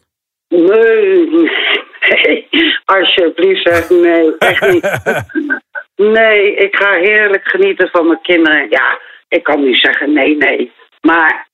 Nee, 0.48 1.30
nee, 1.30 2.48
alsjeblieft 2.84 3.62
zeg, 3.62 3.90
nee, 3.90 4.36
echt 4.38 4.72
niet. 4.72 4.90
Nee, 5.96 6.54
ik 6.54 6.76
ga 6.76 6.92
heerlijk 6.92 7.48
genieten 7.48 7.88
van 7.88 8.07
mijn 8.07 8.20
kinderen. 8.22 8.66
Ja, 8.70 8.98
ik 9.28 9.42
kan 9.42 9.64
niet 9.64 9.80
zeggen 9.80 10.12
nee, 10.12 10.36
nee. 10.36 10.72
Maar 11.00 11.46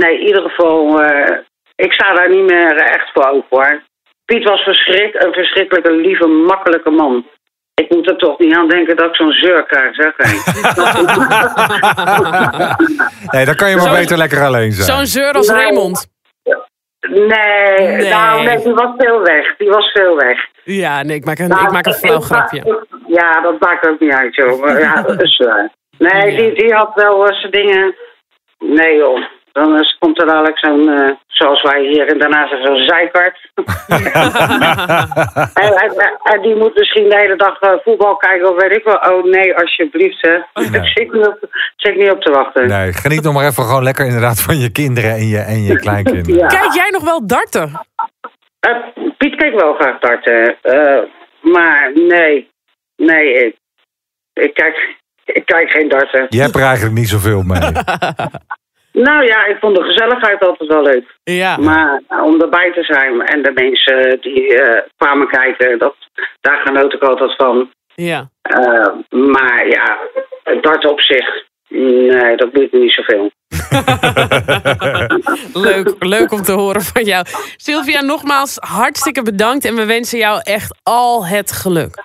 nee, 0.00 0.20
in 0.20 0.26
ieder 0.26 0.42
geval, 0.42 1.02
eh, 1.02 1.36
ik 1.76 1.92
sta 1.92 2.14
daar 2.14 2.28
niet 2.30 2.44
meer 2.50 2.76
echt 2.76 3.10
voor 3.12 3.26
open 3.26 3.46
hoor. 3.58 3.82
Piet 4.24 4.44
was 4.44 4.60
verschrik, 4.62 5.14
een 5.14 5.32
verschrikkelijke, 5.32 5.92
lieve, 5.92 6.26
makkelijke 6.26 6.90
man. 6.90 7.26
Ik 7.74 7.90
moet 7.90 8.10
er 8.10 8.16
toch 8.16 8.38
niet 8.38 8.56
aan 8.56 8.68
denken 8.68 8.96
dat 8.96 9.06
ik 9.06 9.14
zo'n 9.16 9.32
zeur 9.32 9.64
krijg, 9.66 9.94
zeg. 9.94 10.16
Nee, 13.32 13.44
dan 13.44 13.54
kan 13.54 13.70
je 13.70 13.76
maar 13.76 13.94
beter 13.94 14.16
lekker 14.16 14.42
alleen 14.44 14.72
zijn. 14.72 14.96
Zo'n 14.96 15.06
zeur 15.06 15.32
als 15.32 15.48
Nee. 15.48 15.56
Raymond. 15.62 16.14
Nee, 17.08 17.88
Nee. 17.88 18.08
nou 18.10 18.44
nee, 18.44 18.62
die 18.62 18.74
was 18.74 18.90
veel 18.96 19.20
weg. 19.22 19.56
Die 19.56 19.68
was 19.68 19.90
veel 19.92 20.16
weg. 20.16 20.38
Ja, 20.64 21.02
nee, 21.02 21.16
ik 21.16 21.24
maak 21.24 21.38
een, 21.38 21.48
Nou, 21.48 21.64
ik 21.64 21.70
maak 21.72 21.86
een 21.86 21.92
flauw 21.92 22.18
ik- 22.18 22.24
grapje. 22.24 22.86
Ja, 23.06 23.40
dat 23.40 23.60
maakt 23.60 23.88
ook 23.88 24.00
niet 24.00 24.12
uit, 24.12 24.34
joh. 24.34 24.78
Ja, 24.80 25.02
dat 25.02 25.22
is 25.22 25.36
waar. 25.36 25.70
Nee, 25.98 26.30
Ja. 26.32 26.36
die, 26.36 26.52
die 26.54 26.74
had 26.74 26.90
wel 26.94 27.26
eh, 27.28 27.36
zijn 27.38 27.50
dingen... 27.52 27.94
Nee, 28.58 28.96
joh. 28.96 29.24
Dan 29.56 29.78
is, 29.80 29.96
komt 29.98 30.20
er 30.20 30.26
dadelijk 30.26 30.58
zo'n, 30.58 30.88
eh, 30.88 31.14
zoals 31.26 31.62
wij 31.62 31.80
hier 31.80 32.08
in 32.12 32.18
daarna 32.18 32.48
zeggen, 32.48 32.66
zo'n 32.66 32.86
zijkart. 32.86 33.38
en, 35.62 35.72
en, 35.74 36.18
en 36.22 36.42
die 36.42 36.56
moet 36.56 36.74
misschien 36.74 37.08
de 37.08 37.16
hele 37.16 37.36
dag 37.36 37.60
eh, 37.60 37.72
voetbal 37.84 38.16
kijken 38.16 38.48
of 38.50 38.62
weet 38.62 38.76
ik 38.76 38.84
wel. 38.84 38.94
Oh 39.12 39.24
nee, 39.24 39.56
alsjeblieft, 39.56 40.22
hè. 40.22 40.34
Ik 40.80 40.86
zit 40.94 41.12
niet 41.12 41.26
op, 41.26 41.38
zit 41.76 41.96
niet 41.96 42.10
op 42.10 42.20
te 42.22 42.30
wachten. 42.30 42.68
Nee, 42.68 42.92
geniet 42.92 43.22
nog 43.22 43.34
maar 43.34 43.46
even 43.46 43.64
gewoon 43.64 43.82
lekker 43.82 44.06
inderdaad 44.06 44.40
van 44.42 44.58
je 44.58 44.72
kinderen 44.72 45.10
en 45.10 45.26
je, 45.28 45.38
en 45.38 45.62
je 45.62 45.76
kleinkinderen. 45.78 46.40
Ja. 46.40 46.46
Kijk 46.46 46.72
jij 46.74 46.90
nog 46.90 47.04
wel 47.04 47.26
darten? 47.26 47.80
Eh, 48.60 48.76
Piet 49.18 49.36
keek 49.36 49.60
wel 49.60 49.74
graag 49.74 49.98
darten. 49.98 50.56
eh, 50.62 51.02
maar 51.40 51.90
nee, 51.94 52.48
nee, 52.96 53.46
ik, 53.46 53.56
ik, 54.32 54.54
kijk, 54.54 54.96
ik 55.24 55.46
kijk 55.46 55.70
geen 55.70 55.88
darten. 55.88 56.26
Je 56.28 56.40
hebt 56.40 56.54
er 56.54 56.62
eigenlijk 56.62 56.94
niet 56.94 57.08
zoveel 57.08 57.42
mee. 57.42 57.60
Nou 59.04 59.26
ja, 59.26 59.46
ik 59.46 59.56
vond 59.60 59.76
de 59.76 59.82
gezelligheid 59.82 60.40
altijd 60.40 60.68
wel 60.68 60.82
leuk. 60.82 61.16
Ja. 61.24 61.56
Maar 61.56 62.02
om 62.22 62.40
erbij 62.40 62.72
te 62.72 62.82
zijn 62.82 63.20
en 63.20 63.42
de 63.42 63.52
mensen 63.54 64.20
die 64.20 64.62
eh, 64.62 64.82
kwamen 64.96 65.28
kijken, 65.28 65.78
dat, 65.78 65.94
daar 66.40 66.60
genoot 66.64 66.92
ik 66.92 67.02
altijd 67.02 67.36
van. 67.36 67.70
Ja. 67.94 68.28
Eh, 68.42 68.92
maar 69.10 69.66
ja, 69.68 69.98
het 70.42 70.62
dart 70.62 70.86
op 70.86 71.00
zich, 71.00 71.44
nee, 71.68 72.36
dat 72.36 72.52
doet 72.52 72.72
me 72.72 72.78
niet 72.78 72.92
zoveel. 72.92 73.30
Leuk, 75.68 75.94
leuk 75.98 76.32
om 76.32 76.42
te 76.42 76.52
horen 76.52 76.82
van 76.82 77.02
jou. 77.02 77.24
Sylvia, 77.56 78.00
nogmaals 78.02 78.56
hartstikke 78.60 79.22
bedankt 79.22 79.64
en 79.64 79.74
we 79.74 79.86
wensen 79.86 80.18
jou 80.18 80.40
echt 80.42 80.80
al 80.82 81.26
het 81.26 81.52
geluk. 81.52 82.04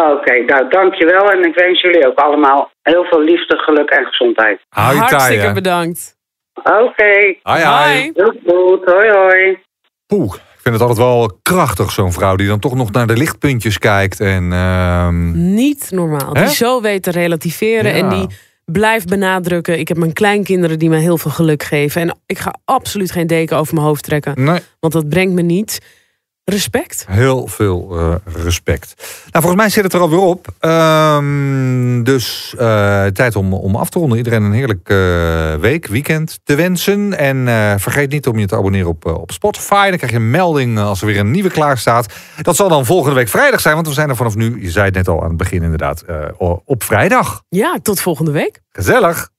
Oké, 0.00 0.44
nou 0.46 0.68
dankjewel 0.68 1.30
en 1.30 1.44
ik 1.44 1.54
wens 1.54 1.80
jullie 1.80 2.06
ook 2.06 2.18
allemaal 2.18 2.70
heel 2.82 3.04
veel 3.04 3.20
liefde, 3.22 3.56
geluk 3.56 3.90
en 3.90 4.04
gezondheid. 4.04 4.60
Hartstikke 4.68 5.52
bedankt. 5.52 6.16
Oké, 6.54 7.34
Hoi, 7.42 7.62
hoi. 7.62 7.64
Hoi. 7.64 8.10
heel 8.14 8.32
goed, 8.46 8.84
hoi 8.84 9.10
hoi. 9.10 9.58
Poeh, 10.06 10.34
ik 10.34 10.60
vind 10.62 10.74
het 10.74 10.80
altijd 10.80 10.98
wel 10.98 11.38
krachtig, 11.42 11.90
zo'n 11.90 12.12
vrouw 12.12 12.36
die 12.36 12.46
dan 12.46 12.58
toch 12.58 12.74
nog 12.74 12.90
naar 12.92 13.06
de 13.06 13.16
lichtpuntjes 13.16 13.78
kijkt. 13.78 14.20
En 14.20 14.52
ehm, 14.52 15.54
Niet 15.54 15.90
normaal. 15.90 16.32
Hè? 16.34 16.44
Die 16.44 16.54
zo 16.54 16.80
weet 16.80 17.02
te 17.02 17.10
relativeren 17.10 17.96
Ja. 17.96 18.02
en 18.02 18.08
die 18.08 18.26
blijft 18.64 19.08
benadrukken. 19.08 19.78
Ik 19.78 19.88
heb 19.88 19.96
mijn 19.96 20.12
kleinkinderen 20.12 20.78
die 20.78 20.88
me 20.88 20.96
heel 20.96 21.18
veel 21.18 21.30
geluk 21.30 21.62
geven. 21.62 22.00
En 22.00 22.18
ik 22.26 22.38
ga 22.38 22.54
absoluut 22.64 23.10
geen 23.10 23.26
deken 23.26 23.56
over 23.56 23.74
mijn 23.74 23.86
hoofd 23.86 24.02
trekken. 24.04 24.44
nee, 24.44 24.60
Want 24.80 24.92
dat 24.92 25.08
brengt 25.08 25.32
me 25.34 25.42
niet. 25.42 25.80
Respect. 26.50 27.06
heel 27.08 27.46
veel 27.46 27.98
eh, 27.98 28.14
respect. 28.42 28.94
Nou, 29.30 29.44
volgens 29.44 29.54
mij 29.54 29.68
zit 29.70 29.84
het 29.84 29.92
er 29.92 30.00
alweer 30.00 30.18
op. 30.18 30.46
Ehm, 30.58 32.02
dus 32.02 32.54
eh, 32.58 33.06
tijd 33.06 33.36
om, 33.36 33.54
om 33.54 33.76
af 33.76 33.90
te 33.90 33.98
ronden. 33.98 34.18
Iedereen 34.18 34.42
een 34.42 34.52
heerlijk 34.52 34.88
eh, 34.88 35.54
week, 35.54 35.86
weekend 35.86 36.40
te 36.44 36.54
wensen. 36.54 37.18
En 37.18 37.48
eh, 37.48 37.74
vergeet 37.76 38.10
niet 38.10 38.26
om 38.26 38.38
je 38.38 38.46
te 38.46 38.56
abonneren 38.56 38.88
op, 38.88 39.04
op 39.04 39.32
Spotify. 39.32 39.88
Dan 39.88 39.96
krijg 39.96 40.12
je 40.12 40.18
een 40.18 40.30
melding 40.30 40.78
als 40.78 41.00
er 41.00 41.06
weer 41.06 41.18
een 41.18 41.30
nieuwe 41.30 41.50
klaar 41.50 41.78
staat. 41.78 42.14
Dat 42.42 42.56
zal 42.56 42.68
dan 42.68 42.86
volgende 42.86 43.16
week 43.16 43.28
vrijdag 43.28 43.60
zijn. 43.60 43.74
Want 43.74 43.86
we 43.86 43.94
zijn 43.94 44.08
er 44.08 44.16
vanaf 44.16 44.34
nu, 44.34 44.62
je 44.62 44.70
zei 44.70 44.84
het 44.84 44.94
net 44.94 45.08
al 45.08 45.22
aan 45.22 45.28
het 45.28 45.36
begin 45.36 45.62
inderdaad, 45.62 46.04
op 46.64 46.82
vrijdag. 46.82 47.42
Ja, 47.48 47.78
tot 47.82 48.00
volgende 48.00 48.30
week. 48.30 48.60
Gezellig. 48.70 49.34